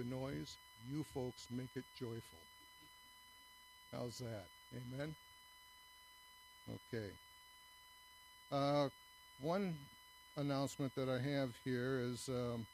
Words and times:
the 0.00 0.14
noise, 0.14 0.56
you 0.90 1.04
folks 1.14 1.46
make 1.50 1.68
it 1.76 1.84
joyful. 1.98 2.20
How's 3.92 4.18
that? 4.18 4.46
Amen? 4.74 5.14
Okay. 6.70 7.08
Uh, 8.52 8.88
one 9.40 9.74
announcement 10.36 10.94
that 10.94 11.08
I 11.08 11.20
have 11.20 11.50
here 11.64 12.00
is 12.00 12.28
um, 12.28 12.66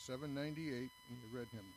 798 0.00 0.90
in 1.10 1.16
the 1.20 1.38
red 1.38 1.46
hymnal. 1.52 1.76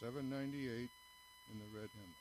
Seven 0.00 0.28
ninety 0.28 0.68
eight 0.68 0.90
in 1.50 1.58
the 1.58 1.80
red 1.80 1.88
hymnal. 1.96 2.14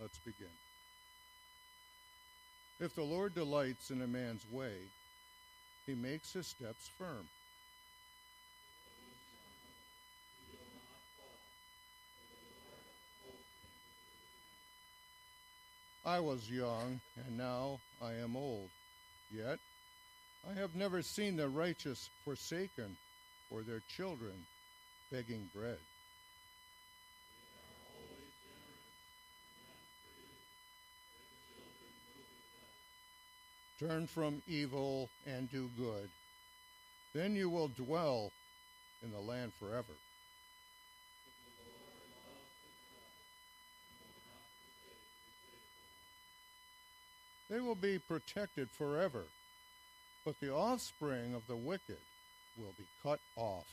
Let's 0.00 0.18
begin. 0.18 0.63
If 2.84 2.94
the 2.94 3.02
Lord 3.02 3.34
delights 3.34 3.90
in 3.90 4.02
a 4.02 4.06
man's 4.06 4.44
way, 4.52 4.74
he 5.86 5.94
makes 5.94 6.34
his 6.34 6.46
steps 6.46 6.90
firm. 6.98 7.26
I 16.04 16.20
was 16.20 16.50
young, 16.50 17.00
and 17.26 17.38
now 17.38 17.80
I 18.02 18.12
am 18.22 18.36
old. 18.36 18.68
Yet 19.34 19.60
I 20.46 20.52
have 20.52 20.74
never 20.74 21.00
seen 21.00 21.36
the 21.36 21.48
righteous 21.48 22.10
forsaken, 22.22 22.98
or 23.50 23.62
their 23.62 23.80
children 23.96 24.44
begging 25.10 25.48
bread. 25.54 25.78
Turn 33.78 34.06
from 34.06 34.40
evil 34.46 35.08
and 35.26 35.50
do 35.50 35.68
good. 35.76 36.08
Then 37.12 37.34
you 37.34 37.50
will 37.50 37.68
dwell 37.68 38.30
in 39.02 39.10
the 39.10 39.18
land 39.18 39.52
forever. 39.58 39.94
They 47.50 47.60
will 47.60 47.74
be 47.74 47.98
protected 47.98 48.70
forever, 48.70 49.24
but 50.24 50.38
the 50.40 50.52
offspring 50.52 51.34
of 51.34 51.46
the 51.46 51.56
wicked 51.56 51.98
will 52.56 52.72
be 52.78 52.84
cut 53.02 53.20
off. 53.36 53.66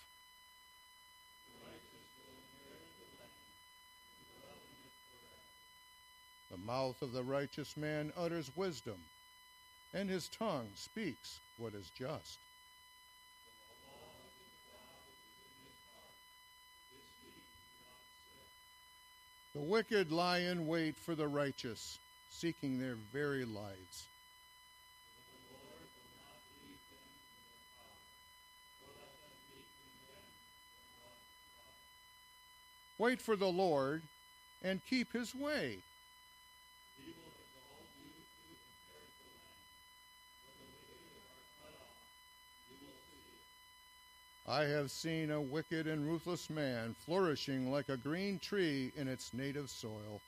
The 6.51 6.57
mouth 6.57 7.01
of 7.01 7.13
the 7.13 7.23
righteous 7.23 7.77
man 7.77 8.11
utters 8.17 8.51
wisdom 8.55 8.97
and 9.93 10.09
his 10.09 10.29
tongue 10.29 10.69
speaks 10.75 11.39
what 11.57 11.73
is 11.73 11.89
just. 11.97 12.37
The 19.53 19.61
wicked 19.61 20.11
lie 20.11 20.39
in 20.39 20.65
wait 20.65 20.95
for 20.95 21.13
the 21.13 21.27
righteous, 21.27 21.99
seeking 22.29 22.79
their 22.79 22.95
very 23.11 23.43
lives. 23.43 24.07
Wait 32.97 33.19
for 33.19 33.35
the 33.35 33.47
Lord 33.47 34.03
and 34.63 34.79
keep 34.87 35.11
his 35.11 35.35
way. 35.35 35.79
I 44.51 44.63
have 44.63 44.91
seen 44.91 45.31
a 45.31 45.41
wicked 45.41 45.87
and 45.87 46.05
ruthless 46.05 46.49
man 46.49 46.93
flourishing 47.05 47.71
like 47.71 47.87
a 47.87 47.95
green 47.95 48.37
tree 48.37 48.91
in 48.97 49.07
its 49.07 49.33
native 49.33 49.69
soil. 49.69 50.19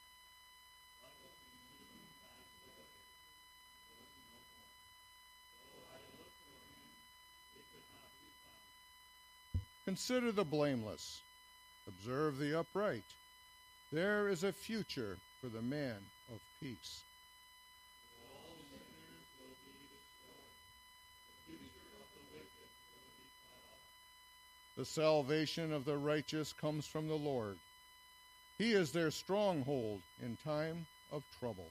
Consider 9.84 10.32
the 10.32 10.46
blameless, 10.46 11.20
observe 11.86 12.38
the 12.38 12.58
upright. 12.58 13.04
There 13.92 14.30
is 14.30 14.46
a 14.46 14.54
future 14.54 15.18
for 15.42 15.50
the 15.50 15.62
man 15.62 15.98
of 16.32 16.40
peace. 16.62 17.02
The 24.76 24.86
salvation 24.86 25.72
of 25.72 25.86
the 25.86 25.98
righteous 25.98 26.52
comes 26.52 26.88
from 26.88 27.08
the 27.08 27.16
Lord. 27.16 27.58
He 28.58 28.74
is 28.74 28.92
their 28.92 29.12
stronghold 29.12 30.02
in 30.22 30.38
time 30.44 30.88
of 31.12 31.24
trouble. 31.40 31.70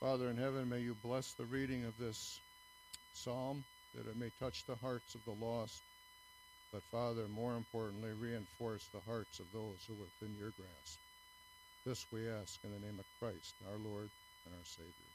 Father 0.00 0.30
in 0.30 0.36
heaven, 0.36 0.68
may 0.68 0.80
you 0.80 0.96
bless 1.04 1.32
the 1.34 1.44
reading 1.44 1.84
of 1.84 1.96
this 1.96 2.40
psalm, 3.14 3.62
that 3.94 4.08
it 4.08 4.16
may 4.16 4.32
touch 4.40 4.64
the 4.64 4.74
hearts 4.74 5.14
of 5.14 5.24
the 5.24 5.44
lost, 5.44 5.80
but 6.72 6.82
Father, 6.84 7.28
more 7.28 7.54
importantly, 7.54 8.10
reinforce 8.18 8.86
the 8.92 9.00
hearts 9.00 9.38
of 9.38 9.46
those 9.52 9.76
who 9.86 9.92
are 9.92 10.06
within 10.06 10.34
your 10.40 10.52
grasp. 10.56 10.98
This 11.84 12.06
we 12.10 12.28
ask 12.28 12.58
in 12.64 12.72
the 12.72 12.86
name 12.86 12.98
of 12.98 13.04
Christ, 13.20 13.54
our 13.70 13.78
Lord 13.78 14.08
and 14.46 14.54
our 14.54 14.64
Savior. 14.64 15.12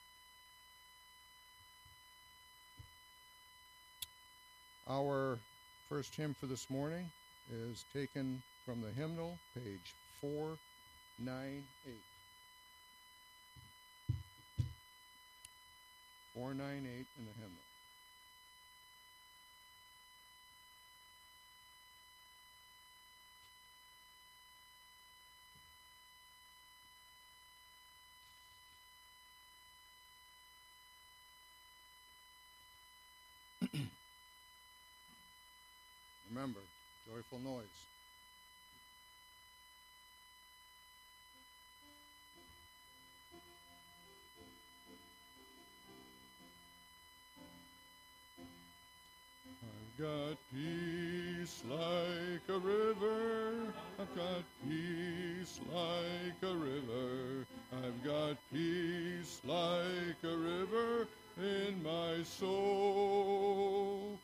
Our 4.89 5.39
first 5.89 6.15
hymn 6.15 6.35
for 6.39 6.45
this 6.45 6.69
morning 6.69 7.09
is 7.51 7.83
taken 7.93 8.41
from 8.65 8.81
the 8.81 8.91
hymnal, 8.91 9.37
page 9.55 9.93
498. 10.21 11.95
498 16.35 17.05
in 17.17 17.25
the 17.25 17.33
hymnal. 17.41 17.76
Remember, 36.47 36.61
joyful 37.05 37.39
noise. 37.39 37.65
I've 49.61 50.01
got 50.01 50.37
peace 50.53 51.63
like 51.69 52.55
a 52.55 52.59
river. 52.59 53.73
I've 53.99 54.15
got 54.15 54.43
peace 54.65 55.59
like 55.73 56.49
a 56.49 56.55
river. 56.55 57.45
I've 57.73 58.03
got 58.05 58.37
peace 58.53 59.41
like 59.43 60.23
a 60.23 60.37
river 60.37 61.07
in 61.37 61.83
my 61.83 62.23
soul. 62.23 64.17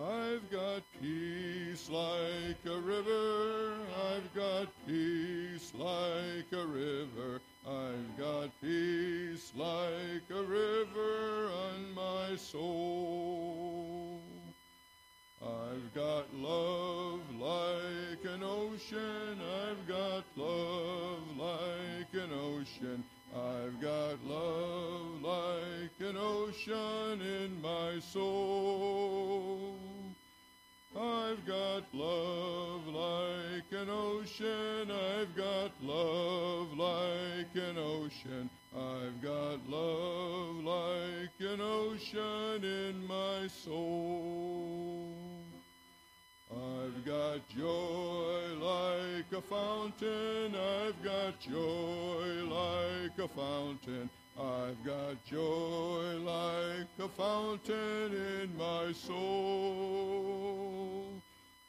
I've 0.00 0.50
got 0.50 0.82
peace 1.02 1.90
like 1.90 2.64
a 2.64 2.80
river. 2.80 3.74
I've 4.10 4.34
got 4.34 4.68
peace 4.86 5.72
like 5.74 6.50
a 6.52 6.66
river. 6.66 7.40
I've 7.68 8.18
got 8.18 8.48
peace 8.62 9.52
like 9.54 10.30
a 10.30 10.42
river 10.42 11.50
on 11.52 11.94
my 11.94 12.36
soul. 12.36 14.18
I've 15.42 15.94
got 15.94 16.34
love 16.34 17.20
like 17.38 18.24
an 18.24 18.42
ocean. 18.42 19.38
I've 19.62 19.86
got 19.86 20.24
love 20.36 21.36
like 21.36 22.14
an 22.14 22.30
ocean. 22.32 23.04
I've 23.34 23.80
got 23.80 24.24
love 24.24 25.22
like 25.22 26.08
an 26.08 26.16
ocean 26.16 27.20
in 27.20 27.60
my 27.60 27.98
soul. 28.00 29.81
I've 30.94 31.46
got 31.46 31.84
love 31.94 32.86
like 32.86 33.80
an 33.80 33.88
ocean. 33.88 34.90
I've 34.90 35.34
got 35.34 35.72
love 35.82 36.76
like 36.76 37.54
an 37.54 37.78
ocean. 37.78 38.50
I've 38.76 39.22
got 39.22 39.58
love 39.70 40.56
like 40.56 41.50
an 41.50 41.60
ocean 41.62 42.62
in 42.62 43.06
my 43.06 43.48
soul. 43.64 45.08
I've 46.50 47.04
got 47.06 47.48
joy 47.48 48.40
like 48.60 49.32
a 49.32 49.40
fountain. 49.48 50.54
I've 50.54 51.02
got 51.02 51.40
joy 51.40 52.44
like 52.44 53.18
a 53.18 53.28
fountain. 53.34 54.10
I've 54.38 54.82
got 54.84 55.22
joy 55.24 56.16
like 56.24 56.88
a 56.98 57.08
fountain 57.08 58.14
in 58.14 58.56
my 58.56 58.92
soul. 58.92 60.32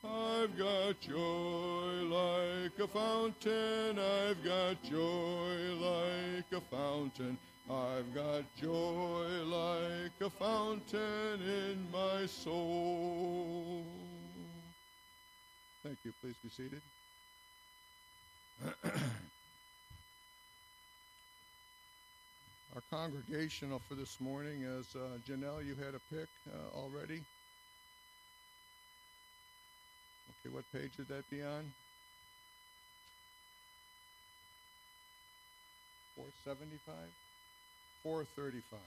I've 0.04 0.58
got 0.58 1.00
joy 1.02 2.04
like 2.10 2.80
a 2.80 2.88
fountain. 2.88 4.00
I've 4.00 4.42
got 4.44 4.82
joy 4.84 5.76
like 5.80 6.46
a 6.54 6.62
fountain. 6.72 7.38
I've 7.70 8.14
got 8.14 8.44
joy 8.56 9.28
like 9.46 10.22
a 10.22 10.30
fountain 10.30 11.42
in 11.42 11.86
my 11.92 12.26
soul. 12.26 13.84
Thank 15.84 15.98
you. 16.04 16.14
Please 16.22 16.36
be 16.42 16.50
seated. 16.50 16.82
Our 22.76 22.82
congregational 22.90 23.80
for 23.88 23.94
this 23.94 24.20
morning 24.20 24.64
is 24.64 24.96
uh, 24.96 25.18
Janelle. 25.30 25.64
You 25.64 25.76
had 25.76 25.94
a 25.94 26.02
pick 26.10 26.28
uh, 26.50 26.76
already. 26.76 27.22
Okay, 30.42 30.50
what 30.52 30.64
page 30.74 30.90
would 30.98 31.08
that 31.10 31.30
be 31.30 31.44
on? 31.44 31.72
475? 36.16 36.96
435. 38.02 38.80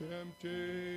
Temptations. 0.00 0.89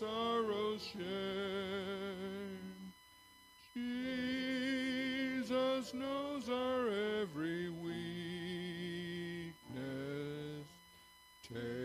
Sorrows 0.00 0.82
share? 0.94 1.04
Jesus 3.74 5.92
knows 5.92 6.48
our 6.48 6.88
every 7.20 7.68
weakness. 7.68 7.84
Take 11.46 11.79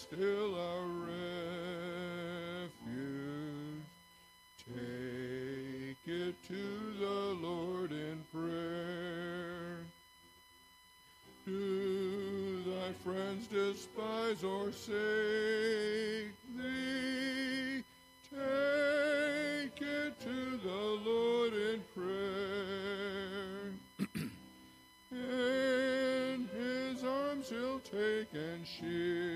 still 0.00 0.54
our 0.54 0.86
refuge. 2.64 2.70
Take 4.66 6.06
it 6.06 6.34
to 6.48 6.94
the 6.98 7.36
Lord 7.46 7.92
in 7.92 8.24
prayer. 8.32 9.84
Do 11.44 12.62
thy 12.62 12.92
friends 13.04 13.46
despise 13.48 14.42
or 14.42 14.72
sake 14.72 16.32
thee? 16.56 17.84
Take 18.30 19.82
it 19.82 20.18
to 20.20 20.56
the 20.64 20.98
Lord 21.04 21.52
in 21.52 21.82
prayer. 21.94 23.74
In 25.12 26.48
his 26.56 27.02
arms 27.04 27.50
he'll 27.50 27.80
take 27.80 28.32
and 28.32 28.64
shield 28.64 29.29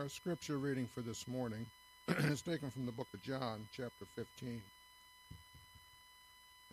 Our 0.00 0.08
scripture 0.08 0.58
reading 0.58 0.86
for 0.94 1.00
this 1.00 1.26
morning 1.26 1.66
is 2.08 2.40
taken 2.40 2.70
from 2.70 2.86
the 2.86 2.92
book 2.92 3.08
of 3.12 3.20
John, 3.20 3.66
chapter 3.72 4.04
15. 4.14 4.62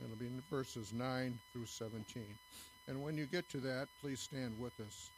It'll 0.03 0.15
be 0.17 0.27
in 0.27 0.43
verses 0.51 0.93
9 0.93 1.39
through 1.51 1.65
17. 1.65 2.23
And 2.87 3.01
when 3.01 3.17
you 3.17 3.25
get 3.25 3.49
to 3.49 3.57
that, 3.61 3.87
please 3.99 4.19
stand 4.19 4.53
with 4.59 4.79
us. 4.79 5.09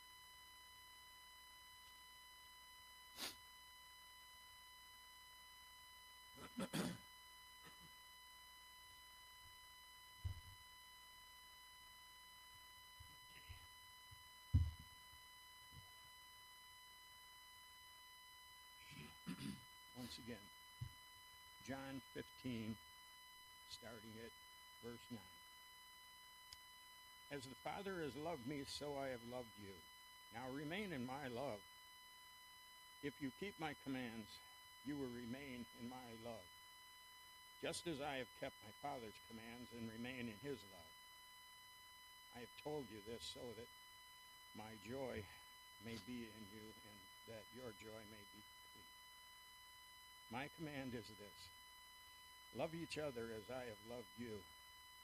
once 20.08 20.24
again. 20.24 20.48
John 21.68 22.00
15, 22.16 22.76
starting 23.76 24.14
at 24.24 24.32
verse 24.80 25.04
9. 25.12 25.20
As 27.36 27.44
the 27.44 27.60
Father 27.60 28.00
has 28.08 28.16
loved 28.24 28.37
me, 28.48 28.64
so 28.64 28.96
I 28.96 29.12
have 29.12 29.24
loved 29.28 29.52
you. 29.60 29.76
Now 30.32 30.48
remain 30.56 30.96
in 30.96 31.04
my 31.04 31.28
love. 31.36 31.60
If 33.04 33.14
you 33.20 33.30
keep 33.40 33.54
my 33.60 33.76
commands, 33.84 34.32
you 34.88 34.96
will 34.96 35.12
remain 35.12 35.68
in 35.84 35.86
my 35.92 36.08
love, 36.24 36.48
just 37.62 37.86
as 37.86 38.00
I 38.00 38.24
have 38.24 38.32
kept 38.40 38.56
my 38.64 38.74
Father's 38.80 39.20
commands 39.28 39.68
and 39.76 39.84
remain 39.92 40.32
in 40.32 40.40
his 40.42 40.58
love. 40.72 40.92
I 42.40 42.48
have 42.48 42.56
told 42.64 42.88
you 42.88 43.04
this 43.04 43.22
so 43.36 43.44
that 43.44 43.70
my 44.56 44.72
joy 44.88 45.22
may 45.84 46.00
be 46.08 46.26
in 46.26 46.44
you 46.56 46.66
and 46.66 46.98
that 47.30 47.44
your 47.52 47.70
joy 47.84 48.02
may 48.10 48.24
be 48.32 48.42
complete. 48.42 48.96
My 50.32 50.46
command 50.56 50.96
is 50.96 51.06
this 51.06 51.40
love 52.56 52.74
each 52.74 52.98
other 52.98 53.30
as 53.38 53.46
I 53.54 53.68
have 53.68 53.84
loved 53.92 54.14
you. 54.18 54.34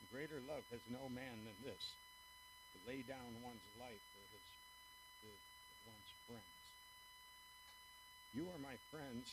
Greater 0.10 0.42
love 0.50 0.64
has 0.72 0.82
no 0.90 1.06
man 1.12 1.38
than 1.46 1.58
this 1.70 1.84
to 2.74 2.78
lay 2.90 3.06
down 3.06 3.38
one's 3.46 3.70
life 3.78 4.02
for 4.18 4.26
his, 4.34 4.46
for 5.22 5.34
one's 5.86 6.14
friends. 6.26 6.64
You 8.34 8.50
are 8.50 8.62
my 8.66 8.74
friends 8.90 9.30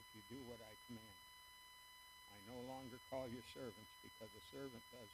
if 0.00 0.06
you 0.16 0.24
do 0.32 0.40
what 0.48 0.58
I 0.64 0.72
command. 0.88 1.20
I 2.32 2.38
no 2.48 2.64
longer 2.64 2.96
call 3.12 3.28
you 3.28 3.44
servants 3.52 3.92
because 4.00 4.32
a 4.32 4.44
servant 4.48 4.82
does 4.88 5.12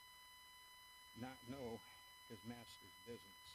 not 1.18 1.38
know 1.50 1.82
his 2.30 2.38
master's 2.46 2.96
business. 3.02 3.46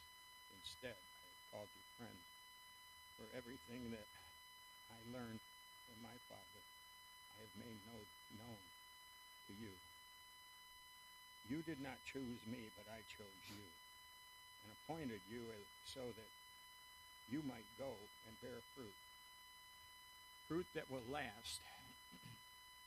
Instead, 0.60 1.00
I 1.00 1.24
have 1.24 1.48
called 1.56 1.72
you 1.72 1.84
friends. 1.96 2.28
For 3.16 3.28
everything 3.40 3.88
that 3.96 4.10
I 4.92 5.00
learned 5.16 5.40
from 5.88 5.98
my 6.04 6.18
Father, 6.28 6.64
I 7.40 7.48
have 7.48 7.56
made 7.56 7.80
know, 7.88 8.04
known 8.36 8.64
to 9.48 9.54
you. 9.56 9.72
You 11.48 11.64
did 11.64 11.80
not 11.80 12.04
choose 12.04 12.42
me, 12.48 12.68
but 12.76 12.88
I 12.92 13.00
chose 13.08 13.44
you, 13.48 13.64
and 14.64 14.72
appointed 14.84 15.20
you 15.30 15.44
as, 15.54 15.66
so 15.86 16.02
that 16.02 16.32
you 17.30 17.44
might 17.44 17.68
go 17.78 17.92
and 18.28 18.34
bear 18.42 18.60
fruit. 18.76 18.96
Fruit 20.48 20.68
that 20.76 20.90
will 20.92 21.06
last, 21.12 21.62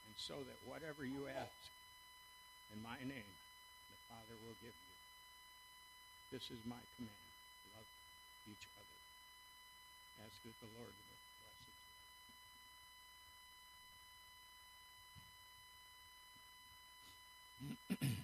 and 0.07 0.17
so 0.17 0.35
that 0.35 0.59
whatever 0.69 1.05
you 1.05 1.29
ask 1.29 1.61
in 2.75 2.83
my 2.83 2.99
name, 3.01 3.33
the 3.93 3.99
Father 4.09 4.37
will 4.45 4.57
give 4.61 4.75
you. 4.75 4.93
This 6.33 6.51
is 6.51 6.59
my 6.67 6.81
command 6.97 7.27
love 7.77 7.89
each 8.51 8.67
other. 8.77 8.97
Ask 10.27 10.37
that 10.45 10.57
the 10.61 10.71
Lord 10.77 10.93
will 10.93 11.07
bless 11.41 11.61
it. 18.01 18.17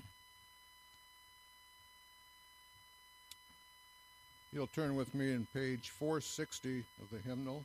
You'll 4.54 4.66
turn 4.66 4.96
with 4.96 5.14
me 5.14 5.32
in 5.32 5.46
page 5.54 5.88
460 5.90 6.84
of 7.00 7.08
the 7.10 7.18
hymnal. 7.26 7.64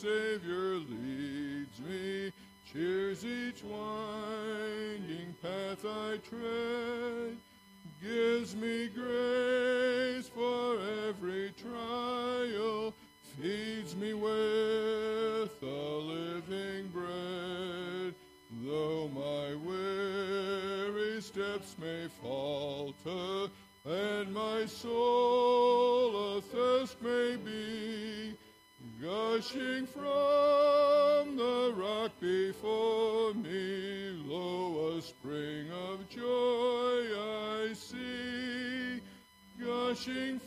Savior 0.00 0.76
leads 0.76 1.80
me, 1.80 2.30
cheers 2.72 3.24
each 3.24 3.64
winding 3.64 5.34
path 5.42 5.84
I 5.84 6.18
tread, 6.18 7.36
gives 8.00 8.54
me 8.54 8.90
grace 8.90 10.28
for 10.28 10.78
every 11.08 11.52
trial, 11.60 12.94
feeds 13.42 13.96
me 13.96 14.14
with 14.14 15.58
the 15.58 15.66
living 15.66 16.86
bread. 16.92 18.14
Though 18.62 19.08
my 19.08 19.56
weary 19.56 21.20
steps 21.20 21.74
may 21.76 22.06
falter, 22.22 23.50
and 23.84 24.32
my 24.32 24.64
soul 24.66 25.87
gushing 29.48 29.86
from 29.86 31.36
the 31.36 31.72
rock 31.74 32.10
before 32.20 33.32
me, 33.34 34.12
lo, 34.26 34.96
a 34.96 35.02
spring 35.02 35.70
of 35.70 36.06
joy 36.08 37.04
I 37.18 37.72
see, 37.72 39.00
gushing 39.58 40.38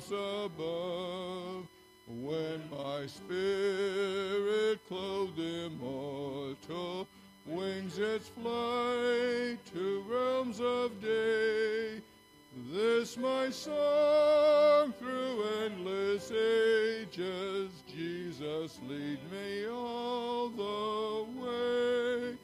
house 0.00 0.10
above. 0.10 1.66
When 2.06 2.62
my 2.70 3.06
spirit 3.06 4.80
clothed 4.88 5.38
immortal 5.38 7.06
wings 7.46 7.98
its 7.98 8.28
flight 8.28 9.58
to 9.72 10.04
realms 10.08 10.60
of 10.60 11.00
day, 11.00 12.00
this 12.72 13.16
my 13.16 13.50
song 13.50 14.92
through 14.98 15.44
endless 15.64 16.32
ages, 16.32 17.70
Jesus 17.86 18.80
lead 18.88 19.20
me 19.30 19.68
all 19.68 20.48
the 20.48 21.40
way. 21.40 22.36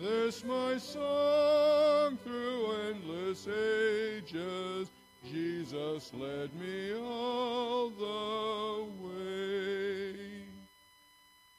This 0.00 0.44
my 0.44 0.78
song 0.78 2.16
through 2.24 2.72
endless 2.88 3.46
ages, 3.46 4.03
Jesus 5.74 6.12
led 6.14 6.54
me 6.54 6.94
all 6.94 7.90
the 7.90 8.84
way. 9.02 10.44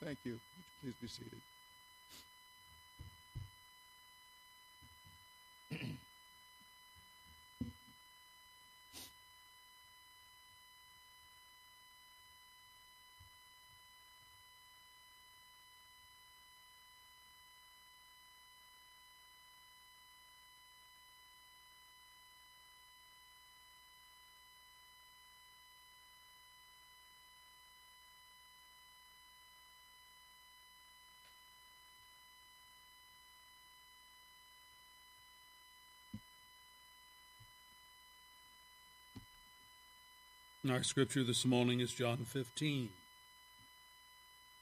Thank 0.01 0.19
you. 0.23 0.39
Please 0.81 0.95
be 1.01 1.07
seated. 1.07 1.44
Our 40.69 40.81
scripture 40.81 41.23
this 41.23 41.45
morning 41.45 41.79
is 41.79 41.93
John 41.93 42.25
15, 42.25 42.89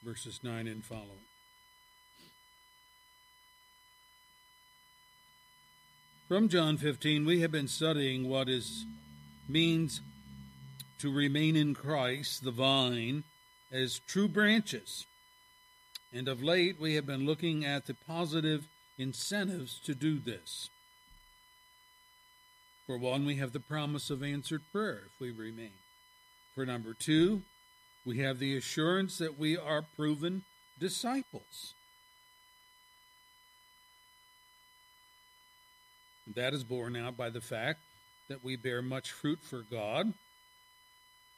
verses 0.03 0.41
9 0.43 0.67
and 0.67 0.83
following. 0.83 1.07
From 6.27 6.49
John 6.49 6.75
15, 6.75 7.25
we 7.25 7.39
have 7.39 7.53
been 7.53 7.69
studying 7.69 8.27
what 8.27 8.49
is 8.49 8.85
means 9.47 10.01
to 10.99 11.13
remain 11.13 11.55
in 11.55 11.73
Christ, 11.73 12.43
the 12.43 12.51
vine, 12.51 13.23
as 13.71 13.99
true 13.99 14.27
branches. 14.27 15.05
And 16.11 16.27
of 16.27 16.43
late, 16.43 16.81
we 16.81 16.95
have 16.95 17.05
been 17.05 17.25
looking 17.25 17.63
at 17.63 17.85
the 17.85 17.93
positive 17.93 18.67
incentives 18.97 19.79
to 19.85 19.95
do 19.95 20.19
this. 20.19 20.69
For 22.87 22.97
one, 22.97 23.25
we 23.25 23.35
have 23.35 23.53
the 23.53 23.61
promise 23.61 24.09
of 24.09 24.21
answered 24.21 24.63
prayer 24.73 25.03
if 25.05 25.19
we 25.21 25.31
remain. 25.31 25.71
For 26.55 26.65
number 26.65 26.93
two, 26.93 27.41
we 28.05 28.19
have 28.19 28.37
the 28.37 28.55
assurance 28.55 29.17
that 29.17 29.39
we 29.39 29.57
are 29.57 29.81
proven 29.81 30.43
disciples. 30.79 31.73
That 36.35 36.53
is 36.53 36.63
borne 36.63 36.95
out 36.95 37.17
by 37.17 37.29
the 37.29 37.41
fact 37.41 37.79
that 38.29 38.43
we 38.43 38.55
bear 38.55 38.81
much 38.81 39.11
fruit 39.11 39.39
for 39.41 39.63
God, 39.69 40.13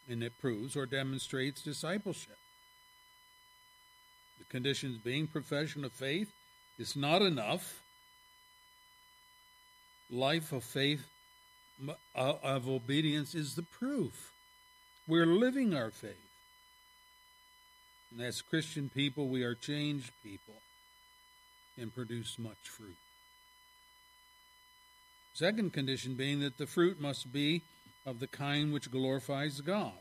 and 0.07 0.21
it 0.21 0.37
proves 0.39 0.75
or 0.75 0.85
demonstrates 0.85 1.61
discipleship. 1.61 2.37
The 4.37 4.45
conditions 4.45 4.97
being 4.97 5.27
profession 5.27 5.85
of 5.85 5.93
faith 5.93 6.31
is 6.77 6.95
not 6.95 7.21
enough. 7.21 7.81
Life 10.11 10.51
of 10.51 10.63
faith, 10.63 11.07
uh, 11.87 11.93
of 12.43 12.67
obedience, 12.67 13.33
is 13.33 13.55
the 13.55 13.63
proof. 13.63 14.34
We're 15.07 15.25
living 15.25 15.73
our 15.73 15.91
faith. 15.91 16.17
And 18.11 18.21
as 18.21 18.41
Christian 18.41 18.89
people, 18.89 19.27
we 19.27 19.43
are 19.43 19.55
changed 19.55 20.11
people 20.23 20.55
and 21.77 21.93
produce 21.93 22.39
much 22.39 22.57
fruit. 22.63 22.97
Second 25.33 25.73
condition 25.73 26.15
being 26.15 26.39
that 26.39 26.57
the 26.57 26.65
fruit 26.65 26.99
must 26.99 27.31
be 27.33 27.61
of 28.05 28.19
the 28.19 28.27
kind 28.27 28.71
which 28.71 28.89
glorifies 28.89 29.59
God, 29.61 29.99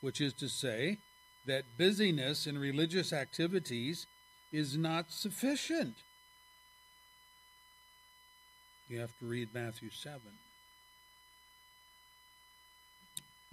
which 0.00 0.20
is 0.20 0.32
to 0.34 0.48
say, 0.48 0.98
that 1.46 1.76
busyness 1.76 2.46
in 2.46 2.56
religious 2.56 3.12
activities 3.12 4.06
is 4.50 4.76
not 4.78 5.10
sufficient. 5.10 5.96
You 8.88 9.00
have 9.00 9.18
to 9.18 9.26
read 9.26 9.48
Matthew 9.52 9.90
7. 9.90 10.20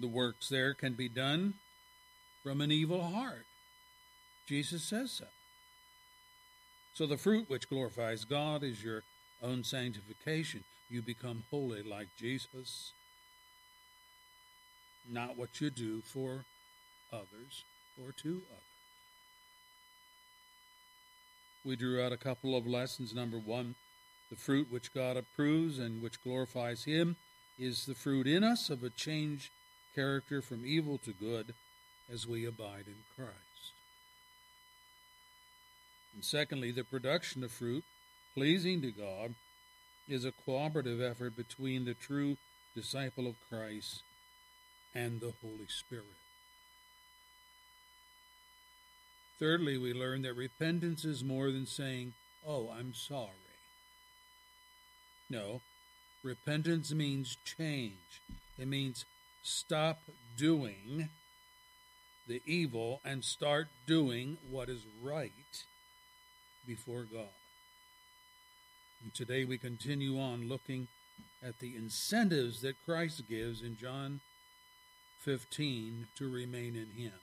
The 0.02 0.08
works 0.08 0.50
there 0.50 0.74
can 0.74 0.94
be 0.94 1.08
done 1.08 1.54
from 2.42 2.60
an 2.60 2.72
evil 2.72 3.04
heart. 3.04 3.46
Jesus 4.48 4.84
says 4.84 5.12
so. 5.12 5.26
So 6.96 7.06
the 7.06 7.18
fruit 7.18 7.48
which 7.50 7.70
glorifies 7.70 8.26
God 8.26 8.64
is 8.64 8.84
your 8.84 9.04
own 9.44 9.64
sanctification. 9.64 10.64
You 10.90 11.04
become 11.04 11.44
holy 11.52 11.84
like 11.84 12.08
Jesus, 12.18 12.94
not 15.08 15.38
what 15.38 15.62
you 15.62 15.70
do 15.70 16.02
for 16.02 16.46
others 17.14 17.64
or 18.04 18.12
to 18.24 18.42
others. 18.50 18.62
we 21.64 21.76
drew 21.76 22.04
out 22.04 22.12
a 22.12 22.18
couple 22.18 22.58
of 22.58 22.66
lessons. 22.66 23.14
Number 23.14 23.38
one, 23.38 23.76
the 24.32 24.36
fruit 24.36 24.68
which 24.72 24.96
God 24.96 25.16
approves 25.16 25.78
and 25.78 26.02
which 26.02 26.24
glorifies 26.24 26.86
Him 26.86 27.18
is 27.60 27.86
the 27.86 27.94
fruit 27.94 28.26
in 28.26 28.44
us 28.44 28.72
of 28.72 28.84
a 28.84 28.90
changed 28.90 29.52
character 29.96 30.42
from 30.42 30.66
evil 30.66 30.98
to 31.00 31.14
good 31.14 31.54
as 32.12 32.28
we 32.28 32.46
abide 32.46 32.86
in 32.88 33.04
Christ. 33.16 33.74
And 36.14 36.24
secondly, 36.24 36.72
the 36.72 36.84
production 36.84 37.44
of 37.44 37.52
fruit 37.52 37.84
pleasing 38.34 38.82
to 38.82 38.92
God 38.92 39.36
is 40.08 40.26
a 40.26 40.32
cooperative 40.32 41.02
effort 41.02 41.36
between 41.36 41.86
the 41.86 41.94
true 41.94 42.38
disciple 42.76 43.28
of 43.28 43.36
Christ 43.50 44.04
and 44.94 45.20
the 45.20 45.34
Holy 45.42 45.68
Spirit. 45.68 46.06
Thirdly, 49.40 49.78
we 49.78 49.94
learn 49.94 50.22
that 50.22 50.36
repentance 50.36 51.04
is 51.06 51.24
more 51.24 51.52
than 51.52 51.66
saying, 51.66 52.14
Oh, 52.46 52.70
I'm 52.70 52.94
sorry. 52.94 53.30
No, 55.30 55.62
repentance 56.24 56.94
means 56.94 57.38
change. 57.46 58.22
It 58.60 58.68
means 58.68 59.06
stop 59.44 60.00
doing 60.38 61.10
the 62.28 62.42
evil 62.46 63.02
and 63.04 63.24
start 63.24 63.68
doing 63.86 64.38
what 64.50 64.70
is 64.70 64.86
right 65.02 65.32
before 66.66 67.04
God. 67.04 67.28
And 69.04 69.14
today 69.14 69.46
we 69.46 69.58
continue 69.58 70.20
on 70.20 70.48
looking 70.48 70.88
at 71.44 71.60
the 71.60 71.76
incentives 71.76 72.62
that 72.62 72.76
Christ 72.86 73.24
gives 73.28 73.62
in 73.62 73.78
John 73.78 74.20
15 75.22 76.08
to 76.18 76.32
remain 76.32 76.76
in 76.76 76.92
Him. 76.96 77.14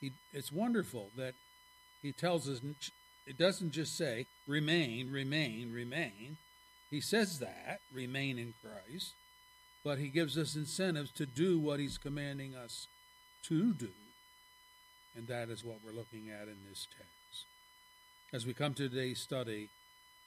He, 0.00 0.12
it's 0.32 0.52
wonderful 0.52 1.10
that 1.16 1.34
He 2.02 2.12
tells 2.12 2.48
us, 2.48 2.60
it 3.26 3.36
doesn't 3.36 3.72
just 3.72 3.96
say, 3.96 4.26
remain, 4.46 5.10
remain, 5.10 5.72
remain. 5.72 6.36
He 6.90 7.00
says 7.00 7.40
that, 7.40 7.80
remain 7.92 8.38
in 8.38 8.54
Christ, 8.62 9.14
but 9.86 9.98
He 9.98 10.08
gives 10.08 10.36
us 10.36 10.56
incentives 10.56 11.12
to 11.12 11.26
do 11.26 11.60
what 11.60 11.78
He's 11.78 11.96
commanding 11.96 12.56
us 12.56 12.88
to 13.44 13.72
do. 13.72 13.90
And 15.16 15.28
that 15.28 15.48
is 15.48 15.64
what 15.64 15.76
we're 15.86 15.96
looking 15.96 16.28
at 16.28 16.48
in 16.48 16.56
this 16.68 16.88
text. 16.98 17.44
As 18.32 18.44
we 18.44 18.52
come 18.52 18.74
to 18.74 18.88
today's 18.88 19.20
study, 19.20 19.68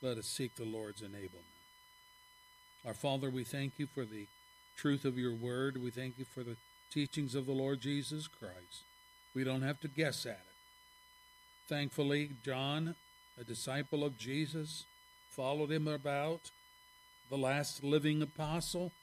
let 0.02 0.18
us 0.18 0.28
seek 0.28 0.56
the 0.56 0.64
Lord's 0.64 1.02
enablement. 1.02 1.60
Our 2.88 2.94
Father, 2.94 3.30
we 3.30 3.44
thank 3.44 3.74
you 3.78 3.86
for 3.86 4.06
the 4.06 4.28
truth 4.78 5.04
of 5.04 5.18
your 5.18 5.36
word. 5.36 5.84
We 5.84 5.92
thank 5.92 6.18
you 6.18 6.24
for 6.24 6.42
the 6.42 6.56
teachings 6.90 7.36
of 7.36 7.46
the 7.46 7.52
Lord 7.52 7.82
Jesus 7.82 8.30
Christ. 8.30 8.86
We 9.36 9.44
don't 9.44 9.64
have 9.64 9.82
to 9.82 9.90
guess 9.90 10.26
at 10.26 10.32
it. 10.32 11.68
Thankfully, 11.68 12.30
John, 12.46 12.96
a 13.38 13.44
disciple 13.44 14.06
of 14.06 14.18
Jesus, 14.18 14.86
followed 15.30 15.70
him 15.70 15.90
about, 15.90 16.52
the 17.30 17.38
last 17.38 17.84
living 17.84 18.22
apostle, 18.22 18.94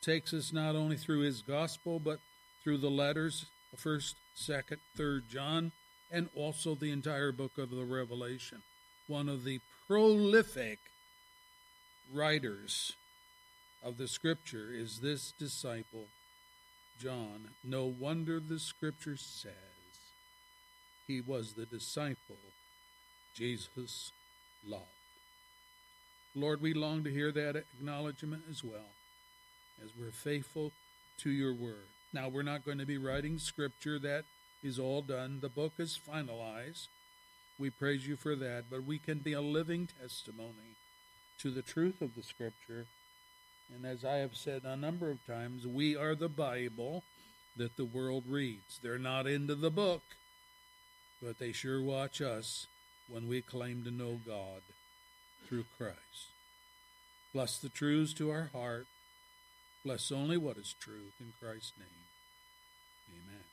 takes 0.00 0.32
us 0.32 0.52
not 0.52 0.76
only 0.76 0.96
through 0.96 1.20
his 1.20 1.42
gospel, 1.42 1.98
but 1.98 2.20
through 2.62 2.78
the 2.78 2.90
letters, 2.90 3.46
1st, 3.76 4.14
2nd, 4.36 4.78
3rd 4.96 5.28
John, 5.28 5.72
and 6.10 6.28
also 6.34 6.74
the 6.74 6.90
entire 6.90 7.32
book 7.32 7.58
of 7.58 7.70
the 7.70 7.84
Revelation. 7.84 8.62
One 9.06 9.28
of 9.28 9.44
the 9.44 9.60
prolific 9.86 10.78
writers 12.12 12.94
of 13.82 13.96
the 13.96 14.08
scripture 14.08 14.68
is 14.72 15.00
this 15.00 15.32
disciple, 15.38 16.06
John. 17.00 17.50
No 17.64 17.84
wonder 17.84 18.40
the 18.40 18.58
scripture 18.58 19.16
says 19.16 19.52
he 21.06 21.20
was 21.20 21.54
the 21.54 21.66
disciple 21.66 22.36
Jesus 23.34 24.12
loved. 24.66 24.84
Lord, 26.34 26.60
we 26.60 26.74
long 26.74 27.02
to 27.04 27.10
hear 27.10 27.32
that 27.32 27.56
acknowledgement 27.56 28.42
as 28.50 28.62
well 28.62 28.90
as 29.82 29.90
we're 29.98 30.10
faithful 30.10 30.72
to 31.18 31.30
your 31.30 31.54
word. 31.54 31.88
Now, 32.12 32.28
we're 32.28 32.42
not 32.42 32.64
going 32.64 32.78
to 32.78 32.86
be 32.86 32.98
writing 32.98 33.38
scripture, 33.38 33.98
that 34.00 34.24
is 34.62 34.78
all 34.78 35.02
done. 35.02 35.38
The 35.40 35.48
book 35.48 35.74
is 35.78 35.98
finalized. 36.08 36.88
We 37.58 37.70
praise 37.70 38.06
you 38.06 38.16
for 38.16 38.34
that, 38.36 38.64
but 38.70 38.84
we 38.84 38.98
can 38.98 39.18
be 39.18 39.32
a 39.32 39.40
living 39.40 39.88
testimony 40.00 40.76
to 41.40 41.50
the 41.50 41.62
truth 41.62 42.00
of 42.00 42.14
the 42.14 42.22
Scripture. 42.22 42.86
And 43.74 43.84
as 43.84 44.04
I 44.04 44.16
have 44.16 44.34
said 44.34 44.62
a 44.64 44.76
number 44.76 45.10
of 45.10 45.24
times, 45.26 45.66
we 45.66 45.96
are 45.96 46.14
the 46.14 46.28
Bible 46.28 47.04
that 47.56 47.76
the 47.76 47.84
world 47.84 48.24
reads. 48.26 48.78
They're 48.82 48.98
not 48.98 49.26
into 49.26 49.54
the 49.54 49.70
book, 49.70 50.02
but 51.22 51.38
they 51.38 51.52
sure 51.52 51.82
watch 51.82 52.20
us 52.20 52.66
when 53.08 53.28
we 53.28 53.42
claim 53.42 53.84
to 53.84 53.90
know 53.90 54.20
God 54.26 54.62
through 55.46 55.64
Christ. 55.76 56.32
Bless 57.34 57.58
the 57.58 57.68
truths 57.68 58.14
to 58.14 58.30
our 58.30 58.50
heart. 58.52 58.86
Bless 59.84 60.12
only 60.12 60.36
what 60.36 60.58
is 60.58 60.74
truth 60.78 61.14
in 61.20 61.32
Christ's 61.40 61.72
name. 61.78 61.86
Amen. 63.08 63.44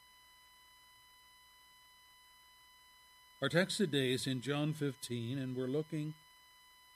Our 3.42 3.50
text 3.50 3.78
today 3.78 4.12
is 4.12 4.28
in 4.28 4.42
John 4.42 4.74
15, 4.74 5.38
and 5.38 5.56
we're 5.56 5.68
looking 5.68 6.16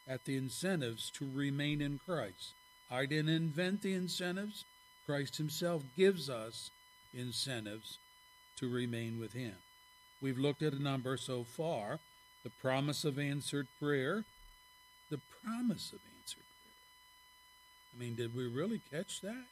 at 0.05 0.25
the 0.25 0.35
incentives 0.35 1.09
to 1.11 1.29
remain 1.33 1.81
in 1.81 1.99
Christ. 2.05 2.53
I 2.91 3.05
didn't 3.05 3.33
invent 3.33 3.83
the 3.83 3.93
incentives, 3.93 4.65
Christ 5.05 5.37
Himself 5.37 5.83
gives 5.95 6.29
us 6.29 6.69
incentives 7.13 7.99
to 8.57 8.69
remain 8.69 9.17
with 9.17 9.31
Him. 9.31 9.55
We've 10.21 10.37
looked 10.37 10.61
at 10.61 10.73
a 10.73 10.83
number 10.83 11.15
so 11.15 11.45
far 11.45 11.99
the 12.43 12.49
promise 12.49 13.05
of 13.05 13.19
answered 13.19 13.67
prayer, 13.79 14.25
the 15.09 15.19
promise 15.43 15.93
of. 15.93 15.99
I 17.93 17.99
mean, 17.99 18.15
did 18.15 18.35
we 18.35 18.47
really 18.47 18.81
catch 18.91 19.21
that? 19.21 19.45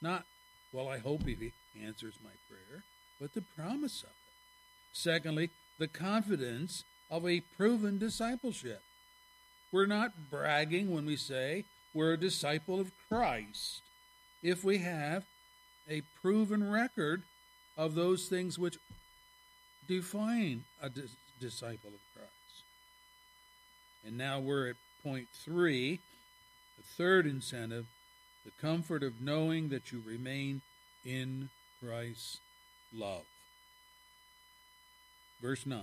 Not, 0.00 0.24
well, 0.72 0.88
I 0.88 0.98
hope 0.98 1.26
He 1.26 1.52
answers 1.84 2.14
my 2.22 2.30
prayer, 2.48 2.82
but 3.20 3.34
the 3.34 3.42
promise 3.56 4.02
of 4.02 4.10
it. 4.10 4.14
Secondly, 4.92 5.50
the 5.78 5.88
confidence 5.88 6.84
of 7.10 7.26
a 7.26 7.40
proven 7.40 7.98
discipleship. 7.98 8.82
We're 9.70 9.86
not 9.86 10.30
bragging 10.30 10.94
when 10.94 11.06
we 11.06 11.16
say 11.16 11.64
we're 11.94 12.12
a 12.12 12.18
disciple 12.18 12.80
of 12.80 12.90
Christ 13.08 13.82
if 14.42 14.64
we 14.64 14.78
have 14.78 15.24
a 15.88 16.02
proven 16.20 16.70
record 16.70 17.22
of 17.76 17.94
those 17.94 18.28
things 18.28 18.58
which 18.58 18.78
define 19.88 20.64
a 20.80 20.88
dis- 20.88 21.16
disciple 21.40 21.90
of 21.90 22.00
Christ. 22.14 22.64
And 24.06 24.16
now 24.18 24.40
we're 24.40 24.68
at 24.70 24.76
point 25.02 25.28
three, 25.32 26.00
the 26.82 27.02
third 27.02 27.26
incentive 27.26 27.86
the 28.44 28.50
comfort 28.60 29.02
of 29.02 29.20
knowing 29.20 29.68
that 29.68 29.92
you 29.92 30.02
remain 30.04 30.62
in 31.04 31.48
Christ's 31.80 32.38
love. 32.92 33.24
Verse 35.40 35.64
9 35.64 35.80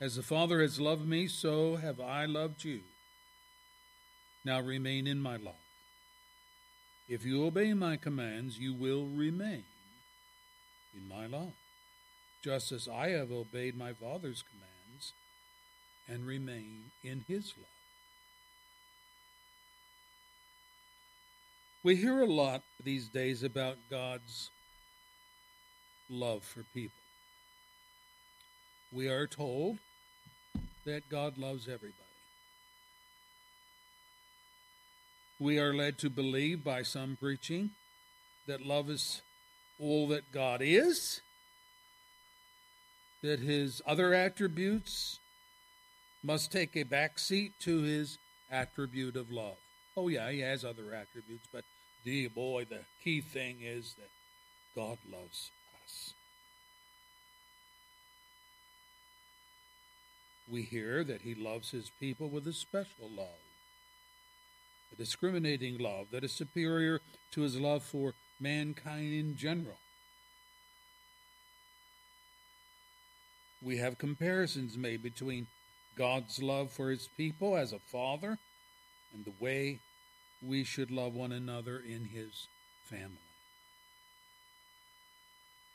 As 0.00 0.16
the 0.16 0.22
Father 0.22 0.60
has 0.62 0.80
loved 0.80 1.06
me, 1.06 1.26
so 1.26 1.76
have 1.76 2.00
I 2.00 2.24
loved 2.24 2.64
you. 2.64 2.80
Now 4.44 4.60
remain 4.60 5.06
in 5.06 5.20
my 5.20 5.36
love. 5.36 5.54
If 7.08 7.24
you 7.24 7.44
obey 7.44 7.74
my 7.74 7.96
commands, 7.96 8.58
you 8.58 8.74
will 8.74 9.04
remain 9.04 9.64
in 10.94 11.08
my 11.08 11.26
love, 11.26 11.52
just 12.42 12.72
as 12.72 12.88
I 12.88 13.08
have 13.10 13.30
obeyed 13.30 13.76
my 13.76 13.92
Father's 13.92 14.42
commands 14.42 15.12
and 16.06 16.26
remain 16.26 16.90
in 17.02 17.24
his 17.28 17.52
love. 17.56 17.77
We 21.88 21.96
hear 21.96 22.20
a 22.20 22.26
lot 22.26 22.64
these 22.84 23.08
days 23.08 23.42
about 23.42 23.78
God's 23.88 24.50
love 26.10 26.44
for 26.44 26.62
people 26.74 27.00
we 28.92 29.08
are 29.08 29.26
told 29.26 29.78
that 30.84 31.08
God 31.08 31.38
loves 31.38 31.66
everybody. 31.66 31.94
We 35.40 35.58
are 35.58 35.72
led 35.72 35.96
to 36.00 36.10
believe 36.10 36.62
by 36.62 36.82
some 36.82 37.16
preaching 37.18 37.70
that 38.46 38.66
love 38.66 38.90
is 38.90 39.22
all 39.80 40.08
that 40.08 40.30
God 40.30 40.60
is, 40.62 41.22
that 43.22 43.40
his 43.40 43.80
other 43.86 44.12
attributes 44.12 45.20
must 46.22 46.52
take 46.52 46.76
a 46.76 46.82
back 46.82 47.18
seat 47.18 47.54
to 47.60 47.80
his 47.80 48.18
attribute 48.50 49.16
of 49.16 49.30
love. 49.30 49.56
Oh, 49.96 50.08
yeah, 50.08 50.30
he 50.30 50.40
has 50.40 50.66
other 50.66 50.92
attributes, 50.92 51.48
but 51.50 51.64
the 52.08 52.28
boy, 52.28 52.64
the 52.64 52.80
key 53.04 53.20
thing 53.20 53.58
is 53.62 53.94
that 53.98 54.08
God 54.74 54.98
loves 55.10 55.50
us. 55.84 56.14
we 60.50 60.62
hear 60.62 61.04
that 61.04 61.20
he 61.20 61.34
loves 61.34 61.72
his 61.72 61.90
people 62.00 62.30
with 62.30 62.46
a 62.46 62.54
special 62.54 63.10
love, 63.14 63.42
a 64.90 64.96
discriminating 64.96 65.76
love 65.76 66.06
that 66.10 66.24
is 66.24 66.32
superior 66.32 67.02
to 67.30 67.42
his 67.42 67.60
love 67.60 67.82
for 67.82 68.14
mankind 68.40 69.12
in 69.12 69.36
general. 69.36 69.76
we 73.62 73.78
have 73.78 73.98
comparisons 73.98 74.76
made 74.76 75.02
between 75.02 75.46
God's 75.96 76.40
love 76.42 76.70
for 76.70 76.90
his 76.90 77.08
people 77.16 77.56
as 77.56 77.72
a 77.72 77.78
father 77.78 78.38
and 79.12 79.24
the 79.24 79.32
way 79.40 79.80
we 80.42 80.64
should 80.64 80.90
love 80.90 81.14
one 81.14 81.32
another 81.32 81.78
in 81.78 82.06
his 82.06 82.46
family. 82.84 83.16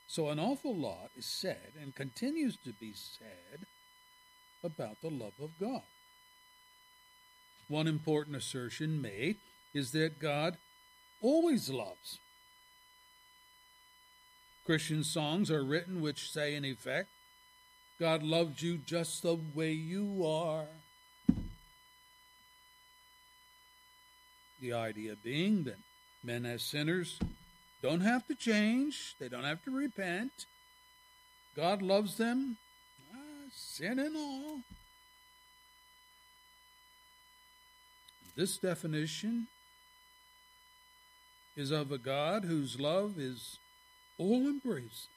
So, 0.07 0.29
an 0.29 0.39
awful 0.39 0.75
lot 0.75 1.09
is 1.17 1.25
said 1.25 1.73
and 1.81 1.95
continues 1.95 2.57
to 2.57 2.73
be 2.73 2.93
said 2.93 3.65
about 4.63 5.01
the 5.01 5.09
love 5.09 5.33
of 5.41 5.51
God. 5.59 5.81
One 7.67 7.87
important 7.87 8.35
assertion 8.35 9.01
made 9.01 9.37
is 9.73 9.91
that 9.91 10.19
God 10.19 10.57
always 11.21 11.69
loves. 11.69 12.19
Christian 14.65 15.03
songs 15.03 15.49
are 15.49 15.63
written 15.63 16.01
which 16.01 16.31
say, 16.31 16.55
in 16.55 16.63
effect, 16.63 17.09
God 17.99 18.23
loved 18.23 18.61
you 18.61 18.77
just 18.77 19.23
the 19.23 19.37
way 19.55 19.71
you 19.71 20.25
are. 20.25 20.67
The 24.63 24.71
idea 24.71 25.17
being 25.21 25.65
that 25.65 25.79
men 26.23 26.45
as 26.45 26.63
sinners 26.63 27.19
don't 27.81 27.99
have 27.99 28.25
to 28.27 28.33
change, 28.33 29.13
they 29.19 29.27
don't 29.27 29.43
have 29.43 29.61
to 29.65 29.71
repent. 29.71 30.45
God 31.53 31.81
loves 31.81 32.15
them, 32.15 32.55
ah, 33.13 33.49
sin 33.53 33.99
and 33.99 34.15
all. 34.15 34.59
This 38.37 38.57
definition 38.57 39.47
is 41.57 41.71
of 41.71 41.91
a 41.91 41.97
God 41.97 42.45
whose 42.45 42.79
love 42.79 43.19
is 43.19 43.57
all 44.17 44.47
embracing. 44.47 45.09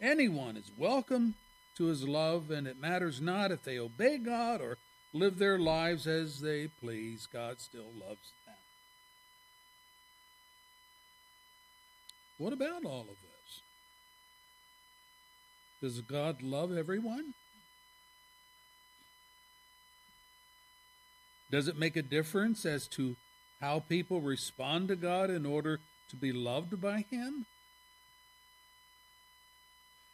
Anyone 0.00 0.56
is 0.56 0.72
welcome 0.76 1.36
to 1.76 1.84
his 1.84 2.08
love, 2.08 2.50
and 2.50 2.66
it 2.66 2.80
matters 2.80 3.20
not 3.20 3.52
if 3.52 3.62
they 3.62 3.78
obey 3.78 4.18
God 4.18 4.60
or 4.60 4.78
live 5.14 5.38
their 5.38 5.58
lives 5.58 6.06
as 6.06 6.40
they 6.40 6.66
please, 6.66 7.26
God 7.32 7.60
still 7.60 7.92
loves 7.98 8.32
them. 8.44 8.54
What 12.36 12.52
about 12.52 12.84
all 12.84 13.02
of 13.02 13.16
this? 13.22 13.60
Does 15.80 16.00
God 16.00 16.42
love 16.42 16.76
everyone? 16.76 17.34
Does 21.50 21.68
it 21.68 21.78
make 21.78 21.94
a 21.94 22.02
difference 22.02 22.66
as 22.66 22.88
to 22.88 23.14
how 23.60 23.78
people 23.78 24.20
respond 24.20 24.88
to 24.88 24.96
God 24.96 25.30
in 25.30 25.46
order 25.46 25.78
to 26.10 26.16
be 26.16 26.32
loved 26.32 26.80
by 26.80 27.04
Him? 27.08 27.46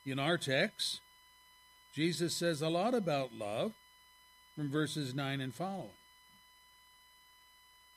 In 0.04 0.18
our 0.18 0.36
text, 0.36 1.00
Jesus 1.94 2.36
says 2.36 2.60
a 2.60 2.68
lot 2.68 2.94
about 2.94 3.32
love 3.32 3.72
from 4.60 4.70
verses 4.70 5.14
9 5.14 5.40
and 5.40 5.54
following. 5.54 5.88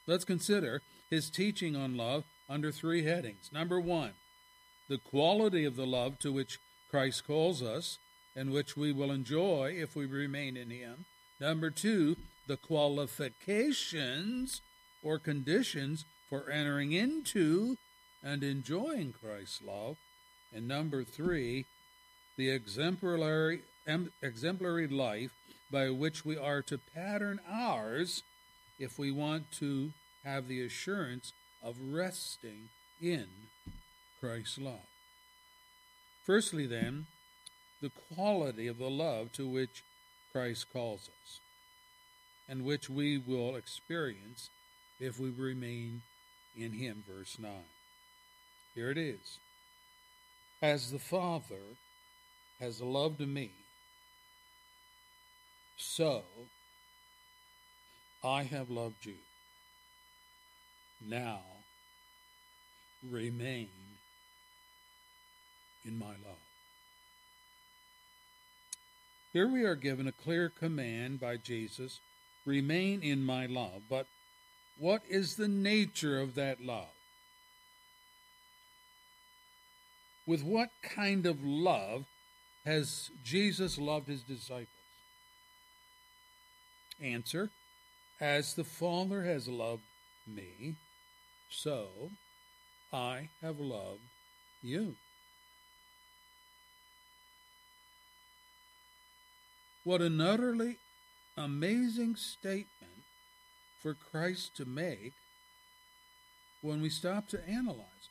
Let's 0.08 0.24
consider 0.24 0.82
his 1.10 1.30
teaching 1.30 1.76
on 1.76 1.98
love 1.98 2.24
under 2.50 2.72
three 2.72 3.04
headings. 3.04 3.50
Number 3.52 3.82
one, 3.82 4.12
the 4.88 4.98
quality 4.98 5.66
of 5.66 5.76
the 5.76 5.86
love 5.86 6.20
to 6.20 6.32
which 6.32 6.60
Christ 6.90 7.28
calls 7.28 7.62
us 7.62 8.00
and 8.34 8.54
which 8.54 8.78
we 8.78 8.94
will 8.94 9.12
enjoy 9.12 9.76
if 9.78 9.94
we 9.94 10.06
remain 10.06 10.56
in 10.56 10.70
him. 10.70 11.04
Number 11.38 11.70
two, 11.70 12.16
the 12.48 12.56
qualifications 12.56 14.62
or 15.04 15.20
conditions 15.20 16.06
for 16.30 16.50
entering 16.50 16.94
into 16.94 17.76
and 18.24 18.42
enjoying 18.42 19.12
Christ's 19.12 19.62
love. 19.62 19.98
And 20.56 20.70
number 20.70 21.04
three, 21.04 21.66
the 22.38 22.52
exemplary, 22.52 23.64
exemplary 24.22 24.88
life 24.88 25.32
by 25.74 25.90
which 25.90 26.24
we 26.24 26.38
are 26.38 26.62
to 26.62 26.78
pattern 26.78 27.40
ours 27.50 28.22
if 28.78 29.00
we 29.00 29.10
want 29.10 29.52
to 29.52 29.92
have 30.24 30.48
the 30.48 30.64
assurance 30.64 31.34
of 31.64 31.76
resting 31.92 32.70
in 33.02 33.26
Christ's 34.20 34.60
love. 34.60 34.88
Firstly, 36.24 36.68
then, 36.68 37.08
the 37.82 37.92
quality 38.14 38.68
of 38.68 38.78
the 38.78 38.90
love 38.90 39.32
to 39.34 39.48
which 39.48 39.84
Christ 40.32 40.68
calls 40.72 41.10
us, 41.24 41.40
and 42.48 42.64
which 42.64 42.88
we 42.88 43.18
will 43.18 43.56
experience 43.56 44.52
if 45.00 45.20
we 45.20 45.32
remain 45.32 46.04
in 46.56 46.74
Him. 46.74 47.04
Verse 47.10 47.38
9. 47.40 47.52
Here 48.76 48.92
it 48.92 48.98
is. 49.00 49.40
As 50.62 50.92
the 50.92 51.00
Father 51.00 51.76
has 52.60 52.80
loved 52.80 53.20
me, 53.20 53.52
so 55.78 56.24
I 58.24 58.44
have 58.44 58.70
loved 58.70 59.06
you. 59.06 59.18
Now 61.06 61.42
remain 63.10 63.70
in 65.86 65.98
my 66.00 66.06
love. 66.06 66.44
Here 69.34 69.48
we 69.48 69.64
are 69.64 69.76
given 69.76 70.08
a 70.08 70.12
clear 70.12 70.50
command 70.50 71.20
by 71.20 71.38
Jesus 71.38 72.00
remain 72.46 73.02
in 73.02 73.24
my 73.24 73.46
love. 73.46 73.84
But 73.90 74.08
what 74.78 75.02
is 75.10 75.36
the 75.36 75.48
nature 75.48 76.20
of 76.20 76.36
that 76.36 76.62
love? 76.62 76.94
With 80.26 80.44
what 80.44 80.70
kind 80.82 81.26
of 81.26 81.44
love 81.44 82.06
has 82.66 83.12
Jesus 83.24 83.78
loved 83.78 84.08
his 84.08 84.22
disciples? 84.22 84.68
Answer 87.04 87.50
As 88.22 88.54
the 88.54 88.64
Father 88.64 89.24
has 89.24 89.48
loved 89.50 89.84
me, 90.26 90.76
so 91.50 92.12
I 92.94 93.28
have 93.42 93.60
loved 93.60 94.00
you. 94.62 94.96
What 99.84 100.02
an 100.02 100.22
utterly 100.22 100.78
amazing 101.36 102.16
statement 102.16 103.04
for 103.82 103.94
Christ 103.94 104.56
to 104.56 104.66
make 104.66 105.12
when 106.62 106.82
we 106.82 106.90
stop 106.90 107.28
to 107.30 107.50
analyze 107.50 107.80
it. 107.82 108.10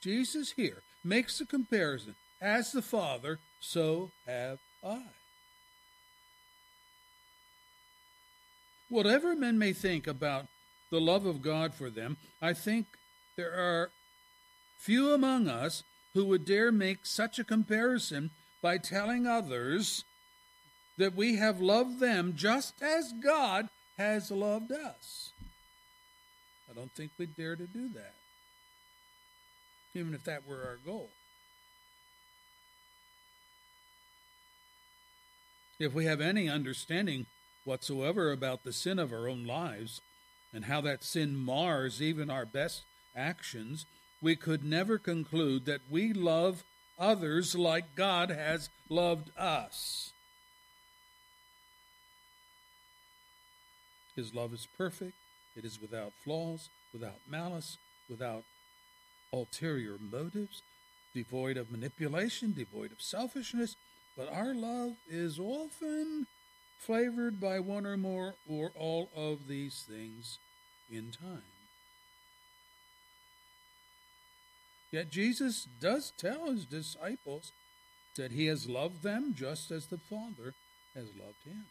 Jesus 0.00 0.52
here 0.52 0.82
makes 1.04 1.38
the 1.38 1.44
comparison 1.44 2.14
as 2.40 2.72
the 2.72 2.80
Father, 2.80 3.40
so 3.60 4.10
have 4.26 4.58
I. 4.82 5.02
Whatever 8.88 9.34
men 9.34 9.58
may 9.58 9.72
think 9.72 10.06
about 10.06 10.46
the 10.90 11.00
love 11.00 11.26
of 11.26 11.42
God 11.42 11.74
for 11.74 11.90
them, 11.90 12.16
I 12.40 12.52
think 12.52 12.86
there 13.36 13.52
are 13.52 13.90
few 14.78 15.12
among 15.12 15.48
us 15.48 15.82
who 16.12 16.24
would 16.26 16.44
dare 16.44 16.70
make 16.70 17.06
such 17.06 17.38
a 17.38 17.44
comparison 17.44 18.30
by 18.62 18.78
telling 18.78 19.26
others 19.26 20.04
that 20.96 21.14
we 21.14 21.36
have 21.36 21.60
loved 21.60 21.98
them 21.98 22.34
just 22.36 22.80
as 22.82 23.12
God 23.12 23.68
has 23.98 24.30
loved 24.30 24.70
us. 24.70 25.32
I 26.70 26.74
don't 26.74 26.92
think 26.92 27.10
we'd 27.18 27.36
dare 27.36 27.56
to 27.56 27.66
do 27.66 27.88
that, 27.94 28.14
even 29.94 30.14
if 30.14 30.24
that 30.24 30.46
were 30.46 30.62
our 30.62 30.78
goal. 30.84 31.10
If 35.78 35.92
we 35.92 36.04
have 36.04 36.20
any 36.20 36.48
understanding 36.48 37.26
whatsoever 37.64 38.32
about 38.32 38.64
the 38.64 38.72
sin 38.72 38.98
of 38.98 39.12
our 39.12 39.28
own 39.28 39.46
lives 39.46 40.00
and 40.52 40.66
how 40.66 40.80
that 40.82 41.02
sin 41.02 41.36
mars 41.36 42.00
even 42.00 42.30
our 42.30 42.46
best 42.46 42.84
actions, 43.16 43.86
we 44.20 44.36
could 44.36 44.64
never 44.64 44.98
conclude 44.98 45.66
that 45.66 45.80
we 45.90 46.12
love 46.12 46.64
others 46.98 47.54
like 47.54 47.96
God 47.96 48.30
has 48.30 48.68
loved 48.88 49.30
us. 49.36 50.12
His 54.14 54.34
love 54.34 54.52
is 54.54 54.68
perfect, 54.78 55.14
it 55.56 55.64
is 55.64 55.80
without 55.80 56.12
flaws, 56.22 56.68
without 56.92 57.18
malice, 57.28 57.78
without 58.08 58.44
ulterior 59.32 59.96
motives, 59.98 60.62
devoid 61.12 61.56
of 61.56 61.70
manipulation, 61.70 62.52
devoid 62.52 62.92
of 62.92 63.02
selfishness. 63.02 63.74
But 64.16 64.32
our 64.32 64.54
love 64.54 64.92
is 65.08 65.40
often 65.40 66.28
flavored 66.86 67.40
by 67.40 67.58
one 67.58 67.86
or 67.86 67.96
more 67.96 68.34
or 68.48 68.70
all 68.74 69.08
of 69.16 69.48
these 69.48 69.84
things 69.88 70.38
in 70.90 71.10
time. 71.10 71.42
Yet 74.90 75.10
Jesus 75.10 75.66
does 75.80 76.12
tell 76.16 76.50
his 76.50 76.66
disciples 76.66 77.52
that 78.16 78.30
he 78.30 78.46
has 78.46 78.68
loved 78.68 79.02
them 79.02 79.34
just 79.36 79.70
as 79.70 79.86
the 79.86 79.98
Father 79.98 80.54
has 80.94 81.06
loved 81.18 81.42
him. 81.44 81.64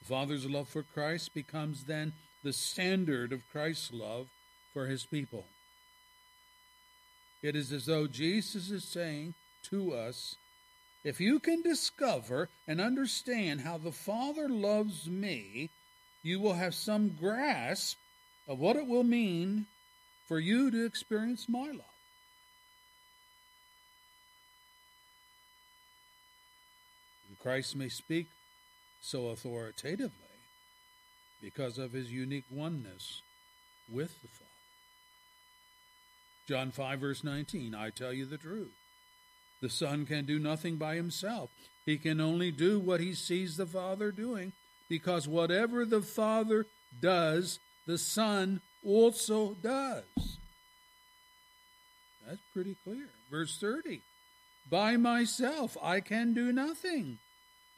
The 0.00 0.08
Father's 0.08 0.46
love 0.46 0.68
for 0.68 0.82
Christ 0.82 1.34
becomes 1.34 1.84
then 1.84 2.12
the 2.42 2.52
standard 2.52 3.32
of 3.32 3.48
Christ's 3.52 3.92
love 3.92 4.26
for 4.72 4.86
his 4.86 5.04
people. 5.04 5.44
It 7.42 7.54
is 7.54 7.72
as 7.72 7.86
though 7.86 8.06
Jesus 8.06 8.70
is 8.70 8.84
saying 8.84 9.34
to 9.64 9.94
us, 9.94 10.36
if 11.04 11.20
you 11.20 11.38
can 11.38 11.62
discover 11.62 12.48
and 12.66 12.80
understand 12.80 13.60
how 13.60 13.78
the 13.78 13.92
Father 13.92 14.48
loves 14.48 15.08
me, 15.08 15.70
you 16.22 16.40
will 16.40 16.54
have 16.54 16.74
some 16.74 17.16
grasp 17.20 17.96
of 18.46 18.58
what 18.58 18.76
it 18.76 18.86
will 18.86 19.04
mean 19.04 19.66
for 20.26 20.38
you 20.38 20.70
to 20.70 20.84
experience 20.84 21.48
my 21.48 21.66
love. 21.66 21.94
And 27.28 27.38
Christ 27.38 27.76
may 27.76 27.88
speak 27.88 28.26
so 29.00 29.28
authoritatively 29.28 30.10
because 31.40 31.78
of 31.78 31.92
his 31.92 32.12
unique 32.12 32.46
oneness 32.50 33.22
with 33.90 34.20
the 34.22 34.28
Father. 34.28 34.44
John 36.48 36.70
5, 36.70 37.00
verse 37.00 37.24
19 37.24 37.74
I 37.74 37.90
tell 37.90 38.12
you 38.12 38.26
the 38.26 38.38
truth. 38.38 38.77
The 39.60 39.70
Son 39.70 40.06
can 40.06 40.24
do 40.24 40.38
nothing 40.38 40.76
by 40.76 40.94
himself. 40.94 41.50
He 41.84 41.98
can 41.98 42.20
only 42.20 42.50
do 42.50 42.78
what 42.78 43.00
he 43.00 43.14
sees 43.14 43.56
the 43.56 43.66
Father 43.66 44.12
doing, 44.12 44.52
because 44.88 45.26
whatever 45.26 45.84
the 45.84 46.02
Father 46.02 46.66
does, 47.00 47.58
the 47.86 47.98
Son 47.98 48.60
also 48.84 49.56
does. 49.62 50.38
That's 52.26 52.40
pretty 52.52 52.76
clear. 52.84 53.08
Verse 53.30 53.58
30 53.58 54.02
By 54.70 54.96
myself 54.96 55.76
I 55.82 56.00
can 56.00 56.34
do 56.34 56.52
nothing. 56.52 57.18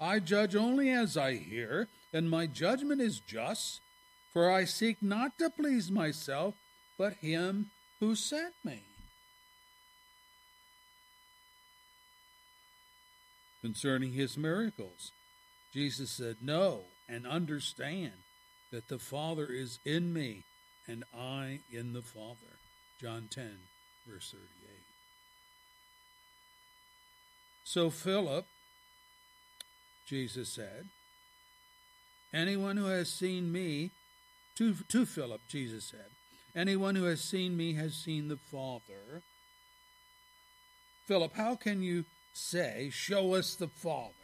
I 0.01 0.19
judge 0.19 0.57
only 0.57 0.91
as 0.91 1.17
I 1.17 1.37
hear, 1.37 1.89
and 2.13 2.29
my 2.29 2.47
judgment 2.47 3.01
is 3.01 3.21
just, 3.21 3.81
for 4.33 4.51
I 4.51 4.65
seek 4.65 5.03
not 5.03 5.39
to 5.39 5.51
please 5.51 5.91
myself, 5.91 6.55
but 6.99 7.15
him 7.15 7.71
who 8.01 8.15
sent 8.15 8.55
me. 8.65 8.83
Concerning 13.63 14.13
his 14.13 14.39
miracles, 14.39 15.13
Jesus 15.73 16.11
said, 16.11 16.37
Know 16.41 16.81
and 17.09 17.27
understand 17.27 18.13
that 18.73 18.89
the 18.89 18.99
Father 18.99 19.47
is 19.47 19.79
in 19.85 20.13
me 20.13 20.45
and 20.87 21.05
I 21.17 21.61
in 21.71 21.93
the 21.93 22.03
Father. 22.03 22.57
John 23.01 23.29
10, 23.31 23.59
verse 24.07 24.31
38. 24.31 24.71
So 27.65 27.91
Philip, 27.91 28.47
Jesus 30.07 30.49
said, 30.49 30.87
Anyone 32.33 32.77
who 32.77 32.87
has 32.87 33.09
seen 33.11 33.53
me, 33.53 33.91
to, 34.57 34.75
to 34.89 35.07
Philip, 35.07 35.41
Jesus 35.49 35.85
said, 35.85 36.07
Anyone 36.55 36.97
who 36.97 37.05
has 37.05 37.21
seen 37.21 37.57
me 37.57 37.75
has 37.75 37.95
seen 37.95 38.29
the 38.29 38.37
Father. 38.37 39.23
Philip, 41.07 41.35
how 41.35 41.55
can 41.55 41.83
you 41.83 42.05
say, 42.41 42.91
Show 42.93 43.35
us 43.35 43.55
the 43.55 43.69
Father? 43.69 44.15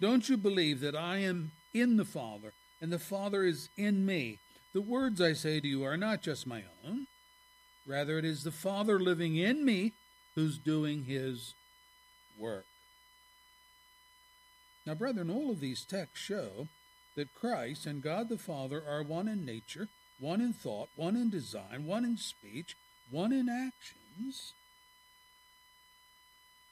Don't 0.00 0.28
you 0.28 0.36
believe 0.36 0.80
that 0.80 0.94
I 0.94 1.18
am 1.18 1.52
in 1.72 1.96
the 1.96 2.04
Father 2.04 2.52
and 2.80 2.92
the 2.92 2.98
Father 2.98 3.42
is 3.42 3.68
in 3.76 4.04
me? 4.04 4.38
The 4.74 4.82
words 4.82 5.20
I 5.20 5.32
say 5.32 5.60
to 5.60 5.66
you 5.66 5.84
are 5.84 5.96
not 5.96 6.20
just 6.20 6.46
my 6.46 6.64
own. 6.86 7.06
Rather, 7.86 8.18
it 8.18 8.24
is 8.24 8.42
the 8.44 8.50
Father 8.50 9.00
living 9.00 9.36
in 9.36 9.64
me 9.64 9.92
who's 10.34 10.58
doing 10.58 11.04
his 11.04 11.54
work. 12.38 12.66
Now, 14.84 14.94
brethren, 14.94 15.30
all 15.30 15.50
of 15.50 15.60
these 15.60 15.84
texts 15.84 16.18
show 16.18 16.68
that 17.16 17.34
Christ 17.34 17.86
and 17.86 18.02
God 18.02 18.28
the 18.28 18.36
Father 18.36 18.82
are 18.86 19.02
one 19.02 19.28
in 19.28 19.44
nature, 19.44 19.88
one 20.20 20.40
in 20.40 20.52
thought, 20.52 20.90
one 20.94 21.16
in 21.16 21.30
design, 21.30 21.86
one 21.86 22.04
in 22.04 22.18
speech, 22.18 22.76
one 23.10 23.32
in 23.32 23.48
actions. 23.48 24.52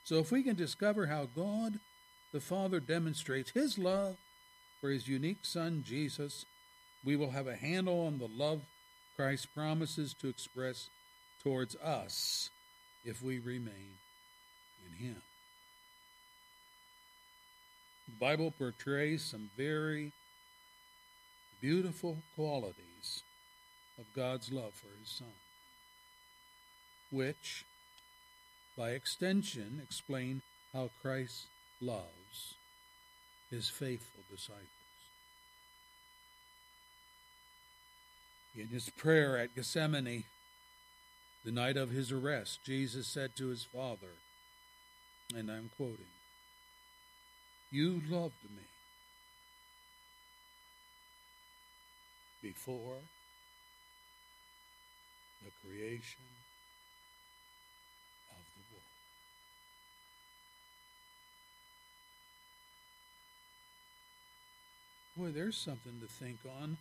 So, 0.04 0.18
if 0.18 0.30
we 0.30 0.42
can 0.42 0.54
discover 0.54 1.06
how 1.06 1.26
God 1.34 1.80
the 2.32 2.40
Father 2.40 2.78
demonstrates 2.78 3.50
his 3.50 3.78
love 3.78 4.16
for 4.80 4.90
his 4.90 5.08
unique 5.08 5.44
Son, 5.44 5.82
Jesus, 5.86 6.44
we 7.04 7.16
will 7.16 7.30
have 7.30 7.46
a 7.46 7.56
handle 7.56 8.06
on 8.06 8.18
the 8.18 8.28
love 8.28 8.62
Christ 9.16 9.48
promises 9.54 10.14
to 10.20 10.28
express 10.28 10.88
towards 11.42 11.76
us 11.76 12.50
if 13.04 13.22
we 13.22 13.38
remain 13.38 13.96
in 14.86 15.06
him. 15.06 15.22
The 18.08 18.16
Bible 18.18 18.50
portrays 18.50 19.22
some 19.22 19.50
very 19.56 20.12
beautiful 21.60 22.18
qualities 22.34 23.22
of 23.98 24.04
God's 24.14 24.52
love 24.52 24.74
for 24.74 24.88
his 25.00 25.08
Son, 25.08 25.32
which, 27.10 27.64
by 28.76 28.90
extension, 28.90 29.80
explain 29.82 30.42
how 30.72 30.90
Christ 31.00 31.46
loves 31.80 32.54
his 33.50 33.68
faithful 33.68 34.22
disciples. 34.30 34.68
In 38.56 38.68
his 38.68 38.90
prayer 38.90 39.36
at 39.36 39.54
Gethsemane, 39.54 40.24
the 41.44 41.52
night 41.52 41.76
of 41.76 41.90
his 41.90 42.10
arrest, 42.10 42.60
Jesus 42.64 43.06
said 43.06 43.36
to 43.36 43.48
his 43.48 43.64
Father, 43.64 44.14
and 45.36 45.50
I'm 45.50 45.70
quoting, 45.76 46.06
You 47.70 48.00
loved 48.08 48.42
me 48.44 48.62
before 52.42 52.98
the 55.42 55.50
creation 55.66 56.24
of 58.30 58.44
the 58.54 58.62
world. 58.70 58.94
Boy, 65.16 65.30
there's 65.30 65.56
something 65.56 66.00
to 66.00 66.06
think 66.06 66.38
on 66.60 66.76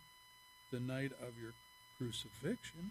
the 0.72 0.80
night 0.80 1.12
of 1.22 1.38
your 1.40 1.52
crucifixion. 1.98 2.90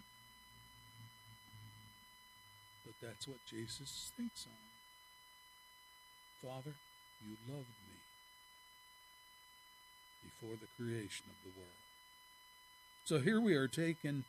But 2.86 2.94
that's 3.06 3.28
what 3.28 3.44
Jesus 3.48 4.10
thinks 4.16 4.46
on. 4.46 4.52
Father, 6.48 6.74
you 7.26 7.36
loved 7.46 7.68
me 7.68 7.98
before 10.22 10.56
the 10.56 10.82
creation 10.82 11.26
of 11.28 11.36
the 11.44 11.58
world. 11.58 11.68
So 13.04 13.18
here 13.18 13.40
we 13.40 13.54
are 13.54 13.68
taken 13.68 14.24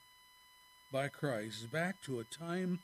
by 0.92 1.08
Christ 1.08 1.72
back 1.72 2.02
to 2.04 2.20
a 2.20 2.26
time 2.26 2.80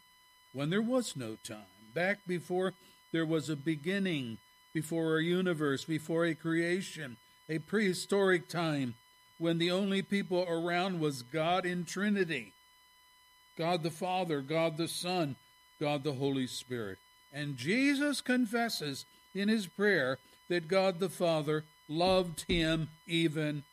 when 0.53 0.69
there 0.69 0.81
was 0.81 1.17
no 1.17 1.35
time, 1.43 1.91
back 1.93 2.19
before 2.25 2.73
there 3.11 3.25
was 3.25 3.49
a 3.49 3.57
beginning, 3.57 4.37
before 4.73 5.17
a 5.17 5.23
universe, 5.23 5.83
before 5.83 6.25
a 6.25 6.35
creation, 6.35 7.17
a 7.51 7.59
prehistoric 7.59 8.47
time 8.47 8.95
when 9.37 9.57
the 9.57 9.69
only 9.69 10.01
people 10.01 10.45
around 10.47 11.01
was 11.01 11.21
God 11.21 11.65
in 11.65 11.83
Trinity 11.83 12.53
God 13.57 13.83
the 13.83 13.91
Father, 13.91 14.39
God 14.39 14.77
the 14.77 14.87
Son, 14.87 15.35
God 15.79 16.05
the 16.05 16.13
Holy 16.13 16.47
Spirit. 16.47 16.97
And 17.33 17.57
Jesus 17.57 18.21
confesses 18.21 19.05
in 19.35 19.49
his 19.49 19.67
prayer 19.67 20.17
that 20.47 20.69
God 20.69 20.99
the 20.99 21.09
Father 21.09 21.65
loved 21.89 22.45
him 22.47 22.89
even 23.05 23.63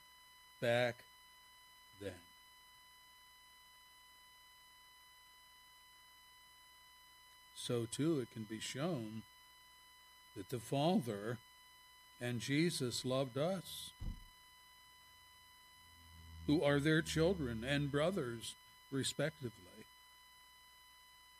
back 0.61 0.97
then. 2.03 2.13
So, 7.57 7.87
too, 7.91 8.19
it 8.19 8.33
can 8.33 8.43
be 8.43 8.59
shown 8.59 9.23
that 10.37 10.51
the 10.51 10.59
Father 10.59 11.39
and 12.21 12.41
Jesus 12.41 13.05
loved 13.05 13.37
us, 13.37 13.91
who 16.47 16.63
are 16.63 16.81
their 16.81 17.03
children 17.03 17.65
and 17.65 17.93
brothers, 17.93 18.55
respectively, 18.91 19.53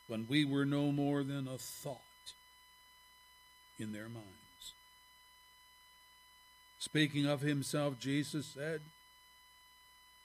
when 0.07 0.27
we 0.29 0.45
were 0.45 0.65
no 0.65 0.93
more 0.93 1.23
than 1.23 1.49
a 1.49 1.59
thought 1.59 1.99
in 3.79 3.93
their 3.93 4.09
minds. 4.09 4.29
Speaking 6.79 7.27
of 7.27 7.41
himself, 7.41 7.99
Jesus 7.99 8.47
said, 8.47 8.81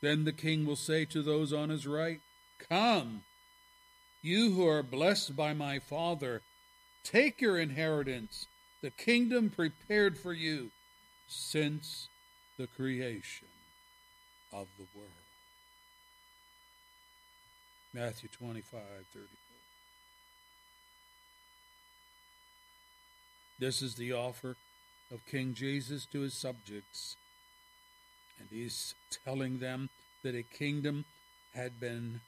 Then 0.02 0.24
the 0.24 0.32
king 0.32 0.66
will 0.66 0.76
say 0.76 1.06
to 1.06 1.22
those 1.22 1.52
on 1.52 1.70
his 1.70 1.88
right, 1.88 2.20
Come, 2.70 3.24
you 4.22 4.52
who 4.52 4.68
are 4.68 4.84
blessed 4.84 5.36
by 5.36 5.54
my 5.54 5.80
Father, 5.80 6.42
take 7.04 7.42
your 7.42 7.58
inheritance, 7.58 8.48
the 8.84 8.92
kingdom 8.92 9.50
prepared 9.50 10.18
for 10.18 10.34
you 10.34 10.70
since 11.30 12.10
the 12.60 12.68
creation 12.68 13.48
of 14.52 14.68
the 14.78 14.86
world. 14.94 15.10
Matthew 17.94 18.28
25, 18.28 18.82
34. 19.14 19.28
This 23.58 23.82
is 23.82 23.96
the 23.96 24.12
offer 24.12 24.58
of 25.10 25.26
King 25.28 25.54
Jesus 25.54 26.06
to 26.08 26.20
his 26.20 26.34
subjects. 26.34 27.16
And 28.38 28.50
he's 28.52 28.96
telling 29.24 29.60
them 29.60 29.90
that 30.24 30.36
a 30.36 30.44
kingdom 30.44 31.06
had 31.56 31.80
been 31.80 32.20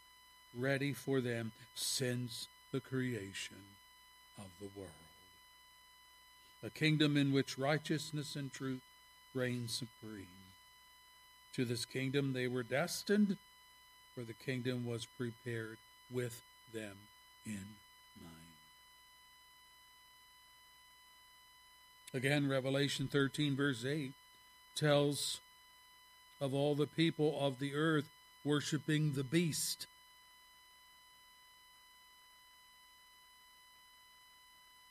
ready 0.57 0.93
for 0.93 1.19
them 1.19 1.51
since 1.73 2.47
the 2.71 2.79
creation 2.79 3.57
of 4.37 4.47
the 4.61 4.69
world. 4.79 5.04
A 6.65 6.69
kingdom 6.71 7.15
in 7.15 7.31
which 7.31 7.59
righteousness 7.59 8.35
and 8.35 8.51
truth 8.51 8.81
reign 9.35 9.67
supreme. 9.67 10.25
To 11.53 11.63
this 11.63 11.85
kingdom 11.85 12.33
they 12.33 12.47
were 12.47 12.63
destined, 12.63 13.37
for 14.15 14.21
the 14.21 14.33
kingdom 14.33 14.83
was 14.83 15.05
prepared 15.05 15.77
with 16.11 16.41
them 16.73 16.97
in 17.45 17.65
mind. 18.19 18.33
Again, 22.15 22.49
Revelation 22.49 23.07
13, 23.07 23.55
verse 23.55 23.85
8 23.85 24.13
tells 24.75 25.41
of 26.41 26.55
all 26.55 26.73
the 26.73 26.87
people 26.87 27.37
of 27.39 27.59
the 27.59 27.75
earth 27.75 28.09
worshiping 28.43 29.13
the 29.13 29.23
beast. 29.23 29.85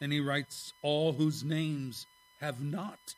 And 0.04 0.12
he 0.12 0.20
writes, 0.20 0.74
All 0.82 1.14
whose 1.14 1.42
names 1.42 2.04
have 2.38 2.60
not 2.60 3.14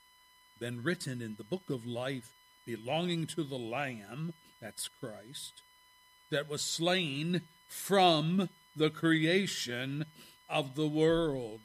been 0.60 0.84
written 0.84 1.20
in 1.20 1.34
the 1.36 1.42
book 1.42 1.68
of 1.68 1.84
life 1.84 2.30
belonging 2.64 3.26
to 3.26 3.42
the 3.42 3.58
Lamb, 3.58 4.34
that's 4.60 4.88
Christ, 5.00 5.62
that 6.30 6.48
was 6.48 6.62
slain 6.62 7.40
from 7.66 8.48
the 8.76 8.88
creation 8.88 10.04
of 10.48 10.76
the 10.76 10.86
world. 10.86 11.58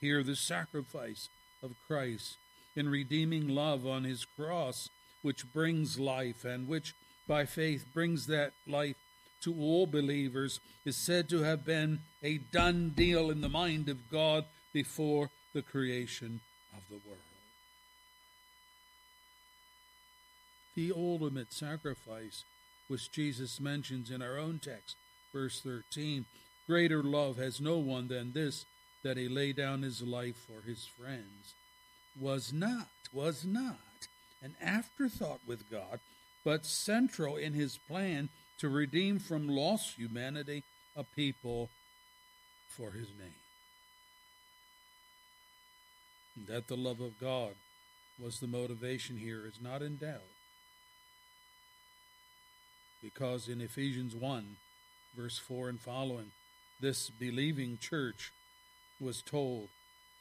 Here, 0.00 0.22
the 0.22 0.34
sacrifice 0.34 1.28
of 1.62 1.76
Christ 1.86 2.38
in 2.74 2.88
redeeming 2.88 3.48
love 3.48 3.86
on 3.86 4.04
his 4.04 4.24
cross, 4.24 4.88
which 5.20 5.52
brings 5.52 6.00
life 6.00 6.46
and 6.46 6.68
which 6.68 6.94
by 7.26 7.44
faith 7.44 7.84
brings 7.92 8.28
that 8.28 8.52
life 8.66 8.96
to 9.42 9.54
all 9.54 9.86
believers, 9.86 10.60
is 10.84 10.96
said 10.96 11.28
to 11.28 11.42
have 11.42 11.64
been 11.64 12.00
a 12.22 12.38
done 12.38 12.90
deal 12.90 13.30
in 13.30 13.40
the 13.40 13.48
mind 13.48 13.88
of 13.88 14.10
God 14.10 14.44
before 14.72 15.30
the 15.52 15.62
creation 15.62 16.40
of 16.76 16.82
the 16.88 17.00
world. 17.08 17.20
The 20.74 20.92
ultimate 20.94 21.52
sacrifice, 21.52 22.44
which 22.86 23.10
Jesus 23.10 23.60
mentions 23.60 24.10
in 24.10 24.22
our 24.22 24.38
own 24.38 24.60
text, 24.62 24.96
verse 25.32 25.60
13 25.60 26.24
Greater 26.66 27.02
love 27.02 27.38
has 27.38 27.60
no 27.60 27.78
one 27.78 28.08
than 28.08 28.32
this, 28.32 28.66
that 29.02 29.16
he 29.16 29.28
lay 29.28 29.52
down 29.52 29.82
his 29.82 30.02
life 30.02 30.36
for 30.36 30.66
his 30.66 30.84
friends 30.84 31.54
was 32.20 32.52
not, 32.52 32.88
was 33.12 33.44
not 33.44 33.78
an 34.42 34.54
afterthought 34.60 35.40
with 35.46 35.70
God, 35.70 36.00
but 36.44 36.64
central 36.64 37.36
in 37.36 37.54
his 37.54 37.78
plan 37.88 38.28
to 38.58 38.68
redeem 38.68 39.18
from 39.18 39.48
lost 39.48 39.96
humanity 39.96 40.64
a 40.96 41.04
people 41.04 41.70
for 42.68 42.90
his 42.90 43.08
name. 43.18 43.34
That 46.48 46.68
the 46.68 46.76
love 46.76 47.00
of 47.00 47.20
God 47.20 47.54
was 48.20 48.40
the 48.40 48.46
motivation 48.46 49.16
here 49.16 49.46
is 49.46 49.60
not 49.62 49.82
in 49.82 49.96
doubt. 49.96 50.20
Because 53.02 53.48
in 53.48 53.60
Ephesians 53.60 54.14
1, 54.14 54.56
verse 55.16 55.38
4 55.38 55.68
and 55.68 55.80
following, 55.80 56.32
this 56.80 57.10
believing 57.10 57.78
church 57.78 58.32
was 59.00 59.22
told, 59.22 59.68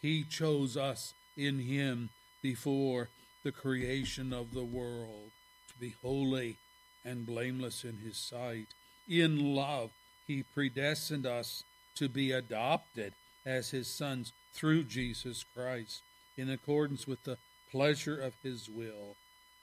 He 0.01 0.23
chose 0.23 0.77
us 0.77 1.13
in 1.35 1.59
him 1.59 2.09
before 2.41 3.09
the 3.43 3.51
creation 3.51 4.31
of 4.31 4.53
the 4.53 4.63
world, 4.63 5.31
to 5.69 5.79
be 5.79 5.95
holy 6.03 6.57
and 7.06 7.26
blameless 7.26 7.84
in 7.84 7.98
his 7.98 8.18
sight. 8.18 8.68
In 9.08 9.56
love, 9.56 9.91
he 10.26 10.43
predestined 10.43 11.26
us 11.26 11.64
to 11.95 12.10
be 12.10 12.32
adopted 12.32 13.14
as 13.45 13.70
his 13.70 13.88
sons 13.88 14.34
through 14.54 14.84
Jesus 14.84 15.45
Christ, 15.56 16.02
in 16.38 16.50
accordance 16.50 17.08
with 17.08 17.24
the 17.24 17.38
pleasure 17.72 18.20
of 18.20 18.34
his 18.43 18.70
will, 18.70 19.16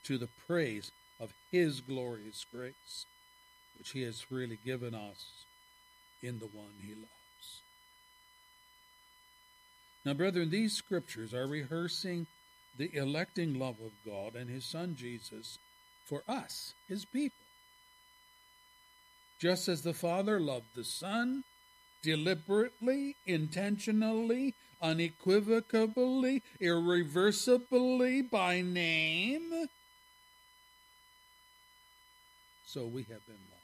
to 0.05 0.19
the 0.19 0.29
praise 0.47 0.91
of 1.21 1.33
his 1.51 1.81
glorious 1.81 2.45
grace, 2.53 3.07
which 3.79 3.91
he 3.91 4.03
has 4.03 4.21
freely 4.21 4.59
given 4.65 4.95
us 4.95 5.45
in 6.23 6.39
the 6.39 6.47
one 6.47 6.73
he 6.81 6.95
loves. 6.95 7.61
Now, 10.05 10.13
brethren, 10.13 10.51
these 10.51 10.75
scriptures 10.75 11.33
are 11.33 11.47
rehearsing 11.47 12.27
the 12.77 12.95
electing 12.95 13.59
love 13.59 13.77
of 13.81 13.93
God 14.05 14.35
and 14.35 14.51
His 14.51 14.65
Son 14.65 14.97
Jesus 14.99 15.59
for 16.05 16.23
us, 16.29 16.75
His 16.89 17.05
people. 17.05 17.37
Just 19.41 19.69
as 19.69 19.83
the 19.83 19.95
Father 19.95 20.41
loved 20.41 20.75
the 20.75 20.85
Son, 20.85 21.45
deliberately, 22.03 23.17
intentionally, 23.27 24.55
unequivocally, 24.81 26.43
irreversibly 26.61 28.23
by 28.23 28.61
name, 28.61 29.69
so 32.67 32.85
we 32.85 33.03
have 33.03 33.25
been 33.27 33.37
loved. 33.37 33.63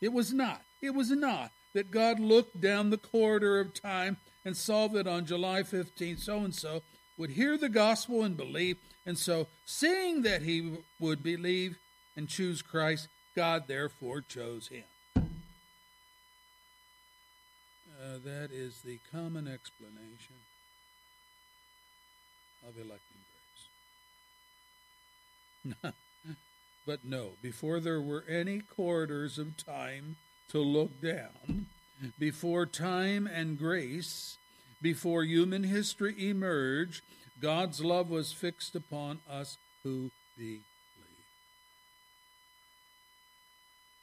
It 0.00 0.12
was 0.12 0.32
not, 0.32 0.62
it 0.80 0.90
was 0.90 1.10
not 1.10 1.50
that 1.74 1.90
God 1.90 2.20
looked 2.20 2.60
down 2.60 2.90
the 2.90 2.98
corridor 2.98 3.58
of 3.58 3.74
time 3.74 4.16
and 4.44 4.56
saw 4.56 4.86
that 4.88 5.06
on 5.06 5.26
July 5.26 5.62
15th, 5.62 6.20
so 6.20 6.38
and 6.38 6.54
so 6.54 6.82
would 7.16 7.30
hear 7.30 7.56
the 7.56 7.68
gospel 7.68 8.22
and 8.22 8.36
believe. 8.36 8.76
And 9.06 9.18
so, 9.18 9.46
seeing 9.64 10.22
that 10.22 10.42
he 10.42 10.78
would 10.98 11.22
believe 11.22 11.78
and 12.16 12.28
choose 12.28 12.62
Christ, 12.62 13.08
God 13.36 13.64
therefore 13.66 14.20
chose 14.20 14.68
him. 14.68 14.84
Uh, 15.16 15.20
that 18.24 18.50
is 18.52 18.82
the 18.82 18.98
common 19.10 19.48
explanation 19.48 20.36
of 22.68 22.76
electing 22.76 23.00
grace. 25.82 25.82
but 26.86 27.04
no, 27.04 27.30
before 27.42 27.80
there 27.80 28.00
were 28.00 28.24
any 28.28 28.60
corridors 28.60 29.38
of 29.38 29.56
time 29.56 30.16
to 30.48 30.58
look 30.58 31.00
down 31.00 31.66
before 32.18 32.66
time 32.66 33.26
and 33.26 33.58
grace, 33.58 34.36
before 34.80 35.24
human 35.24 35.64
history 35.64 36.28
emerged, 36.28 37.02
God's 37.40 37.82
love 37.82 38.10
was 38.10 38.32
fixed 38.32 38.74
upon 38.74 39.20
us 39.28 39.58
who 39.82 40.10
believe. 40.36 40.62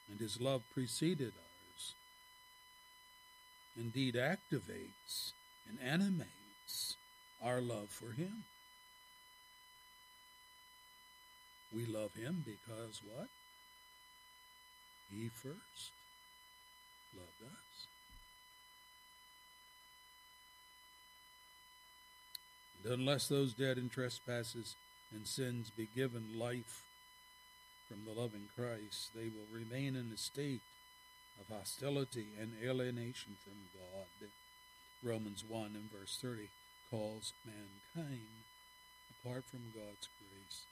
And 0.09 0.19
his 0.19 0.41
love 0.41 0.63
preceded 0.73 1.33
ours, 1.37 1.93
indeed 3.77 4.15
activates 4.15 5.31
and 5.69 5.79
animates 5.81 6.97
our 7.41 7.61
love 7.61 7.89
for 7.89 8.11
him. 8.11 8.43
We 11.73 11.85
love 11.85 12.13
him 12.13 12.43
because 12.45 13.01
what? 13.05 13.29
He 15.09 15.29
first 15.29 15.91
loved 17.15 17.43
us. 17.43 17.87
Unless 22.85 23.27
those 23.27 23.53
dead 23.53 23.77
in 23.77 23.89
trespasses 23.89 24.75
and 25.13 25.27
sins 25.27 25.71
be 25.75 25.87
given 25.95 26.37
life 26.37 26.81
from 27.87 28.05
the 28.05 28.19
loving 28.19 28.49
Christ, 28.55 29.11
they 29.15 29.29
will 29.29 29.47
remain 29.51 29.95
in 29.95 30.11
a 30.13 30.17
state 30.17 30.61
of 31.39 31.55
hostility 31.55 32.27
and 32.39 32.53
alienation 32.63 33.35
from 33.43 33.53
God. 33.73 34.29
Romans 35.03 35.43
1 35.47 35.71
and 35.75 35.91
verse 35.91 36.17
30 36.21 36.49
calls 36.89 37.33
mankind, 37.45 38.21
apart 39.23 39.43
from 39.45 39.73
God's 39.73 40.07
grace, 40.19 40.65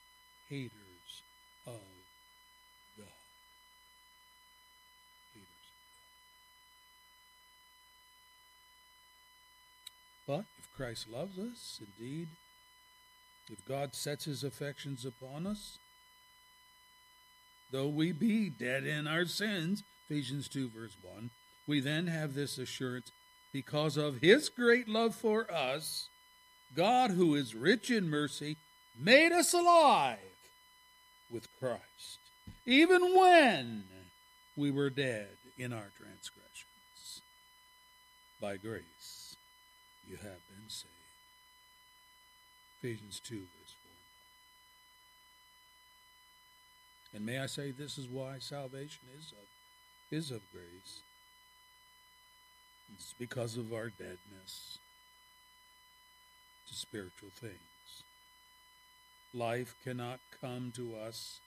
haters 0.49 1.21
of 1.65 1.73
God. 2.97 3.05
But 10.27 10.45
if 10.58 10.58
Christ 10.79 11.09
loves 11.11 11.37
us, 11.37 11.81
indeed, 11.81 12.29
if 13.51 13.65
God 13.67 13.93
sets 13.93 14.23
his 14.23 14.45
affections 14.45 15.03
upon 15.03 15.45
us, 15.45 15.77
though 17.69 17.89
we 17.89 18.13
be 18.13 18.49
dead 18.49 18.85
in 18.85 19.05
our 19.05 19.25
sins, 19.25 19.83
Ephesians 20.05 20.47
2, 20.47 20.69
verse 20.69 20.95
1, 21.01 21.31
we 21.67 21.81
then 21.81 22.07
have 22.07 22.33
this 22.33 22.57
assurance 22.57 23.11
because 23.51 23.97
of 23.97 24.21
his 24.21 24.47
great 24.47 24.87
love 24.87 25.13
for 25.13 25.51
us, 25.51 26.07
God, 26.73 27.11
who 27.11 27.35
is 27.35 27.53
rich 27.53 27.91
in 27.91 28.09
mercy, 28.09 28.55
made 28.97 29.33
us 29.33 29.53
alive 29.53 30.17
with 31.29 31.49
Christ, 31.59 32.19
even 32.65 33.01
when 33.17 33.83
we 34.55 34.71
were 34.71 34.89
dead 34.89 35.27
in 35.57 35.73
our 35.73 35.91
transgressions. 35.97 37.21
By 38.39 38.55
grace 38.55 39.35
you 40.07 40.15
have. 40.15 40.48
Ephesians 42.81 43.19
2, 43.27 43.35
verse 43.35 43.75
4. 47.11 47.17
And 47.17 47.25
may 47.25 47.39
I 47.39 47.47
say, 47.47 47.71
this 47.71 47.97
is 47.97 48.07
why 48.07 48.37
salvation 48.39 49.03
is 49.17 49.33
of, 49.33 50.17
is 50.17 50.31
of 50.31 50.41
grace. 50.53 51.01
It's 52.95 53.13
because 53.19 53.57
of 53.57 53.73
our 53.73 53.89
deadness 53.89 54.79
to 56.69 56.73
spiritual 56.73 57.29
things. 57.35 57.53
Life 59.33 59.75
cannot 59.83 60.19
come 60.39 60.71
to 60.75 60.95
us 60.95 61.39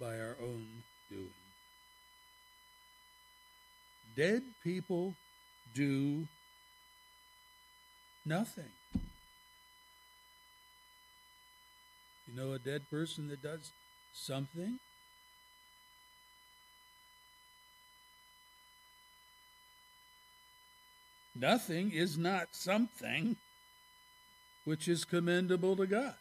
by 0.00 0.18
our 0.20 0.36
own 0.40 0.66
doing. 1.10 1.30
Dead 4.14 4.42
people 4.62 5.14
do 5.74 6.26
nothing. 8.26 8.70
You 12.26 12.36
know 12.36 12.52
a 12.52 12.58
dead 12.58 12.90
person 12.90 13.28
that 13.28 13.42
does 13.42 13.70
something? 14.12 14.78
Nothing 21.38 21.92
is 21.92 22.16
not 22.16 22.48
something 22.52 23.36
which 24.64 24.88
is 24.88 25.04
commendable 25.04 25.76
to 25.76 25.86
God. 25.86 26.14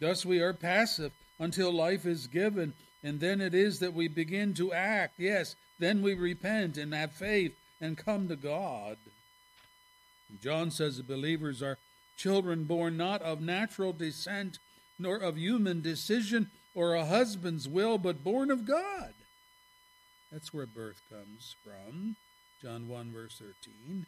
Thus, 0.00 0.24
we 0.24 0.40
are 0.40 0.52
passive 0.52 1.12
until 1.38 1.72
life 1.72 2.06
is 2.06 2.26
given, 2.26 2.74
and 3.02 3.18
then 3.18 3.40
it 3.40 3.54
is 3.54 3.80
that 3.80 3.94
we 3.94 4.08
begin 4.08 4.54
to 4.54 4.72
act. 4.72 5.14
Yes, 5.18 5.56
then 5.78 6.00
we 6.00 6.14
repent 6.14 6.76
and 6.76 6.94
have 6.94 7.12
faith 7.12 7.54
and 7.80 7.98
come 7.98 8.28
to 8.28 8.36
God. 8.36 8.96
John 10.40 10.70
says 10.70 10.96
the 10.96 11.02
believers 11.02 11.62
are 11.62 11.78
children 12.16 12.64
born 12.64 12.96
not 12.96 13.22
of 13.22 13.40
natural 13.40 13.92
descent, 13.92 14.58
nor 14.98 15.16
of 15.16 15.38
human 15.38 15.80
decision 15.82 16.50
or 16.74 16.94
a 16.94 17.04
husband's 17.04 17.68
will, 17.68 17.98
but 17.98 18.24
born 18.24 18.50
of 18.50 18.66
God. 18.66 19.14
That's 20.32 20.52
where 20.52 20.66
birth 20.66 21.00
comes 21.10 21.54
from. 21.64 22.16
John 22.62 22.88
1, 22.88 23.12
verse 23.12 23.38
13. 23.38 24.06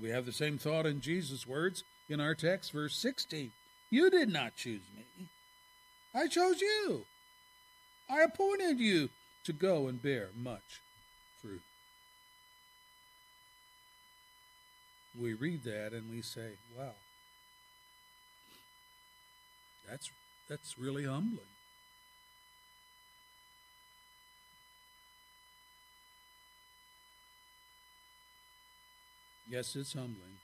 We 0.00 0.10
have 0.10 0.26
the 0.26 0.32
same 0.32 0.58
thought 0.58 0.86
in 0.86 1.00
Jesus' 1.00 1.46
words 1.46 1.82
in 2.08 2.20
our 2.20 2.34
text, 2.34 2.72
verse 2.72 2.96
16. 2.96 3.50
You 3.90 4.10
did 4.10 4.28
not 4.28 4.54
choose 4.54 4.82
me, 4.94 5.26
I 6.14 6.26
chose 6.26 6.60
you. 6.60 7.04
I 8.10 8.22
appointed 8.22 8.78
you 8.78 9.10
to 9.44 9.52
go 9.52 9.86
and 9.88 10.00
bear 10.00 10.28
much 10.36 10.80
fruit. 11.42 11.60
We 15.20 15.34
read 15.34 15.64
that 15.64 15.92
and 15.92 16.10
we 16.10 16.22
say, 16.22 16.52
wow, 16.76 16.92
that's, 19.88 20.10
that's 20.48 20.78
really 20.78 21.04
humbling. 21.04 21.46
Yes, 29.48 29.74
it's 29.76 29.94
humbling. 29.94 30.38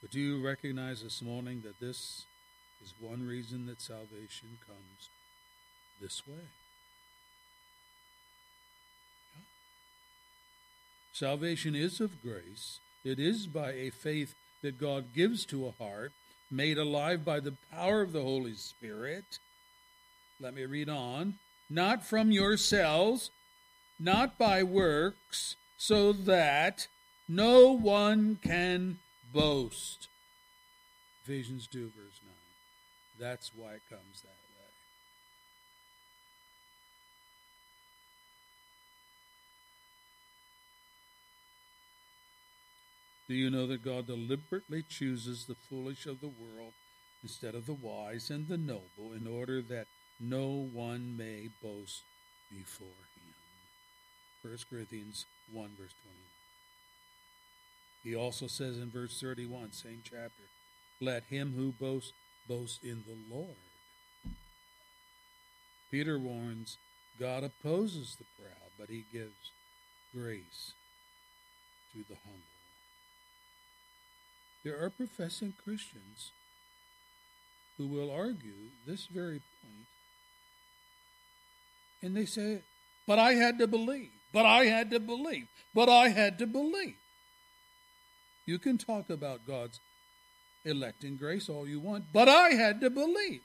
But 0.00 0.10
do 0.10 0.20
you 0.20 0.44
recognize 0.44 1.02
this 1.02 1.22
morning 1.22 1.62
that 1.64 1.80
this 1.80 2.24
is 2.82 2.94
one 3.00 3.26
reason 3.26 3.66
that 3.66 3.80
salvation 3.80 4.58
comes 4.66 5.08
this 6.00 6.26
way? 6.26 6.48
Salvation 11.18 11.74
is 11.74 11.98
of 11.98 12.20
grace. 12.20 12.78
It 13.02 13.18
is 13.18 13.46
by 13.46 13.72
a 13.72 13.88
faith 13.88 14.34
that 14.60 14.78
God 14.78 15.14
gives 15.14 15.46
to 15.46 15.66
a 15.66 15.82
heart, 15.82 16.12
made 16.50 16.76
alive 16.76 17.24
by 17.24 17.40
the 17.40 17.54
power 17.72 18.02
of 18.02 18.12
the 18.12 18.20
Holy 18.20 18.52
Spirit. 18.52 19.38
Let 20.38 20.52
me 20.52 20.66
read 20.66 20.90
on. 20.90 21.38
Not 21.70 22.04
from 22.04 22.32
yourselves, 22.32 23.30
not 23.98 24.36
by 24.36 24.62
works, 24.62 25.56
so 25.78 26.12
that 26.12 26.86
no 27.26 27.72
one 27.72 28.38
can 28.42 28.98
boast. 29.32 30.08
Ephesians 31.24 31.66
2, 31.66 31.78
verse 31.96 32.20
9. 32.26 32.34
That's 33.18 33.52
why 33.56 33.72
it 33.72 33.82
comes 33.88 34.20
that 34.20 34.28
way. 34.28 34.45
Do 43.28 43.34
you 43.34 43.50
know 43.50 43.66
that 43.66 43.84
God 43.84 44.06
deliberately 44.06 44.84
chooses 44.88 45.46
the 45.46 45.56
foolish 45.56 46.06
of 46.06 46.20
the 46.20 46.28
world 46.28 46.72
instead 47.24 47.56
of 47.56 47.66
the 47.66 47.74
wise 47.74 48.30
and 48.30 48.46
the 48.46 48.56
noble 48.56 49.12
in 49.16 49.26
order 49.26 49.60
that 49.62 49.88
no 50.20 50.46
one 50.72 51.16
may 51.16 51.48
boast 51.60 52.02
before 52.48 52.86
him? 52.86 53.34
1 54.42 54.58
Corinthians 54.70 55.26
1, 55.52 55.70
verse 55.70 55.94
21. 56.02 56.26
He 58.04 58.14
also 58.14 58.46
says 58.46 58.78
in 58.78 58.90
verse 58.90 59.20
31, 59.20 59.72
same 59.72 60.02
chapter, 60.04 60.44
let 61.00 61.24
him 61.24 61.54
who 61.56 61.72
boasts 61.72 62.12
boast 62.48 62.84
in 62.84 63.02
the 63.08 63.34
Lord. 63.34 63.56
Peter 65.90 66.16
warns 66.16 66.78
God 67.18 67.42
opposes 67.42 68.16
the 68.16 68.24
proud, 68.40 68.70
but 68.78 68.88
he 68.88 69.04
gives 69.12 69.50
grace 70.14 70.72
to 71.92 72.04
the 72.08 72.16
humble. 72.24 72.55
There 74.66 74.82
are 74.82 74.90
professing 74.90 75.54
Christians 75.62 76.32
who 77.78 77.86
will 77.86 78.10
argue 78.10 78.72
this 78.84 79.06
very 79.06 79.40
point, 79.62 79.86
and 82.02 82.16
they 82.16 82.26
say, 82.26 82.62
But 83.06 83.20
I 83.20 83.34
had 83.34 83.60
to 83.60 83.68
believe, 83.68 84.10
but 84.32 84.44
I 84.44 84.64
had 84.64 84.90
to 84.90 84.98
believe, 84.98 85.46
but 85.72 85.88
I 85.88 86.08
had 86.08 86.40
to 86.40 86.48
believe. 86.48 86.96
You 88.44 88.58
can 88.58 88.76
talk 88.76 89.08
about 89.08 89.46
God's 89.46 89.78
electing 90.64 91.16
grace 91.16 91.48
all 91.48 91.68
you 91.68 91.78
want, 91.78 92.06
but 92.12 92.28
I 92.28 92.48
had 92.48 92.80
to 92.80 92.90
believe. 92.90 93.42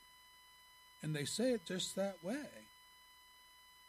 And 1.04 1.16
they 1.16 1.26
say 1.26 1.52
it 1.52 1.68
just 1.68 1.96
that 1.96 2.16
way, 2.24 2.48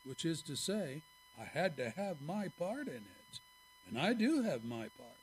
which 0.05 0.27
is 0.27 0.43
to 0.43 0.55
say, 0.55 1.01
I 1.41 1.45
had 1.45 1.79
to 1.79 1.89
have 1.89 2.21
my 2.21 2.49
part 2.59 2.89
in 2.89 3.07
it. 3.07 3.41
And 3.89 3.99
I 3.99 4.13
do 4.13 4.43
have 4.43 4.65
my 4.65 4.89
part 4.99 5.22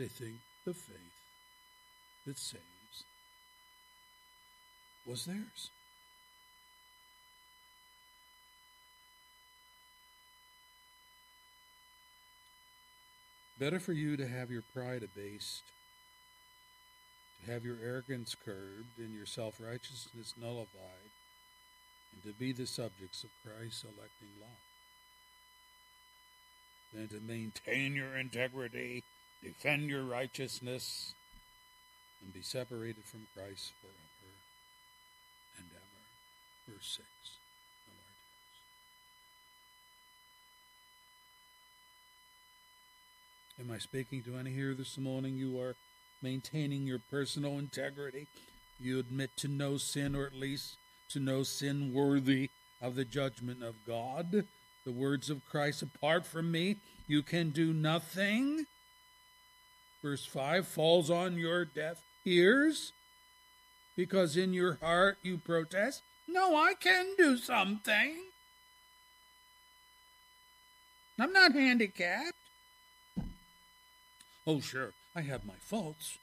They 0.00 0.08
think 0.08 0.36
the 0.64 0.72
faith 0.72 0.96
that 2.26 2.38
saves 2.38 3.04
was 5.04 5.26
theirs. 5.26 5.68
Better 13.58 13.78
for 13.78 13.92
you 13.92 14.16
to 14.16 14.26
have 14.26 14.50
your 14.50 14.62
pride 14.72 15.02
abased, 15.02 15.64
to 17.44 17.52
have 17.52 17.66
your 17.66 17.76
arrogance 17.84 18.34
curbed 18.42 18.96
and 18.96 19.12
your 19.12 19.26
self 19.26 19.60
righteousness 19.60 20.32
nullified, 20.40 21.10
and 22.14 22.22
to 22.22 22.32
be 22.38 22.52
the 22.52 22.66
subjects 22.66 23.22
of 23.22 23.28
Christ's 23.44 23.84
electing 23.84 24.32
love, 24.40 24.48
than 26.94 27.08
to 27.08 27.20
maintain 27.22 27.94
your 27.94 28.16
integrity, 28.16 29.04
defend 29.42 29.88
your 29.88 30.02
righteousness, 30.02 31.14
and 32.22 32.32
be 32.34 32.42
separated 32.42 33.04
from 33.04 33.26
Christ 33.34 33.72
forever 33.80 34.32
and 35.58 35.66
ever. 35.72 36.76
Verse 36.76 36.98
6. 36.98 37.06
Am 43.60 43.70
I 43.70 43.78
speaking 43.78 44.22
to 44.22 44.36
any 44.36 44.52
here 44.52 44.72
this 44.72 44.96
morning? 44.96 45.36
You 45.36 45.60
are 45.60 45.76
maintaining 46.22 46.86
your 46.86 46.98
personal 47.10 47.58
integrity. 47.58 48.26
You 48.78 48.98
admit 48.98 49.36
to 49.36 49.48
no 49.48 49.76
sin, 49.76 50.14
or 50.16 50.24
at 50.24 50.34
least 50.34 50.76
to 51.10 51.20
no 51.20 51.42
sin 51.42 51.92
worthy 51.92 52.48
of 52.80 52.94
the 52.94 53.04
judgment 53.04 53.62
of 53.62 53.74
God. 53.86 54.46
The 54.86 54.92
words 54.92 55.28
of 55.28 55.44
Christ, 55.44 55.82
apart 55.82 56.24
from 56.24 56.50
me, 56.50 56.76
you 57.06 57.22
can 57.22 57.50
do 57.50 57.74
nothing. 57.74 58.64
Verse 60.02 60.24
5 60.24 60.66
falls 60.66 61.10
on 61.10 61.36
your 61.36 61.64
deaf 61.64 61.98
ears 62.24 62.92
because 63.96 64.36
in 64.36 64.52
your 64.54 64.78
heart 64.80 65.18
you 65.22 65.36
protest, 65.38 66.02
No, 66.26 66.56
I 66.56 66.74
can 66.74 67.14
do 67.18 67.36
something. 67.36 68.16
I'm 71.18 71.32
not 71.32 71.52
handicapped. 71.52 72.32
Oh, 74.46 74.60
sure, 74.60 74.92
I 75.14 75.20
have 75.20 75.44
my 75.44 75.54
faults. 75.60 76.16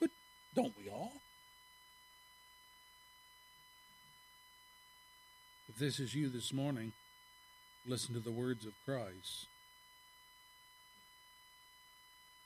But 0.00 0.10
don't 0.56 0.74
we 0.76 0.90
all? 0.90 1.12
If 5.68 5.76
this 5.76 6.00
is 6.00 6.14
you 6.14 6.28
this 6.28 6.52
morning, 6.52 6.92
listen 7.86 8.14
to 8.14 8.20
the 8.20 8.32
words 8.32 8.66
of 8.66 8.72
Christ. 8.84 9.46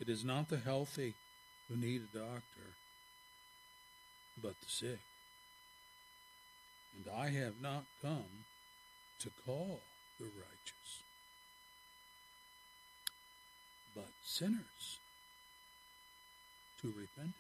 It 0.01 0.09
is 0.09 0.25
not 0.25 0.49
the 0.49 0.59
healthy 0.59 1.15
who 1.69 1.77
need 1.77 2.03
a 2.03 2.19
doctor, 2.19 2.75
but 4.41 4.55
the 4.61 4.69
sick. 4.69 5.01
And 6.97 7.13
I 7.15 7.31
have 7.31 7.61
not 7.61 7.85
come 8.01 8.45
to 9.21 9.31
call 9.45 9.81
the 10.19 10.27
righteous, 10.27 11.03
but 13.95 14.09
sinners 14.25 14.99
to 16.81 16.89
repentance. 16.89 17.35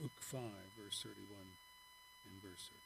Luke 0.00 0.10
5, 0.20 0.40
verse 0.82 1.02
31 1.02 1.38
and 2.24 2.42
verse 2.42 2.68
32. 2.68 2.81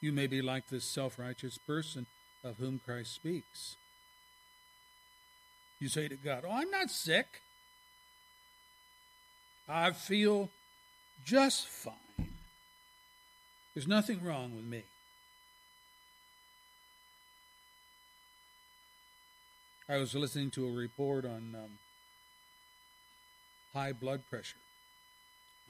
You 0.00 0.12
may 0.12 0.26
be 0.26 0.42
like 0.42 0.68
this 0.68 0.84
self 0.84 1.18
righteous 1.18 1.58
person 1.58 2.06
of 2.44 2.58
whom 2.58 2.80
Christ 2.84 3.14
speaks. 3.14 3.76
You 5.80 5.88
say 5.88 6.08
to 6.08 6.16
God, 6.16 6.44
Oh, 6.46 6.52
I'm 6.52 6.70
not 6.70 6.90
sick. 6.90 7.42
I 9.68 9.92
feel 9.92 10.50
just 11.24 11.66
fine. 11.66 11.94
There's 13.74 13.86
nothing 13.86 14.24
wrong 14.24 14.56
with 14.56 14.64
me. 14.64 14.84
I 19.88 19.96
was 19.96 20.14
listening 20.14 20.50
to 20.52 20.66
a 20.66 20.70
report 20.70 21.24
on 21.24 21.54
um, 21.54 21.78
high 23.72 23.92
blood 23.92 24.22
pressure. 24.28 24.56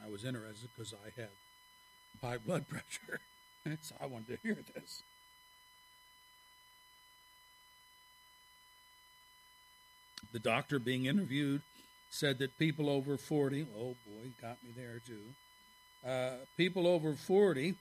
I 0.04 0.08
was 0.08 0.24
interested 0.24 0.68
because 0.76 0.92
I 0.92 1.20
have 1.20 1.30
high 2.20 2.38
blood 2.38 2.66
pressure. 2.68 3.20
I 3.66 4.06
wanted 4.06 4.28
to 4.28 4.38
hear 4.42 4.58
this. 4.74 5.02
The 10.32 10.38
doctor 10.38 10.78
being 10.78 11.06
interviewed 11.06 11.62
said 12.10 12.38
that 12.38 12.58
people 12.58 12.88
over 12.88 13.16
40, 13.16 13.66
oh 13.76 13.96
boy, 14.06 14.30
got 14.40 14.58
me 14.62 14.70
there 14.76 15.00
too. 15.04 16.08
Uh, 16.08 16.44
people 16.56 16.86
over 16.86 17.14
40 17.14 17.74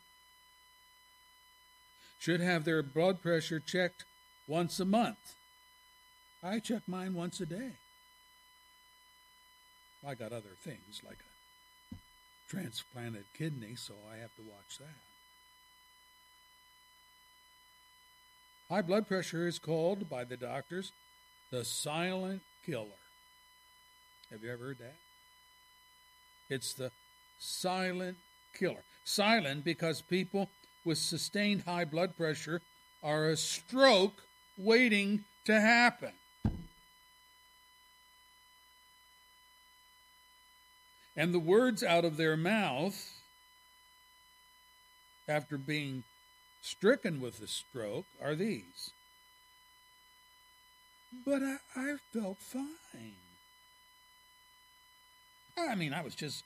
should 2.19 2.41
have 2.41 2.65
their 2.65 2.81
blood 2.81 3.21
pressure 3.21 3.59
checked 3.59 4.05
once 4.47 4.79
a 4.79 4.85
month. 4.85 5.35
I 6.43 6.59
check 6.59 6.83
mine 6.87 7.13
once 7.13 7.39
a 7.41 7.45
day. 7.45 7.71
I 10.07 10.15
got 10.15 10.31
other 10.31 10.55
things 10.63 11.01
like 11.05 11.17
a 11.91 11.95
transplanted 12.49 13.25
kidney, 13.33 13.75
so 13.75 13.93
I 14.11 14.17
have 14.17 14.33
to 14.35 14.41
watch 14.41 14.77
that. 14.79 15.06
High 18.69 18.81
blood 18.81 19.07
pressure 19.07 19.47
is 19.47 19.59
called 19.59 20.09
by 20.09 20.25
the 20.25 20.37
doctors 20.37 20.91
the 21.51 21.63
silent 21.63 22.41
killer. 22.65 22.85
Have 24.29 24.43
you 24.43 24.51
ever 24.51 24.65
heard 24.65 24.79
that? 24.79 24.95
It's 26.49 26.73
the 26.73 26.91
silent 27.39 28.17
killer. 28.53 28.83
Silent 29.05 29.63
because 29.63 30.01
people 30.01 30.49
with 30.83 30.97
sustained 30.97 31.63
high 31.63 31.85
blood 31.85 32.17
pressure 32.17 32.61
are 33.01 33.29
a 33.29 33.37
stroke 33.37 34.23
waiting 34.57 35.23
to 35.45 35.59
happen. 35.59 36.11
And 41.15 41.33
the 41.33 41.39
words 41.39 41.83
out 41.83 42.03
of 42.03 42.17
their 42.17 42.35
mouth 42.35 43.13
after 45.27 45.57
being 45.57 46.03
stricken 46.61 47.21
with 47.21 47.39
the 47.39 47.47
stroke 47.47 48.05
are 48.21 48.35
these. 48.35 48.91
But 51.25 51.41
I, 51.41 51.57
I 51.75 51.95
felt 52.13 52.37
fine. 52.39 53.15
I 55.57 55.75
mean, 55.75 55.93
I 55.93 56.01
was 56.01 56.15
just 56.15 56.43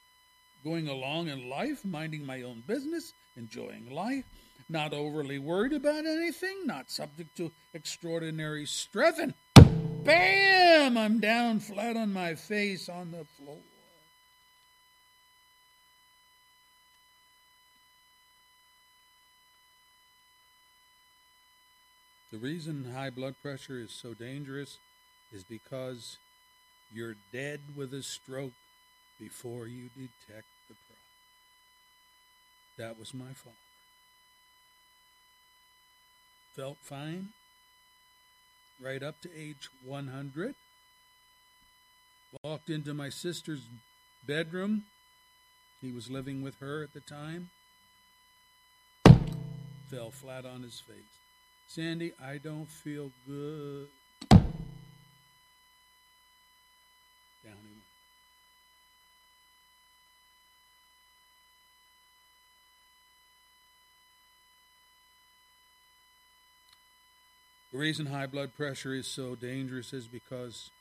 going 0.63 0.87
along 0.87 1.27
in 1.27 1.49
life, 1.49 1.83
minding 1.83 2.25
my 2.25 2.43
own 2.43 2.63
business, 2.65 3.13
enjoying 3.35 3.89
life, 3.89 4.25
not 4.69 4.93
overly 4.93 5.39
worried 5.39 5.73
about 5.73 6.05
anything, 6.05 6.65
not 6.65 6.89
subject 6.89 7.35
to 7.37 7.51
extraordinary 7.73 8.65
stress, 8.65 9.19
and 9.19 9.33
bam! 10.03 10.97
I'm 10.97 11.19
down 11.19 11.59
flat 11.59 11.97
on 11.97 12.13
my 12.13 12.35
face 12.35 12.87
on 12.87 13.11
the 13.11 13.25
floor. 13.25 13.57
The 22.31 22.37
reason 22.37 22.93
high 22.93 23.09
blood 23.09 23.35
pressure 23.41 23.77
is 23.77 23.91
so 23.91 24.13
dangerous 24.13 24.77
is 25.33 25.43
because 25.43 26.17
you're 26.93 27.15
dead 27.33 27.59
with 27.75 27.93
a 27.93 28.03
stroke 28.03 28.53
before 29.19 29.67
you 29.67 29.89
detect 29.95 30.47
the 30.69 30.75
problem. 30.75 30.97
That 32.77 32.97
was 32.97 33.13
my 33.13 33.33
father. 33.33 33.55
Felt 36.55 36.77
fine 36.81 37.29
right 38.81 39.03
up 39.03 39.21
to 39.21 39.29
age 39.37 39.69
100. 39.85 40.55
Walked 42.43 42.69
into 42.69 42.93
my 42.93 43.09
sister's 43.09 43.61
bedroom. 44.25 44.85
He 45.81 45.91
was 45.91 46.09
living 46.09 46.41
with 46.41 46.59
her 46.59 46.81
at 46.81 46.93
the 46.93 47.01
time. 47.01 47.49
Fell 49.89 50.11
flat 50.11 50.45
on 50.45 50.63
his 50.63 50.79
face. 50.79 51.20
Sandy, 51.73 52.11
I 52.21 52.37
don't 52.37 52.67
feel 52.67 53.11
good. 53.25 53.87
Down 54.29 54.43
he 57.45 57.45
went. 57.45 57.55
The 67.71 67.77
reason 67.77 68.05
high 68.07 68.25
blood 68.25 68.53
pressure 68.57 68.93
is 68.93 69.07
so 69.07 69.35
dangerous 69.35 69.93
is 69.93 70.07
because 70.07 70.71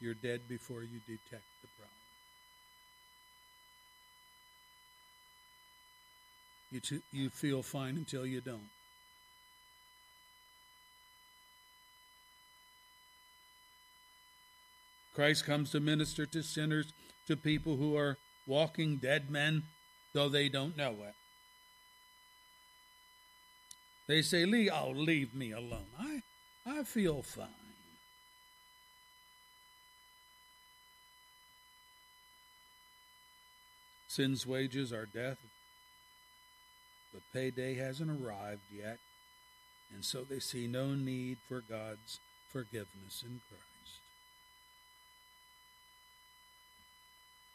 you're 0.00 0.14
dead 0.14 0.42
before 0.48 0.82
you 0.82 1.00
detect 1.08 1.42
the 1.60 1.68
problem. 1.76 1.90
You, 6.70 6.78
t- 6.78 7.02
you 7.10 7.30
feel 7.30 7.64
fine 7.64 7.96
until 7.96 8.24
you 8.24 8.40
don't. 8.40 8.70
Christ 15.20 15.44
comes 15.44 15.70
to 15.72 15.80
minister 15.80 16.24
to 16.24 16.42
sinners, 16.42 16.94
to 17.26 17.36
people 17.36 17.76
who 17.76 17.94
are 17.94 18.16
walking 18.46 18.96
dead 18.96 19.28
men, 19.28 19.64
though 20.14 20.30
they 20.30 20.48
don't 20.48 20.78
know 20.78 20.96
it. 21.06 21.14
They 24.06 24.22
say, 24.22 24.46
Lee, 24.46 24.70
oh, 24.70 24.92
leave 24.92 25.34
me 25.34 25.52
alone. 25.52 25.84
I, 26.00 26.22
I 26.64 26.84
feel 26.84 27.20
fine. 27.20 27.48
Sin's 34.08 34.46
wages 34.46 34.90
are 34.90 35.04
death, 35.04 35.36
but 37.12 37.20
payday 37.34 37.74
hasn't 37.74 38.08
arrived 38.10 38.72
yet, 38.74 38.96
and 39.94 40.02
so 40.02 40.24
they 40.24 40.40
see 40.40 40.66
no 40.66 40.94
need 40.94 41.36
for 41.46 41.60
God's 41.60 42.20
forgiveness 42.50 43.22
in 43.22 43.42
Christ. 43.50 43.69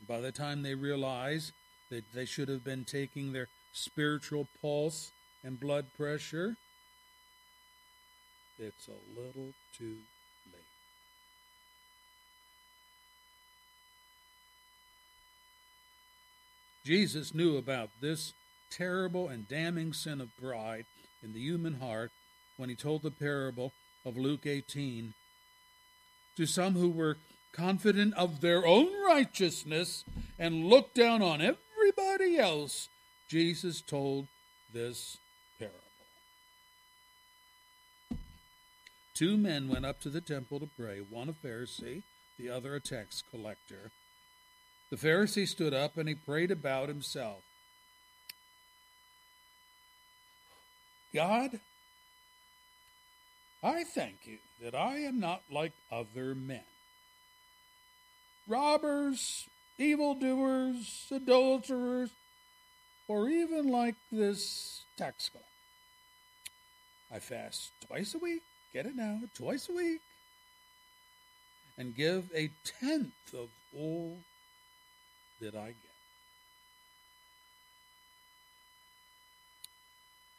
By 0.07 0.19
the 0.19 0.31
time 0.31 0.61
they 0.61 0.75
realize 0.75 1.51
that 1.89 2.03
they 2.13 2.25
should 2.25 2.49
have 2.49 2.63
been 2.63 2.85
taking 2.85 3.33
their 3.33 3.47
spiritual 3.73 4.47
pulse 4.61 5.11
and 5.43 5.59
blood 5.59 5.85
pressure, 5.97 6.57
it's 8.59 8.87
a 8.87 9.19
little 9.19 9.53
too 9.77 9.97
late. 10.53 10.61
Jesus 16.83 17.33
knew 17.33 17.57
about 17.57 17.89
this 17.99 18.33
terrible 18.69 19.27
and 19.27 19.47
damning 19.47 19.93
sin 19.93 20.21
of 20.21 20.29
pride 20.37 20.85
in 21.23 21.33
the 21.33 21.39
human 21.39 21.79
heart 21.79 22.11
when 22.57 22.69
he 22.69 22.75
told 22.75 23.01
the 23.01 23.11
parable 23.11 23.71
of 24.05 24.17
Luke 24.17 24.45
18 24.45 25.13
to 26.37 26.45
some 26.45 26.73
who 26.73 26.89
were 26.89 27.17
confident 27.55 28.13
of 28.15 28.41
their 28.41 28.65
own 28.65 28.89
righteousness, 29.05 30.03
and 30.37 30.65
look 30.65 30.93
down 30.93 31.21
on 31.21 31.41
everybody 31.41 32.37
else, 32.37 32.89
Jesus 33.29 33.81
told 33.81 34.27
this 34.73 35.17
parable. 35.57 35.79
Two 39.13 39.37
men 39.37 39.69
went 39.69 39.85
up 39.85 40.01
to 40.01 40.09
the 40.09 40.19
temple 40.19 40.59
to 40.59 40.69
pray, 40.77 40.99
one 40.99 41.29
a 41.29 41.33
Pharisee, 41.33 42.03
the 42.37 42.49
other 42.49 42.75
a 42.75 42.81
tax 42.81 43.23
collector. 43.31 43.91
The 44.91 44.97
Pharisee 44.97 45.47
stood 45.47 45.73
up 45.73 45.97
and 45.97 46.09
he 46.09 46.15
prayed 46.15 46.51
about 46.51 46.89
himself. 46.89 47.41
God, 51.13 51.61
I 53.63 53.85
thank 53.85 54.25
you 54.25 54.39
that 54.61 54.75
I 54.75 54.97
am 54.97 55.21
not 55.21 55.43
like 55.49 55.71
other 55.89 56.35
men 56.35 56.61
robbers, 58.47 59.47
evildoers, 59.77 61.07
adulterers, 61.11 62.09
or 63.07 63.29
even 63.29 63.69
like 63.69 63.95
this 64.11 64.83
tax 64.97 65.29
collector. 65.29 65.49
I 67.11 67.19
fast 67.19 67.71
twice 67.87 68.15
a 68.15 68.17
week, 68.17 68.41
get 68.73 68.85
it 68.85 68.95
now, 68.95 69.21
twice 69.35 69.69
a 69.69 69.73
week, 69.73 70.01
and 71.77 71.95
give 71.95 72.29
a 72.35 72.49
tenth 72.79 73.33
of 73.33 73.49
all 73.77 74.17
that 75.41 75.55
I 75.55 75.67
get. 75.67 75.75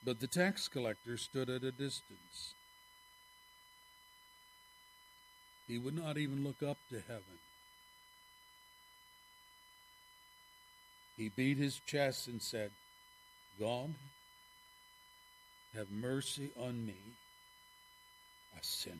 But 0.04 0.20
the 0.20 0.26
tax 0.26 0.68
collector 0.68 1.16
stood 1.16 1.50
at 1.50 1.64
a 1.64 1.72
distance. 1.72 2.54
He 5.66 5.78
would 5.78 5.96
not 5.96 6.16
even 6.16 6.44
look 6.44 6.62
up 6.62 6.78
to 6.90 7.00
heaven. 7.00 7.38
He 11.16 11.30
beat 11.30 11.56
his 11.56 11.80
chest 11.86 12.28
and 12.28 12.42
said, 12.42 12.70
God, 13.58 13.94
have 15.74 15.90
mercy 15.90 16.50
on 16.58 16.86
me, 16.86 16.96
a 18.58 18.62
sinner. 18.62 18.96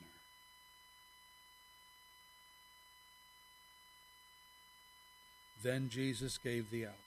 Then 5.63 5.89
Jesus 5.89 6.39
gave 6.39 6.71
the 6.71 6.87
outcome. 6.87 7.01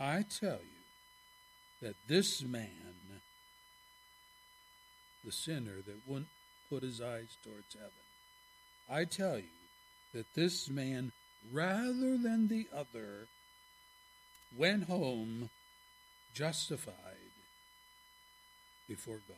I 0.00 0.24
tell 0.40 0.60
you 0.60 1.82
that 1.82 1.96
this 2.06 2.42
man, 2.42 2.68
the 5.24 5.32
sinner 5.32 5.76
that 5.86 6.06
wouldn't 6.06 6.28
put 6.70 6.82
his 6.82 7.00
eyes 7.00 7.36
towards 7.42 7.74
heaven, 7.74 7.90
I 8.88 9.04
tell 9.04 9.38
you 9.38 9.44
that 10.14 10.26
this 10.34 10.68
man, 10.68 11.12
rather 11.52 12.16
than 12.16 12.48
the 12.48 12.66
other, 12.74 13.26
went 14.56 14.84
home 14.84 15.50
justified 16.34 16.94
before 18.88 19.20
God. 19.28 19.36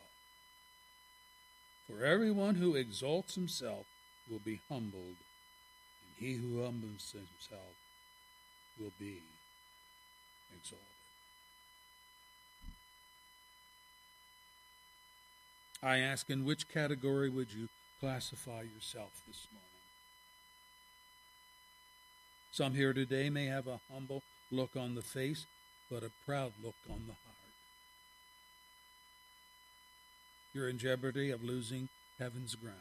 For 1.89 2.05
everyone 2.05 2.55
who 2.57 2.77
exalts 2.77 3.35
himself 3.35 3.87
will 4.31 4.39
be 4.39 4.61
humbled, 4.69 5.17
and 6.05 6.15
he 6.19 6.35
who 6.35 6.63
humbles 6.63 7.13
himself 7.13 7.75
will 8.79 8.93
be 8.99 9.23
exalted. 10.57 10.87
I 15.83 15.99
ask, 15.99 16.29
in 16.29 16.45
which 16.45 16.69
category 16.69 17.31
would 17.31 17.53
you 17.53 17.69
classify 18.01 18.63
yourself 18.63 19.23
this 19.27 19.47
morning? 19.51 19.70
Some 22.53 22.75
here 22.75 22.93
today 22.93 23.31
may 23.31 23.47
have 23.47 23.67
a 23.67 23.81
humble 23.93 24.23
look 24.51 24.71
on 24.77 24.95
the 24.95 25.03
face, 25.03 25.47
but 25.91 26.03
a 26.03 26.11
proud 26.27 26.53
look 26.63 26.75
on 26.91 27.03
the 27.07 27.13
heart. 27.13 27.37
You're 30.53 30.69
in 30.69 30.79
jeopardy 30.79 31.31
of 31.31 31.45
losing 31.45 31.89
heaven's 32.19 32.55
ground. 32.55 32.77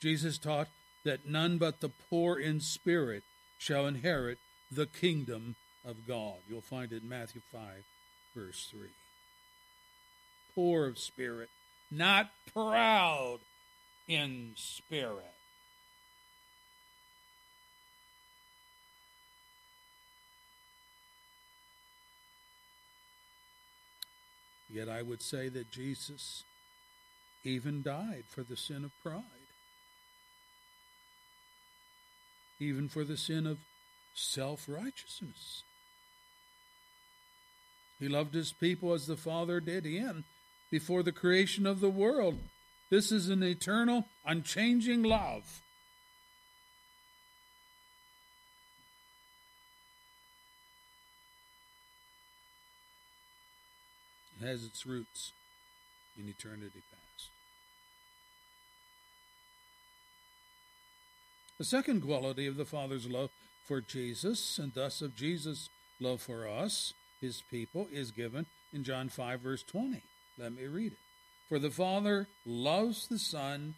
Jesus 0.00 0.38
taught 0.38 0.68
that 1.04 1.28
none 1.28 1.58
but 1.58 1.80
the 1.80 1.88
poor 2.10 2.38
in 2.38 2.60
spirit 2.60 3.22
shall 3.58 3.86
inherit 3.86 4.38
the 4.70 4.86
kingdom 4.86 5.54
of 5.84 6.06
God. 6.06 6.36
You'll 6.48 6.60
find 6.60 6.92
it 6.92 7.02
in 7.02 7.08
Matthew 7.08 7.42
5, 7.52 7.84
verse 8.34 8.68
3 8.70 8.88
poor 10.54 10.86
of 10.86 10.98
spirit, 10.98 11.48
not 11.90 12.30
proud 12.52 13.38
in 14.08 14.52
spirit. 14.56 15.34
Yet 24.72 24.88
I 24.88 25.02
would 25.02 25.20
say 25.20 25.48
that 25.50 25.70
Jesus 25.70 26.44
even 27.44 27.82
died 27.82 28.24
for 28.28 28.42
the 28.42 28.56
sin 28.56 28.84
of 28.84 28.90
pride, 29.02 29.22
even 32.58 32.88
for 32.88 33.04
the 33.04 33.16
sin 33.16 33.46
of 33.46 33.58
self 34.14 34.66
righteousness. 34.68 35.62
He 37.98 38.08
loved 38.08 38.34
his 38.34 38.52
people 38.52 38.94
as 38.94 39.06
the 39.06 39.16
Father 39.16 39.60
did 39.60 39.84
him 39.84 40.24
before 40.70 41.02
the 41.02 41.12
creation 41.12 41.66
of 41.66 41.80
the 41.80 41.90
world. 41.90 42.38
This 42.90 43.12
is 43.12 43.28
an 43.28 43.42
eternal, 43.42 44.06
unchanging 44.24 45.02
love. 45.02 45.62
Has 54.44 54.64
its 54.64 54.86
roots 54.86 55.32
in 56.18 56.28
eternity 56.28 56.82
past. 56.90 57.28
The 61.58 61.64
second 61.64 62.02
quality 62.02 62.46
of 62.46 62.56
the 62.56 62.64
Father's 62.64 63.08
love 63.08 63.30
for 63.66 63.80
Jesus, 63.80 64.58
and 64.58 64.74
thus 64.74 65.00
of 65.00 65.14
Jesus' 65.14 65.68
love 66.00 66.20
for 66.20 66.48
us, 66.48 66.92
his 67.20 67.42
people, 67.50 67.88
is 67.92 68.10
given 68.10 68.46
in 68.72 68.84
John 68.84 69.08
5, 69.08 69.40
verse 69.40 69.62
20. 69.62 70.02
Let 70.38 70.52
me 70.54 70.66
read 70.66 70.92
it. 70.92 70.98
For 71.48 71.58
the 71.58 71.70
Father 71.70 72.26
loves 72.44 73.06
the 73.06 73.18
Son 73.18 73.74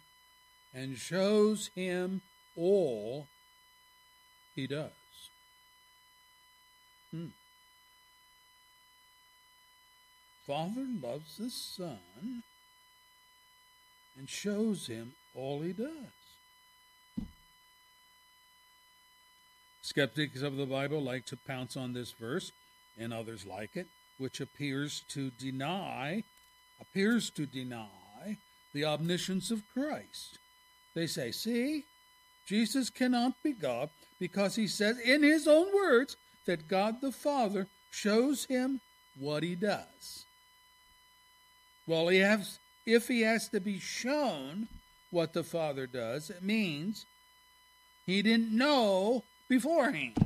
and 0.73 0.97
shows 0.97 1.69
him 1.75 2.21
all 2.55 3.27
he 4.55 4.67
does. 4.67 4.91
Hmm. 7.11 7.27
Father 10.47 10.85
loves 11.01 11.37
the 11.37 11.49
Son 11.49 12.43
and 14.17 14.29
shows 14.29 14.87
him 14.87 15.13
all 15.33 15.61
he 15.61 15.73
does. 15.73 15.89
Skeptics 19.81 20.41
of 20.41 20.57
the 20.57 20.65
Bible 20.65 21.01
like 21.01 21.25
to 21.27 21.37
pounce 21.37 21.77
on 21.77 21.93
this 21.93 22.11
verse, 22.11 22.51
and 22.97 23.13
others 23.13 23.45
like 23.45 23.75
it, 23.75 23.87
which 24.17 24.39
appears 24.39 25.03
to 25.09 25.29
deny 25.31 26.23
appears 26.81 27.29
to 27.29 27.45
deny 27.45 28.37
the 28.73 28.85
omniscience 28.85 29.51
of 29.51 29.63
Christ. 29.73 30.37
They 30.93 31.07
say, 31.07 31.31
see, 31.31 31.85
Jesus 32.45 32.89
cannot 32.89 33.41
be 33.43 33.53
God 33.53 33.89
because 34.19 34.55
he 34.55 34.67
says 34.67 34.99
in 34.99 35.23
his 35.23 35.47
own 35.47 35.73
words 35.73 36.17
that 36.45 36.67
God 36.67 37.01
the 37.01 37.11
Father 37.11 37.67
shows 37.91 38.45
him 38.45 38.81
what 39.17 39.43
he 39.43 39.55
does. 39.55 40.24
Well, 41.87 42.07
he 42.07 42.17
has, 42.19 42.59
if 42.85 43.07
he 43.07 43.21
has 43.21 43.49
to 43.49 43.59
be 43.59 43.79
shown 43.79 44.67
what 45.11 45.33
the 45.33 45.43
Father 45.43 45.87
does, 45.87 46.29
it 46.29 46.41
means 46.43 47.05
he 48.05 48.21
didn't 48.21 48.51
know 48.51 49.23
beforehand. 49.47 50.17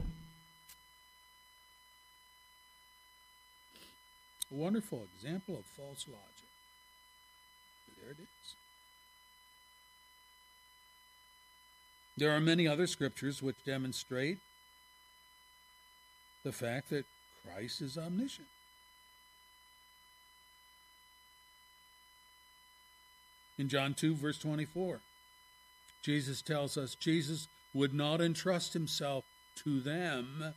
A 4.51 4.55
wonderful 4.55 5.05
example 5.15 5.55
of 5.59 5.65
false 5.65 6.05
logic. 6.07 6.23
There 8.01 8.11
it 8.11 8.19
is. 8.19 8.55
There 12.17 12.31
are 12.31 12.39
many 12.41 12.67
other 12.67 12.87
scriptures 12.87 13.41
which 13.41 13.63
demonstrate 13.65 14.39
the 16.43 16.51
fact 16.51 16.89
that 16.89 17.05
Christ 17.45 17.81
is 17.81 17.97
omniscient. 17.97 18.47
In 23.59 23.67
John 23.67 23.93
2, 23.93 24.15
verse 24.15 24.39
24, 24.39 25.01
Jesus 26.01 26.41
tells 26.41 26.77
us 26.77 26.95
Jesus 26.95 27.49
would 27.73 27.93
not 27.93 28.21
entrust 28.21 28.71
himself 28.71 29.25
to 29.65 29.81
them, 29.81 30.55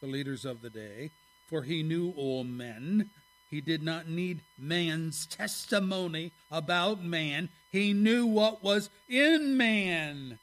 the 0.00 0.08
leaders 0.08 0.44
of 0.44 0.60
the 0.60 0.70
day, 0.70 1.12
for 1.46 1.62
he 1.62 1.84
knew 1.84 2.12
all 2.16 2.42
men. 2.42 3.10
He 3.48 3.60
did 3.60 3.84
not 3.84 4.08
need 4.08 4.40
man's 4.58 5.24
testimony 5.24 6.32
about 6.50 7.04
man. 7.04 7.48
He 7.70 7.92
knew 7.92 8.26
what 8.26 8.60
was 8.60 8.90
in 9.08 9.56
man. 9.56 10.40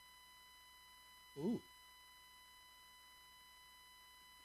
Ooh. 1.37 1.59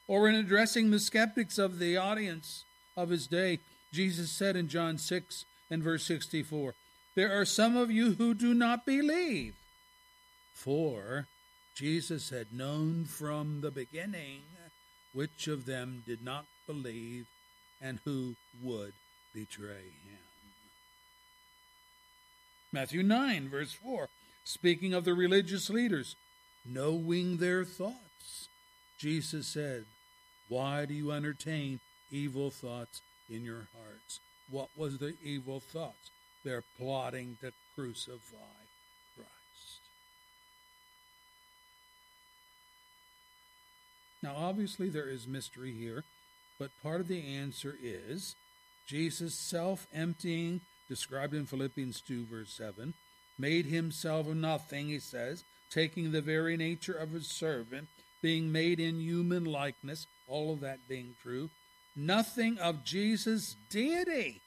Or 0.09 0.29
in 0.29 0.35
addressing 0.35 0.91
the 0.91 0.99
skeptics 0.99 1.57
of 1.57 1.79
the 1.79 1.97
audience 1.97 2.65
of 2.97 3.11
his 3.11 3.29
day, 3.29 3.61
Jesus 3.93 4.33
said 4.33 4.57
in 4.57 4.67
John 4.67 4.99
6 4.99 5.45
and 5.71 5.85
verse 5.85 6.05
64 6.05 6.75
There 7.15 7.39
are 7.39 7.45
some 7.45 7.77
of 7.77 7.91
you 7.91 8.15
who 8.15 8.35
do 8.35 8.55
not 8.55 8.87
believe. 8.87 9.55
For 10.55 11.27
Jesus 11.75 12.31
had 12.31 12.53
known 12.53 13.05
from 13.05 13.61
the 13.61 13.71
beginning 13.71 14.43
which 15.13 15.47
of 15.47 15.67
them 15.67 16.03
did 16.07 16.25
not 16.25 16.47
believe 16.67 17.27
and 17.81 17.99
who 18.05 18.37
would 18.63 18.93
betray 19.35 19.93
him. 20.07 20.19
Matthew 22.73 23.03
9, 23.03 23.51
verse 23.51 23.73
4, 23.73 24.09
speaking 24.45 24.95
of 24.95 25.05
the 25.05 25.13
religious 25.13 25.69
leaders, 25.69 26.17
knowing 26.65 27.37
their 27.37 27.65
thoughts, 27.65 28.49
Jesus 28.99 29.47
said, 29.47 29.85
Why 30.49 30.87
do 30.87 30.95
you 30.95 31.13
entertain 31.13 31.81
evil 32.11 32.51
thoughts 32.51 33.03
in 33.29 33.45
your 33.45 33.67
hearts? 33.77 34.21
What 34.51 34.69
was 34.77 34.99
the 34.99 35.15
evil 35.23 35.61
thoughts? 35.61 36.11
They're 36.45 36.65
plotting 36.79 37.39
to 37.41 37.53
crucify 37.75 38.37
Christ. 39.17 39.81
Now, 44.23 44.35
obviously, 44.37 44.89
there 44.89 45.09
is 45.09 45.27
mystery 45.27 45.73
here, 45.73 46.05
but 46.59 46.71
part 46.83 47.01
of 47.01 47.09
the 47.09 47.27
answer 47.27 47.77
is 47.83 48.35
Jesus' 48.87 49.35
self 49.35 49.87
emptying, 49.93 50.61
described 50.89 51.35
in 51.35 51.47
Philippians 51.47 52.01
2, 52.01 52.27
verse 52.27 52.53
7, 52.53 52.95
made 53.39 53.67
himself 53.67 54.27
nothing, 54.27 54.89
he 54.89 54.99
says, 54.99 55.45
taking 55.71 56.13
the 56.13 56.21
very 56.21 56.57
nature 56.57 56.93
of 56.93 57.15
a 57.15 57.21
servant, 57.21 57.89
being 58.21 58.53
made 58.53 58.79
in 58.79 59.01
human 59.01 59.45
likeness, 59.45 60.07
all 60.29 60.53
of 60.53 60.61
that 60.61 60.87
being 60.89 61.15
true. 61.23 61.49
Nothing 61.97 62.59
of 62.59 62.85
Jesus' 62.85 63.57
deity 63.71 64.42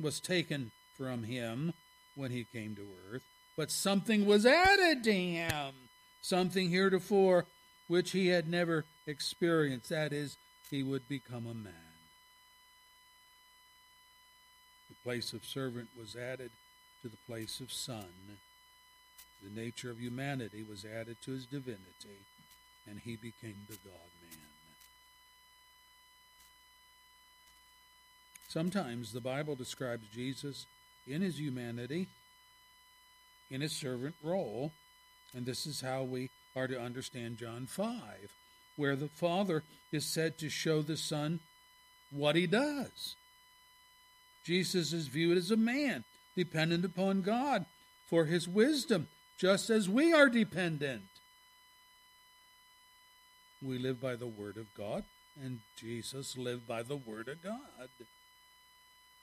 was 0.00 0.20
taken 0.20 0.70
from 0.96 1.24
him 1.24 1.72
when 2.14 2.30
he 2.30 2.44
came 2.44 2.74
to 2.76 2.86
earth, 3.10 3.22
but 3.56 3.70
something 3.70 4.26
was 4.26 4.46
added 4.46 5.04
to 5.04 5.12
him, 5.12 5.74
something 6.20 6.70
heretofore 6.70 7.46
which 7.88 8.12
he 8.12 8.28
had 8.28 8.48
never 8.48 8.84
experienced. 9.06 9.90
That 9.90 10.12
is, 10.12 10.36
he 10.70 10.82
would 10.82 11.08
become 11.08 11.46
a 11.46 11.54
man. 11.54 11.72
The 14.88 14.96
place 15.04 15.32
of 15.32 15.44
servant 15.44 15.88
was 15.98 16.16
added 16.16 16.50
to 17.02 17.08
the 17.08 17.16
place 17.26 17.60
of 17.60 17.72
son. 17.72 18.38
The 19.42 19.60
nature 19.60 19.90
of 19.90 20.00
humanity 20.00 20.64
was 20.68 20.84
added 20.84 21.18
to 21.22 21.32
his 21.32 21.46
divinity, 21.46 22.24
and 22.88 22.98
he 22.98 23.16
became 23.16 23.66
the 23.68 23.76
God 23.84 24.10
man. 24.22 24.55
Sometimes 28.56 29.12
the 29.12 29.20
Bible 29.20 29.54
describes 29.54 30.08
Jesus 30.08 30.64
in 31.06 31.20
his 31.20 31.38
humanity, 31.38 32.06
in 33.50 33.60
his 33.60 33.72
servant 33.72 34.14
role, 34.22 34.72
and 35.34 35.44
this 35.44 35.66
is 35.66 35.82
how 35.82 36.04
we 36.04 36.30
are 36.56 36.66
to 36.66 36.80
understand 36.80 37.36
John 37.36 37.66
5, 37.66 37.92
where 38.76 38.96
the 38.96 39.08
Father 39.08 39.62
is 39.92 40.06
said 40.06 40.38
to 40.38 40.48
show 40.48 40.80
the 40.80 40.96
Son 40.96 41.40
what 42.10 42.34
he 42.34 42.46
does. 42.46 43.14
Jesus 44.42 44.94
is 44.94 45.08
viewed 45.08 45.36
as 45.36 45.50
a 45.50 45.56
man 45.58 46.04
dependent 46.34 46.82
upon 46.82 47.20
God 47.20 47.66
for 48.06 48.24
his 48.24 48.48
wisdom, 48.48 49.08
just 49.36 49.68
as 49.68 49.86
we 49.86 50.14
are 50.14 50.30
dependent. 50.30 51.02
We 53.62 53.76
live 53.78 54.00
by 54.00 54.16
the 54.16 54.26
Word 54.26 54.56
of 54.56 54.74
God, 54.74 55.04
and 55.44 55.60
Jesus 55.76 56.38
lived 56.38 56.66
by 56.66 56.82
the 56.82 56.96
Word 56.96 57.28
of 57.28 57.42
God. 57.42 57.90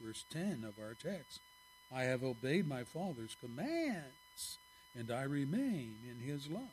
Verse 0.01 0.25
10 0.31 0.65
of 0.67 0.83
our 0.83 0.93
text 0.93 1.39
I 1.93 2.03
have 2.03 2.23
obeyed 2.23 2.67
my 2.67 2.83
Father's 2.83 3.35
commands, 3.39 4.57
and 4.97 5.11
I 5.11 5.23
remain 5.23 5.97
in 6.09 6.25
his 6.25 6.49
love. 6.49 6.63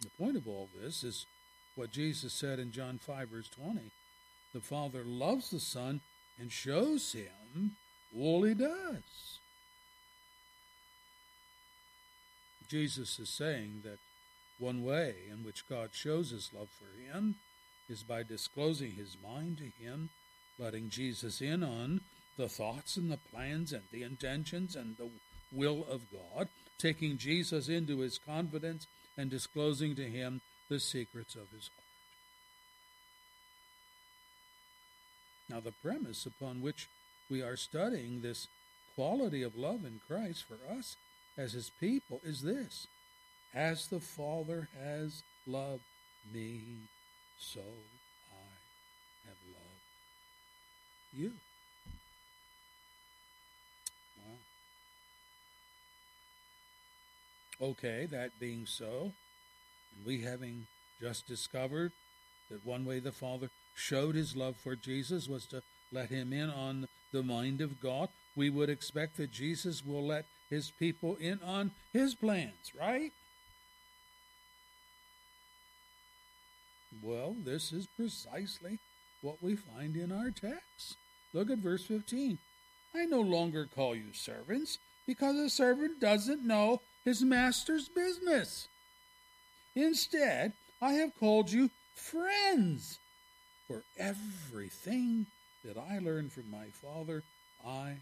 The 0.00 0.10
point 0.18 0.36
of 0.36 0.48
all 0.48 0.68
this 0.82 1.04
is 1.04 1.26
what 1.74 1.92
Jesus 1.92 2.32
said 2.32 2.58
in 2.58 2.72
John 2.72 2.98
5, 2.98 3.28
verse 3.28 3.48
20. 3.48 3.80
The 4.54 4.60
Father 4.60 5.04
loves 5.04 5.50
the 5.50 5.60
Son 5.60 6.00
and 6.38 6.50
shows 6.50 7.12
him 7.12 7.76
all 8.18 8.42
he 8.42 8.54
does. 8.54 9.38
Jesus 12.68 13.18
is 13.18 13.28
saying 13.28 13.82
that 13.84 13.98
one 14.58 14.84
way 14.84 15.14
in 15.30 15.44
which 15.44 15.68
God 15.68 15.90
shows 15.92 16.30
his 16.30 16.50
love 16.54 16.68
for 16.70 17.00
him 17.12 17.36
is 17.90 18.02
by 18.02 18.22
disclosing 18.22 18.92
his 18.92 19.16
mind 19.22 19.58
to 19.58 19.84
him, 19.84 20.10
letting 20.58 20.88
Jesus 20.90 21.40
in 21.40 21.62
on 21.62 22.00
the 22.36 22.48
thoughts 22.48 22.96
and 22.96 23.10
the 23.10 23.18
plans 23.32 23.72
and 23.72 23.82
the 23.92 24.02
intentions 24.02 24.76
and 24.76 24.96
the 24.96 25.10
will 25.52 25.84
of 25.90 26.02
God, 26.10 26.48
taking 26.78 27.18
Jesus 27.18 27.68
into 27.68 27.98
his 27.98 28.18
confidence 28.18 28.86
and 29.16 29.28
disclosing 29.30 29.94
to 29.96 30.04
him 30.04 30.40
the 30.68 30.80
secrets 30.80 31.34
of 31.34 31.50
his 31.50 31.68
heart. 31.68 31.80
Now, 35.50 35.60
the 35.60 35.72
premise 35.72 36.26
upon 36.26 36.62
which 36.62 36.88
we 37.28 37.42
are 37.42 37.56
studying 37.56 38.20
this 38.20 38.46
quality 38.94 39.42
of 39.42 39.56
love 39.56 39.84
in 39.84 40.00
Christ 40.06 40.44
for 40.44 40.58
us 40.72 40.96
as 41.36 41.52
his 41.52 41.70
people 41.80 42.20
is 42.24 42.42
this 42.42 42.86
As 43.52 43.88
the 43.88 44.00
Father 44.00 44.68
has 44.80 45.22
loved 45.46 45.82
me, 46.32 46.62
so 47.40 47.60
I 47.60 48.44
have 49.26 49.38
loved 49.52 49.82
you. 51.16 51.32
Okay, 57.62 58.06
that 58.10 58.30
being 58.40 58.64
so, 58.64 59.12
and 59.94 60.06
we 60.06 60.22
having 60.22 60.66
just 60.98 61.26
discovered 61.26 61.92
that 62.50 62.64
one 62.64 62.86
way 62.86 63.00
the 63.00 63.12
Father 63.12 63.50
showed 63.74 64.14
his 64.14 64.34
love 64.34 64.56
for 64.56 64.74
Jesus 64.74 65.28
was 65.28 65.44
to 65.46 65.62
let 65.92 66.08
him 66.08 66.32
in 66.32 66.48
on 66.48 66.88
the 67.12 67.22
mind 67.22 67.60
of 67.60 67.80
God, 67.80 68.08
we 68.34 68.48
would 68.48 68.70
expect 68.70 69.18
that 69.18 69.30
Jesus 69.30 69.84
will 69.84 70.06
let 70.06 70.24
his 70.48 70.70
people 70.70 71.16
in 71.16 71.38
on 71.44 71.72
his 71.92 72.14
plans, 72.14 72.72
right? 72.78 73.12
Well, 77.02 77.36
this 77.44 77.72
is 77.72 77.86
precisely 77.86 78.78
what 79.22 79.42
we 79.42 79.56
find 79.56 79.96
in 79.96 80.12
our 80.12 80.30
text. 80.30 80.96
Look 81.32 81.50
at 81.50 81.58
verse 81.58 81.84
15. 81.84 82.38
I 82.94 83.04
no 83.04 83.20
longer 83.20 83.68
call 83.72 83.94
you 83.94 84.12
servants, 84.12 84.78
because 85.06 85.36
a 85.36 85.48
servant 85.48 86.00
doesn't 86.00 86.44
know 86.44 86.80
his 87.04 87.22
master's 87.22 87.88
business. 87.88 88.68
Instead, 89.76 90.52
I 90.82 90.94
have 90.94 91.14
called 91.18 91.52
you 91.52 91.70
friends, 91.94 92.98
for 93.68 93.82
everything 93.98 95.26
that 95.64 95.76
I 95.78 95.98
learned 95.98 96.32
from 96.32 96.50
my 96.50 96.66
Father, 96.82 97.22
I 97.64 97.98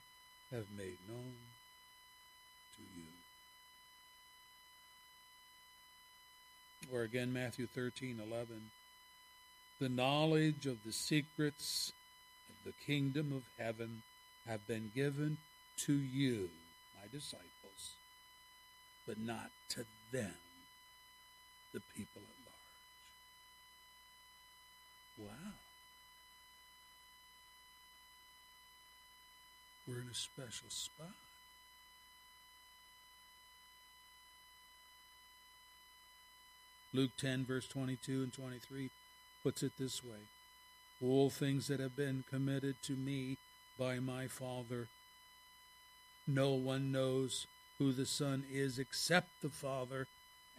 have 0.51 0.66
made 0.76 0.97
known 1.09 1.34
to 2.76 2.82
you. 2.97 3.07
Or 6.91 7.03
again, 7.03 7.32
Matthew 7.32 7.66
13 7.66 8.20
11. 8.24 8.70
The 9.81 9.89
knowledge 9.89 10.66
of 10.66 10.83
the 10.85 10.93
secrets 10.93 11.93
of 12.49 12.57
the 12.64 12.72
kingdom 12.85 13.33
of 13.33 13.45
heaven 13.64 14.03
have 14.47 14.66
been 14.66 14.91
given 14.95 15.39
to 15.87 15.93
you, 15.93 16.51
my 17.01 17.07
disciples 17.12 17.49
but 19.09 19.18
not 19.18 19.51
to 19.70 19.87
them, 20.12 20.35
the 21.72 21.81
people 21.97 22.20
at 22.20 22.45
large. 25.24 25.31
Wow. 25.31 25.53
We're 29.89 30.03
in 30.03 30.09
a 30.11 30.14
special 30.14 30.68
spot. 30.68 31.14
Luke 36.93 37.12
10, 37.16 37.47
verse 37.47 37.66
22 37.66 38.24
and 38.24 38.33
23 38.33 38.91
puts 39.49 39.62
it 39.62 39.72
this 39.78 40.05
way 40.05 40.28
All 41.03 41.30
things 41.30 41.68
that 41.68 41.80
have 41.80 41.96
been 41.96 42.22
committed 42.28 42.76
to 42.82 42.92
me 42.92 43.38
by 43.78 43.99
my 43.99 44.26
Father, 44.26 44.88
no 46.26 46.51
one 46.51 46.92
knows 46.92 47.46
who 47.78 47.92
the 47.92 48.05
Son 48.05 48.44
is 48.53 48.78
except 48.78 49.28
the 49.40 49.49
Father, 49.49 50.07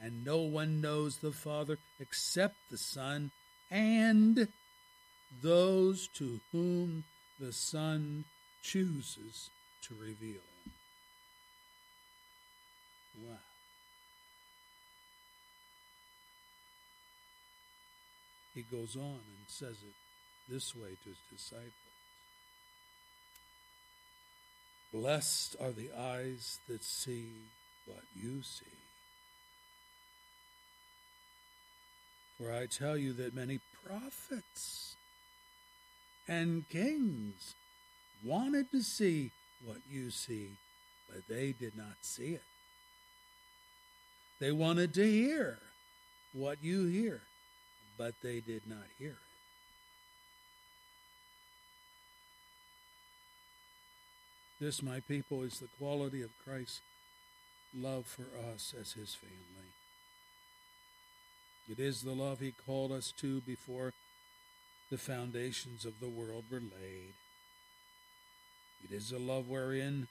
and 0.02 0.26
no 0.26 0.38
one 0.38 0.82
knows 0.82 1.18
the 1.18 1.32
Father 1.32 1.78
except 2.00 2.56
the 2.72 2.80
Son, 2.80 3.30
and 3.70 4.48
those 5.44 6.08
to 6.16 6.40
whom 6.52 7.04
the 7.40 7.54
Son 7.54 8.24
chooses 8.64 9.52
to 9.84 9.94
reveal 9.94 10.42
him. 10.66 10.72
Wow. 13.24 13.49
He 18.60 18.76
goes 18.76 18.98
on 18.98 19.04
and 19.04 19.48
says 19.48 19.78
it 19.88 20.52
this 20.52 20.76
way 20.76 20.90
to 20.90 21.10
his 21.10 21.18
disciples 21.32 21.72
Blessed 24.92 25.56
are 25.62 25.72
the 25.72 25.92
eyes 25.98 26.60
that 26.68 26.84
see 26.84 27.28
what 27.86 28.04
you 28.22 28.42
see. 28.42 28.66
For 32.38 32.52
I 32.52 32.66
tell 32.66 32.98
you 32.98 33.14
that 33.14 33.34
many 33.34 33.62
prophets 33.86 34.96
and 36.28 36.68
kings 36.68 37.56
wanted 38.26 38.72
to 38.72 38.82
see 38.82 39.32
what 39.64 39.78
you 39.90 40.12
see, 40.12 40.50
but 41.08 41.30
they 41.30 41.54
did 41.54 41.78
not 41.78 41.96
see 42.02 42.34
it. 42.34 42.44
They 44.42 44.52
wanted 44.52 44.94
to 44.96 45.10
hear 45.10 45.60
what 46.34 46.58
you 46.62 46.88
hear, 46.88 47.22
but 48.00 48.16
they 48.24 48.40
did 48.40 48.62
not 48.66 48.86
hear 48.98 49.10
it. 49.10 49.18
This, 54.62 54.82
my 54.82 55.02
people, 55.02 55.44
is 55.44 55.60
the 55.60 55.68
quality 55.78 56.22
of 56.22 56.30
Christ's 56.44 56.80
love 57.78 58.06
for 58.06 58.26
us 58.52 58.74
as 58.80 58.94
his 58.94 59.14
family. 59.14 59.74
It 61.70 61.80
is 61.80 62.02
the 62.02 62.14
love 62.14 62.40
he 62.40 62.54
called 62.66 62.92
us 62.92 63.14
to 63.18 63.42
before 63.42 63.94
the 64.90 64.98
foundations 64.98 65.86
of 65.86 66.00
the 66.00 66.08
world 66.08 66.46
were 66.50 66.60
laid. 66.60 67.14
It 68.84 68.96
is 68.96 69.12
a 69.12 69.20
love 69.20 69.50
wherein 69.50 70.08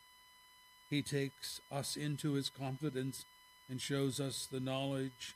he 0.91 1.03
takes 1.03 1.61
us 1.73 1.97
into 1.97 2.35
his 2.35 2.51
confidence 2.51 3.25
and 3.69 3.81
shows 3.81 4.21
us 4.21 4.47
the 4.51 4.61
knowledge 4.61 5.35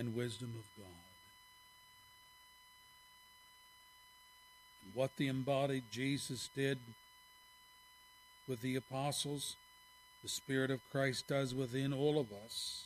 and 0.00 0.16
wisdom 0.16 0.54
of 0.58 0.82
God. 0.82 0.86
And 4.82 4.94
what 4.94 5.10
the 5.18 5.28
embodied 5.28 5.84
Jesus 5.90 6.48
did 6.56 6.78
with 8.48 8.62
the 8.62 8.76
apostles, 8.76 9.56
the 10.22 10.28
Spirit 10.30 10.70
of 10.70 10.80
Christ 10.90 11.28
does 11.28 11.54
within 11.54 11.92
all 11.92 12.18
of 12.18 12.32
us. 12.32 12.84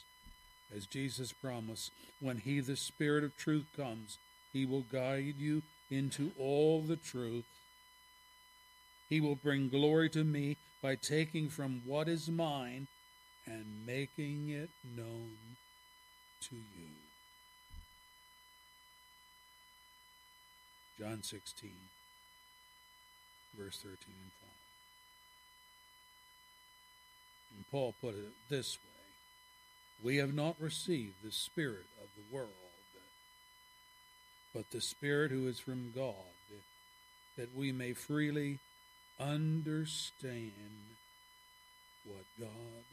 As 0.74 0.86
Jesus 0.86 1.32
promised, 1.32 1.92
when 2.20 2.38
He, 2.38 2.58
the 2.58 2.76
Spirit 2.76 3.22
of 3.22 3.36
truth, 3.36 3.66
comes, 3.76 4.18
He 4.52 4.66
will 4.66 4.84
guide 4.90 5.36
you 5.38 5.62
into 5.92 6.32
all 6.36 6.82
the 6.82 6.96
truth. 6.96 7.46
He 9.08 9.20
will 9.20 9.36
bring 9.36 9.68
glory 9.68 10.10
to 10.10 10.24
me 10.24 10.56
by 10.82 10.96
taking 10.96 11.48
from 11.48 11.82
what 11.86 12.08
is 12.08 12.28
mine 12.28 12.88
and 13.46 13.64
making 13.86 14.48
it 14.48 14.70
known 14.96 15.36
to 16.48 16.56
you. 16.56 17.03
John 20.98 21.22
16, 21.22 21.70
verse 23.58 23.78
13 23.78 23.90
and 23.90 24.32
5. 24.40 24.48
And 27.56 27.70
Paul 27.70 27.94
put 28.00 28.14
it 28.14 28.32
this 28.48 28.78
way 28.78 30.04
We 30.04 30.16
have 30.18 30.34
not 30.34 30.54
received 30.60 31.14
the 31.24 31.32
Spirit 31.32 31.86
of 32.00 32.08
the 32.16 32.34
world, 32.34 32.50
but 34.54 34.70
the 34.70 34.80
Spirit 34.80 35.32
who 35.32 35.48
is 35.48 35.58
from 35.58 35.92
God, 35.94 36.14
that 37.36 37.56
we 37.56 37.72
may 37.72 37.92
freely 37.92 38.60
understand 39.18 40.52
what 42.06 42.24
God 42.38 42.84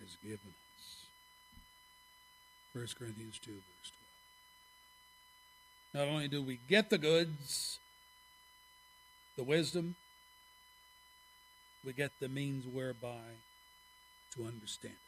has 0.00 0.16
given 0.22 0.38
us. 0.76 1.04
1 2.74 2.86
Corinthians 2.98 3.38
2, 3.42 3.50
verse 3.52 3.90
12. 3.90 3.99
Not 5.92 6.06
only 6.06 6.28
do 6.28 6.42
we 6.42 6.58
get 6.68 6.90
the 6.90 6.98
goods, 6.98 7.78
the 9.36 9.42
wisdom, 9.42 9.96
we 11.84 11.92
get 11.92 12.12
the 12.20 12.28
means 12.28 12.66
whereby 12.66 13.38
to 14.34 14.44
understand 14.44 14.94
it. 14.94 14.98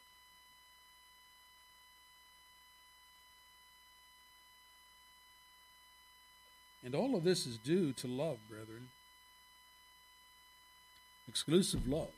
And 6.85 6.95
all 6.97 7.15
of 7.15 7.23
this 7.23 7.47
is 7.47 7.59
due 7.59 7.93
to 7.93 8.09
love, 8.09 8.39
brethren. 8.49 8.89
Exclusive 11.29 11.87
love. 11.87 12.11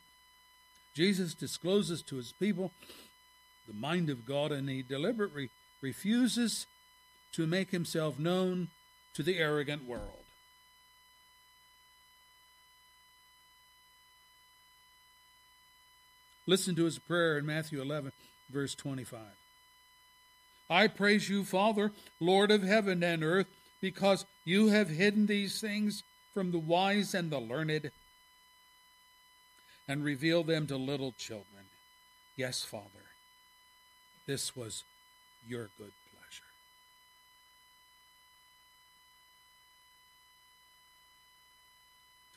Jesus 0.94 1.34
discloses 1.34 2.00
to 2.02 2.16
his 2.16 2.32
people 2.32 2.72
the 3.66 3.74
mind 3.74 4.08
of 4.08 4.24
God, 4.24 4.52
and 4.52 4.68
he 4.68 4.82
deliberately 4.82 5.50
refuses 5.82 6.66
to 7.34 7.46
make 7.46 7.70
himself 7.70 8.18
known 8.18 8.68
to 9.14 9.22
the 9.22 9.38
arrogant 9.38 9.86
world. 9.86 10.24
Listen 16.46 16.74
to 16.74 16.84
his 16.84 16.98
prayer 16.98 17.38
in 17.38 17.46
Matthew 17.46 17.80
11, 17.80 18.12
verse 18.50 18.74
25. 18.74 19.20
I 20.68 20.88
praise 20.88 21.28
you, 21.28 21.44
Father, 21.44 21.92
Lord 22.20 22.50
of 22.50 22.62
heaven 22.62 23.02
and 23.02 23.24
earth, 23.24 23.46
because 23.80 24.26
you 24.44 24.68
have 24.68 24.88
hidden 24.88 25.26
these 25.26 25.60
things 25.60 26.02
from 26.32 26.52
the 26.52 26.58
wise 26.58 27.14
and 27.14 27.30
the 27.30 27.38
learned 27.38 27.90
and 29.86 30.04
revealed 30.04 30.46
them 30.46 30.66
to 30.66 30.76
little 30.76 31.12
children. 31.18 31.64
Yes, 32.36 32.62
Father, 32.62 32.84
this 34.26 34.56
was 34.56 34.84
your 35.46 35.68
good 35.78 35.92
pleasure. 36.10 36.44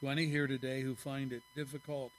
To 0.02 0.10
any 0.10 0.28
here 0.28 0.46
today 0.46 0.82
who 0.82 0.94
find 0.94 1.34
it 1.34 1.42
difficult 1.56 2.12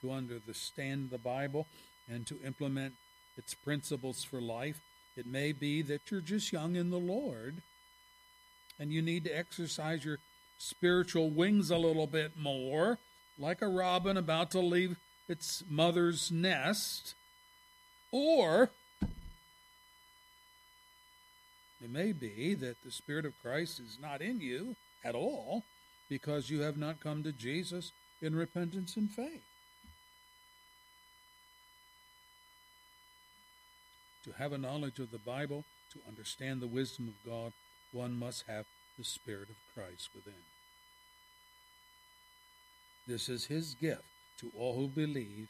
to 0.00 0.10
understand 0.10 1.10
the 1.10 1.18
Bible 1.18 1.68
and 2.08 2.26
to 2.26 2.36
implement 2.44 2.94
its 3.36 3.54
principles 3.54 4.24
for 4.24 4.40
life. 4.40 4.80
It 5.16 5.26
may 5.26 5.52
be 5.52 5.80
that 5.82 6.10
you're 6.10 6.22
just 6.22 6.52
young 6.52 6.74
in 6.74 6.90
the 6.90 6.98
Lord 6.98 7.62
and 8.80 8.92
you 8.92 9.00
need 9.00 9.22
to 9.24 9.30
exercise 9.30 10.04
your 10.04 10.18
spiritual 10.58 11.30
wings 11.30 11.70
a 11.70 11.78
little 11.78 12.08
bit 12.08 12.32
more, 12.36 12.98
like 13.38 13.62
a 13.62 13.68
robin 13.68 14.16
about 14.16 14.50
to 14.50 14.60
leave 14.60 14.96
its 15.28 15.62
mother's 15.70 16.32
nest. 16.32 17.14
Or 18.10 18.70
it 21.80 21.90
may 21.90 22.10
be 22.10 22.54
that 22.54 22.82
the 22.82 22.90
Spirit 22.90 23.24
of 23.24 23.40
Christ 23.40 23.78
is 23.78 23.98
not 24.02 24.20
in 24.20 24.40
you 24.40 24.74
at 25.04 25.14
all 25.14 25.62
because 26.10 26.50
you 26.50 26.60
have 26.60 26.76
not 26.76 27.00
come 27.00 27.22
to 27.22 27.32
Jesus 27.32 27.92
in 28.20 28.34
repentance 28.34 28.96
and 28.96 29.10
faith. 29.10 29.44
To 34.24 34.32
have 34.32 34.52
a 34.52 34.58
knowledge 34.58 34.98
of 34.98 35.12
the 35.12 35.18
Bible, 35.18 35.64
to 35.92 36.00
understand 36.06 36.60
the 36.60 36.66
wisdom 36.66 37.08
of 37.08 37.30
God, 37.30 37.52
one 37.92 38.18
must 38.18 38.44
have 38.48 38.66
the 38.98 39.04
Spirit 39.04 39.48
of 39.48 39.56
Christ 39.74 40.10
within. 40.14 40.42
This 43.06 43.28
is 43.28 43.46
His 43.46 43.74
gift 43.74 44.02
to 44.40 44.50
all 44.58 44.74
who 44.74 44.88
believe 44.88 45.48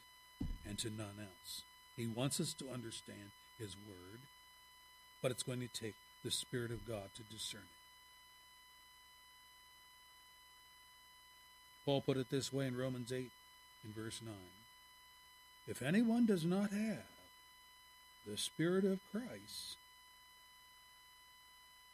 and 0.68 0.78
to 0.78 0.90
none 0.90 1.18
else. 1.18 1.62
He 1.96 2.06
wants 2.06 2.38
us 2.38 2.54
to 2.54 2.70
understand 2.72 3.32
His 3.58 3.74
Word, 3.88 4.20
but 5.22 5.30
it's 5.30 5.42
going 5.42 5.60
to 5.60 5.68
take 5.68 5.94
the 6.22 6.30
Spirit 6.30 6.70
of 6.70 6.86
God 6.86 7.10
to 7.16 7.22
discern 7.22 7.62
it. 7.62 7.79
Paul 11.84 12.02
put 12.02 12.16
it 12.16 12.30
this 12.30 12.52
way 12.52 12.66
in 12.66 12.76
Romans 12.76 13.12
8 13.12 13.30
in 13.84 13.92
verse 13.92 14.20
9. 14.24 14.34
If 15.66 15.82
anyone 15.82 16.26
does 16.26 16.44
not 16.44 16.70
have 16.70 17.04
the 18.26 18.36
Spirit 18.36 18.84
of 18.84 19.00
Christ, 19.10 19.76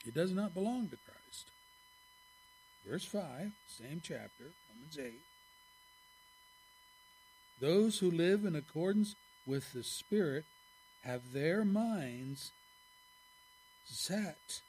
it 0.07 0.15
does 0.15 0.33
not 0.33 0.55
belong 0.55 0.89
to 0.89 0.97
Christ. 0.97 1.47
Verse 2.89 3.05
5, 3.05 3.53
same 3.67 4.01
chapter, 4.03 4.45
Romans 4.71 4.99
8. 4.99 5.13
Those 7.61 7.99
who 7.99 8.11
live 8.11 8.45
in 8.45 8.55
accordance 8.55 9.15
with 9.47 9.73
the 9.73 9.83
Spirit 9.83 10.45
have 11.03 11.33
their 11.33 11.65
minds 11.65 12.53
set 13.87 14.61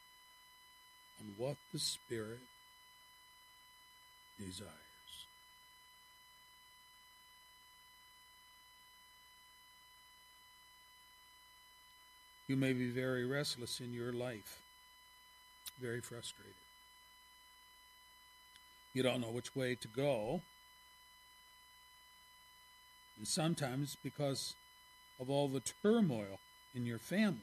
on 1.19 1.33
what 1.37 1.57
the 1.73 1.79
Spirit 1.79 2.39
desires. 4.39 4.86
You 12.47 12.55
may 12.55 12.73
be 12.73 12.89
very 12.89 13.25
restless 13.25 13.79
in 13.81 13.93
your 13.93 14.13
life, 14.13 14.59
very 15.81 15.99
frustrated. 15.99 16.53
You 18.93 19.03
don't 19.03 19.21
know 19.21 19.31
which 19.31 19.55
way 19.55 19.75
to 19.75 19.87
go. 19.87 20.41
And 23.17 23.27
sometimes 23.27 23.97
because 24.01 24.55
of 25.19 25.29
all 25.29 25.49
the 25.49 25.61
turmoil 25.83 26.39
in 26.73 26.85
your 26.85 26.99
family. 26.99 27.41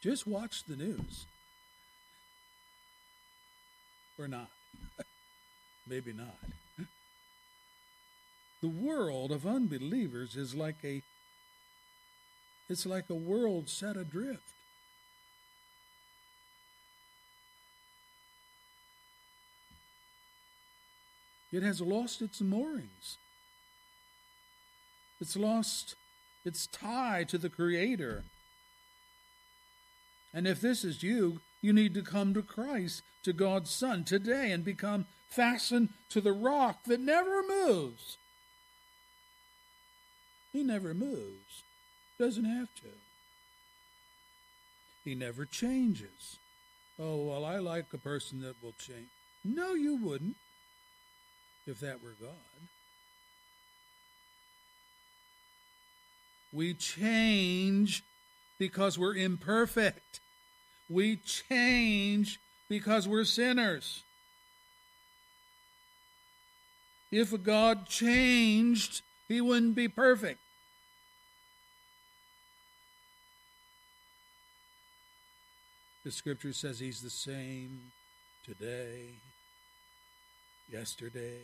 Just 0.00 0.26
watch 0.26 0.64
the 0.64 0.76
news. 0.76 1.26
or 4.18 4.28
not? 4.28 4.50
Maybe 5.88 6.12
not. 6.12 6.36
The 8.64 8.70
world 8.70 9.30
of 9.30 9.46
unbelievers 9.46 10.36
is 10.36 10.54
like 10.54 10.78
a 10.84 11.02
it's 12.66 12.86
like 12.86 13.10
a 13.10 13.14
world 13.14 13.68
set 13.68 13.94
adrift. 13.94 14.40
It 21.52 21.62
has 21.62 21.82
lost 21.82 22.22
its 22.22 22.40
moorings. 22.40 23.18
It's 25.20 25.36
lost 25.36 25.94
its 26.46 26.66
tie 26.66 27.24
to 27.24 27.36
the 27.36 27.50
Creator. 27.50 28.24
And 30.32 30.46
if 30.46 30.62
this 30.62 30.84
is 30.84 31.02
you, 31.02 31.42
you 31.60 31.74
need 31.74 31.92
to 31.92 32.02
come 32.02 32.32
to 32.32 32.40
Christ, 32.40 33.02
to 33.24 33.34
God's 33.34 33.70
Son, 33.70 34.04
today 34.04 34.52
and 34.52 34.64
become 34.64 35.04
fastened 35.28 35.90
to 36.08 36.22
the 36.22 36.32
rock 36.32 36.84
that 36.84 37.00
never 37.00 37.42
moves. 37.46 38.16
He 40.54 40.62
never 40.62 40.94
moves, 40.94 41.64
doesn't 42.16 42.44
have 42.44 42.72
to. 42.76 42.88
He 45.04 45.16
never 45.16 45.44
changes. 45.44 46.38
Oh, 46.96 47.16
well, 47.24 47.44
I 47.44 47.58
like 47.58 47.92
a 47.92 47.98
person 47.98 48.40
that 48.42 48.62
will 48.62 48.74
change. 48.78 49.08
No, 49.44 49.74
you 49.74 49.96
wouldn't 49.96 50.36
if 51.66 51.80
that 51.80 52.00
were 52.00 52.14
God. 52.20 52.30
We 56.52 56.72
change 56.74 58.04
because 58.56 58.96
we're 58.96 59.16
imperfect. 59.16 60.20
We 60.88 61.16
change 61.16 62.38
because 62.68 63.08
we're 63.08 63.24
sinners. 63.24 64.04
If 67.10 67.42
God 67.42 67.86
changed, 67.88 69.02
he 69.26 69.40
wouldn't 69.40 69.74
be 69.74 69.88
perfect. 69.88 70.38
The 76.04 76.12
scripture 76.12 76.52
says 76.52 76.78
he's 76.80 77.00
the 77.00 77.08
same 77.08 77.80
today, 78.44 79.08
yesterday, 80.70 81.40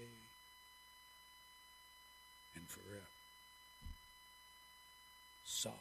and 2.55 2.69
forever. 2.69 3.07
Solid 5.47 5.77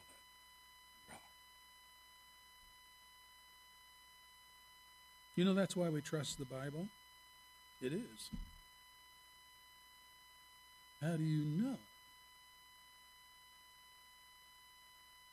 rock. 1.12 1.20
You 5.36 5.44
know 5.44 5.54
that's 5.54 5.76
why 5.76 5.90
we 5.90 6.00
trust 6.00 6.40
the 6.40 6.46
Bible? 6.46 6.88
It 7.82 7.92
is. 7.92 8.30
How 11.02 11.18
do 11.18 11.24
you 11.24 11.44
know? 11.44 11.76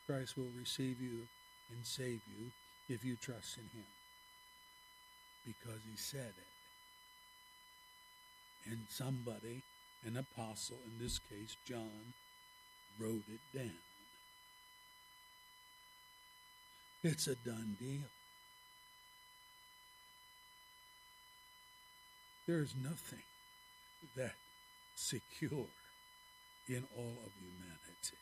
Christ 0.05 0.37
will 0.37 0.51
receive 0.59 0.99
you 0.99 1.27
and 1.73 1.85
save 1.85 2.21
you 2.27 2.51
if 2.89 3.03
you 3.03 3.15
trust 3.15 3.57
in 3.57 3.63
Him. 3.77 3.85
Because 5.45 5.81
He 5.89 5.97
said 5.97 6.33
it. 6.37 6.47
And 8.69 8.79
somebody, 8.89 9.61
an 10.05 10.17
apostle, 10.17 10.77
in 10.85 11.03
this 11.03 11.19
case 11.19 11.55
John, 11.65 12.13
wrote 12.99 13.23
it 13.27 13.57
down. 13.57 13.71
It's 17.03 17.27
a 17.27 17.35
done 17.35 17.77
deal. 17.79 18.09
There 22.47 22.59
is 22.59 22.73
nothing 22.81 23.23
that 24.15 24.33
secure 24.95 25.67
in 26.67 26.83
all 26.97 27.17
of 27.25 27.31
humanity. 27.39 28.17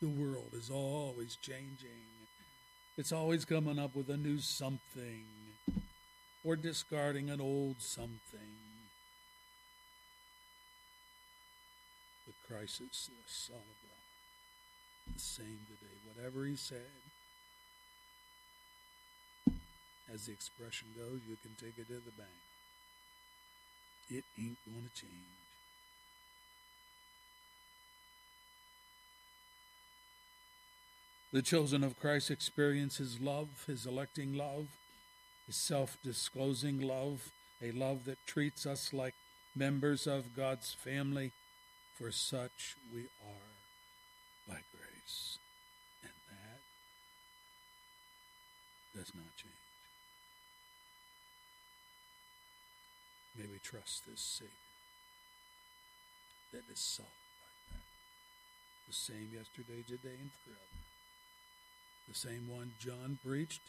The 0.00 0.08
world 0.08 0.50
is 0.52 0.70
always 0.70 1.36
changing. 1.36 2.06
It's 2.96 3.12
always 3.12 3.44
coming 3.44 3.78
up 3.78 3.96
with 3.96 4.08
a 4.10 4.16
new 4.16 4.38
something 4.38 5.24
or 6.44 6.54
discarding 6.54 7.30
an 7.30 7.40
old 7.40 7.76
something. 7.80 8.58
The 12.26 12.32
crisis, 12.46 12.80
is 12.80 13.08
the 13.08 13.14
solid 13.26 13.62
rock, 13.62 15.14
the 15.14 15.20
same 15.20 15.60
today. 15.66 15.96
Whatever 16.14 16.44
he 16.44 16.54
said, 16.54 16.78
as 20.12 20.26
the 20.26 20.32
expression 20.32 20.88
goes, 20.96 21.20
you 21.28 21.36
can 21.42 21.54
take 21.58 21.78
it 21.78 21.88
to 21.88 21.94
the 21.94 22.12
bank. 22.16 22.28
It 24.10 24.24
ain't 24.38 24.58
going 24.64 24.88
to 24.88 25.00
change. 25.00 25.47
The 31.30 31.42
chosen 31.42 31.84
of 31.84 32.00
Christ 32.00 32.30
experience 32.30 32.96
his 32.96 33.20
love, 33.20 33.64
his 33.66 33.84
electing 33.84 34.32
love, 34.32 34.68
his 35.46 35.56
self 35.56 35.98
disclosing 36.02 36.80
love, 36.80 37.30
a 37.62 37.70
love 37.72 38.06
that 38.06 38.26
treats 38.26 38.64
us 38.64 38.94
like 38.94 39.14
members 39.54 40.06
of 40.06 40.34
God's 40.34 40.72
family, 40.72 41.32
for 41.94 42.10
such 42.10 42.76
we 42.94 43.02
are 43.02 43.52
by 44.48 44.60
grace. 44.72 45.38
And 46.02 46.12
that 46.30 46.60
does 48.98 49.12
not 49.14 49.36
change. 49.36 49.52
May 53.36 53.44
we 53.52 53.58
trust 53.62 54.06
this 54.06 54.20
Savior 54.20 54.50
that 56.52 56.72
is 56.72 56.78
solid 56.78 57.08
like 57.42 57.76
that. 57.76 57.84
The 58.88 58.94
same 58.94 59.28
yesterday, 59.34 59.82
today, 59.86 60.16
and 60.20 60.30
forever. 60.42 60.87
The 62.08 62.14
same 62.14 62.48
one 62.48 62.72
John 62.78 63.18
preached 63.24 63.60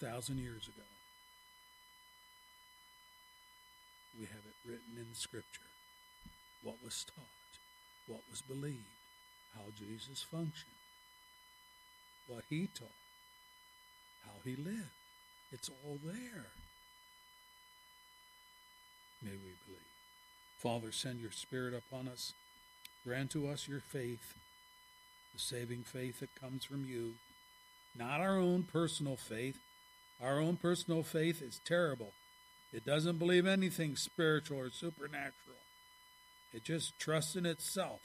a 0.00 0.06
thousand 0.06 0.38
years 0.38 0.66
ago. 0.66 0.86
We 4.18 4.26
have 4.26 4.44
it 4.46 4.68
written 4.68 4.96
in 4.96 5.14
Scripture 5.14 5.60
what 6.62 6.76
was 6.82 7.04
taught, 7.04 7.58
what 8.06 8.22
was 8.30 8.40
believed, 8.40 8.78
how 9.54 9.64
Jesus 9.78 10.22
functioned, 10.22 10.80
what 12.26 12.44
he 12.48 12.68
taught, 12.74 12.88
how 14.24 14.38
he 14.44 14.56
lived. 14.56 14.90
It's 15.52 15.68
all 15.68 15.98
there 16.02 16.46
may 19.22 19.30
we 19.32 19.54
believe. 19.66 19.94
Father, 20.58 20.92
send 20.92 21.20
your 21.20 21.30
Spirit 21.30 21.74
upon 21.74 22.08
us. 22.08 22.32
Grant 23.04 23.30
to 23.32 23.48
us 23.48 23.68
your 23.68 23.80
faith, 23.80 24.34
the 25.32 25.40
saving 25.40 25.82
faith 25.82 26.20
that 26.20 26.40
comes 26.40 26.64
from 26.64 26.86
you, 26.86 27.14
not 27.96 28.20
our 28.20 28.38
own 28.38 28.64
personal 28.64 29.16
faith. 29.16 29.58
Our 30.20 30.40
own 30.40 30.56
personal 30.56 31.02
faith 31.02 31.42
is 31.42 31.60
terrible. 31.64 32.12
It 32.72 32.84
doesn't 32.84 33.18
believe 33.18 33.46
anything 33.46 33.96
spiritual 33.96 34.58
or 34.58 34.70
supernatural, 34.70 35.58
it 36.52 36.64
just 36.64 36.98
trusts 36.98 37.36
in 37.36 37.46
itself. 37.46 38.00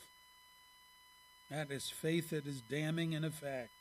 That 1.49 1.71
is 1.71 1.89
faith 1.89 2.29
that 2.29 2.45
is 2.45 2.61
damning 2.61 3.13
in 3.13 3.23
effect. 3.23 3.71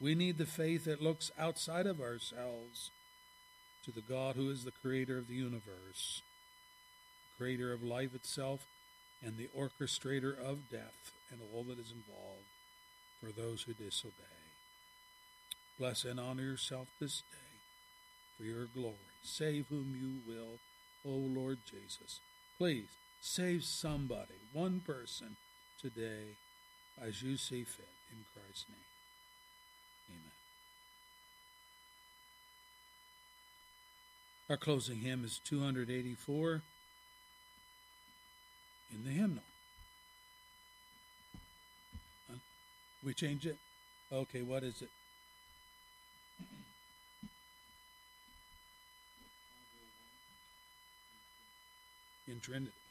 We 0.00 0.14
need 0.14 0.38
the 0.38 0.46
faith 0.46 0.84
that 0.84 1.02
looks 1.02 1.32
outside 1.36 1.86
of 1.86 2.00
ourselves 2.00 2.90
to 3.84 3.90
the 3.90 4.00
God 4.00 4.36
who 4.36 4.50
is 4.50 4.64
the 4.64 4.70
creator 4.70 5.18
of 5.18 5.26
the 5.26 5.34
universe, 5.34 6.22
the 7.32 7.42
creator 7.44 7.72
of 7.72 7.82
life 7.82 8.14
itself, 8.14 8.66
and 9.24 9.36
the 9.36 9.48
orchestrator 9.56 10.38
of 10.38 10.70
death 10.70 11.12
and 11.30 11.40
all 11.52 11.64
that 11.64 11.78
is 11.78 11.90
involved 11.90 12.46
for 13.20 13.32
those 13.32 13.62
who 13.62 13.72
disobey. 13.72 14.33
Bless 15.78 16.04
and 16.04 16.20
honor 16.20 16.42
yourself 16.42 16.88
this 17.00 17.22
day 17.30 17.58
for 18.36 18.44
your 18.44 18.66
glory. 18.66 18.94
Save 19.22 19.66
whom 19.68 19.96
you 20.00 20.32
will, 20.32 20.58
O 21.04 21.10
Lord 21.10 21.58
Jesus. 21.68 22.20
Please 22.58 22.88
save 23.20 23.64
somebody, 23.64 24.38
one 24.52 24.80
person 24.80 25.36
today, 25.80 26.36
as 27.00 27.22
you 27.22 27.36
see 27.36 27.64
fit 27.64 27.88
in 28.10 28.24
Christ's 28.32 28.66
name. 28.68 28.78
Amen. 30.10 30.30
Our 34.50 34.56
closing 34.56 35.00
hymn 35.00 35.24
is 35.24 35.40
284 35.44 36.62
in 38.92 39.04
the 39.04 39.10
hymnal. 39.10 39.42
We 43.04 43.12
change 43.12 43.44
it? 43.44 43.56
Okay, 44.12 44.42
what 44.42 44.62
is 44.62 44.80
it? 44.80 44.88
In 52.26 52.40
Trinity. 52.40 52.83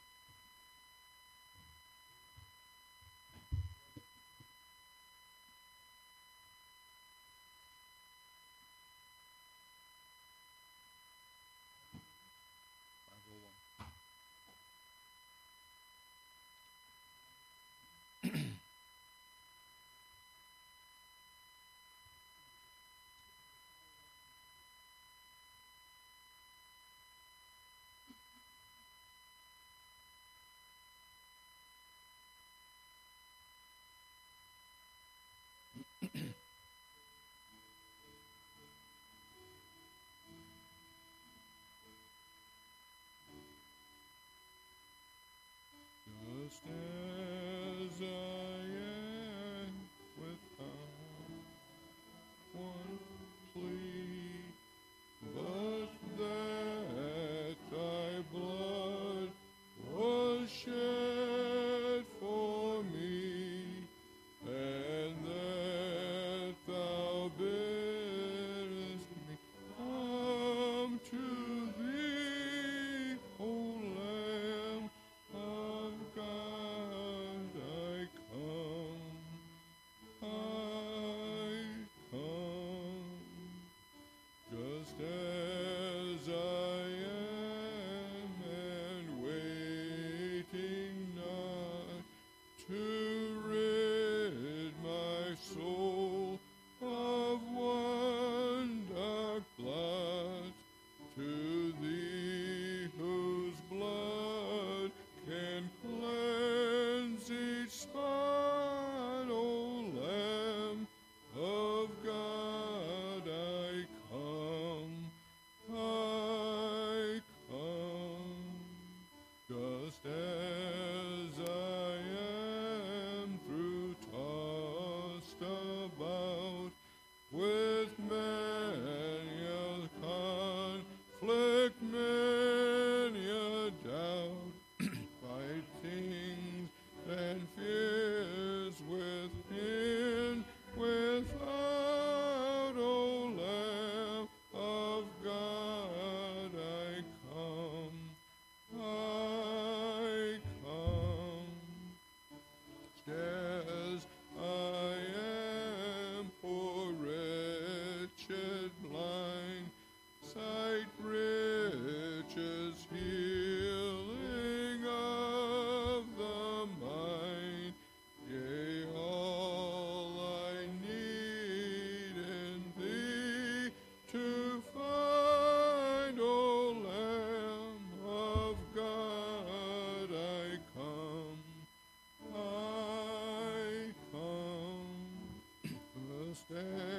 As 186.55 186.92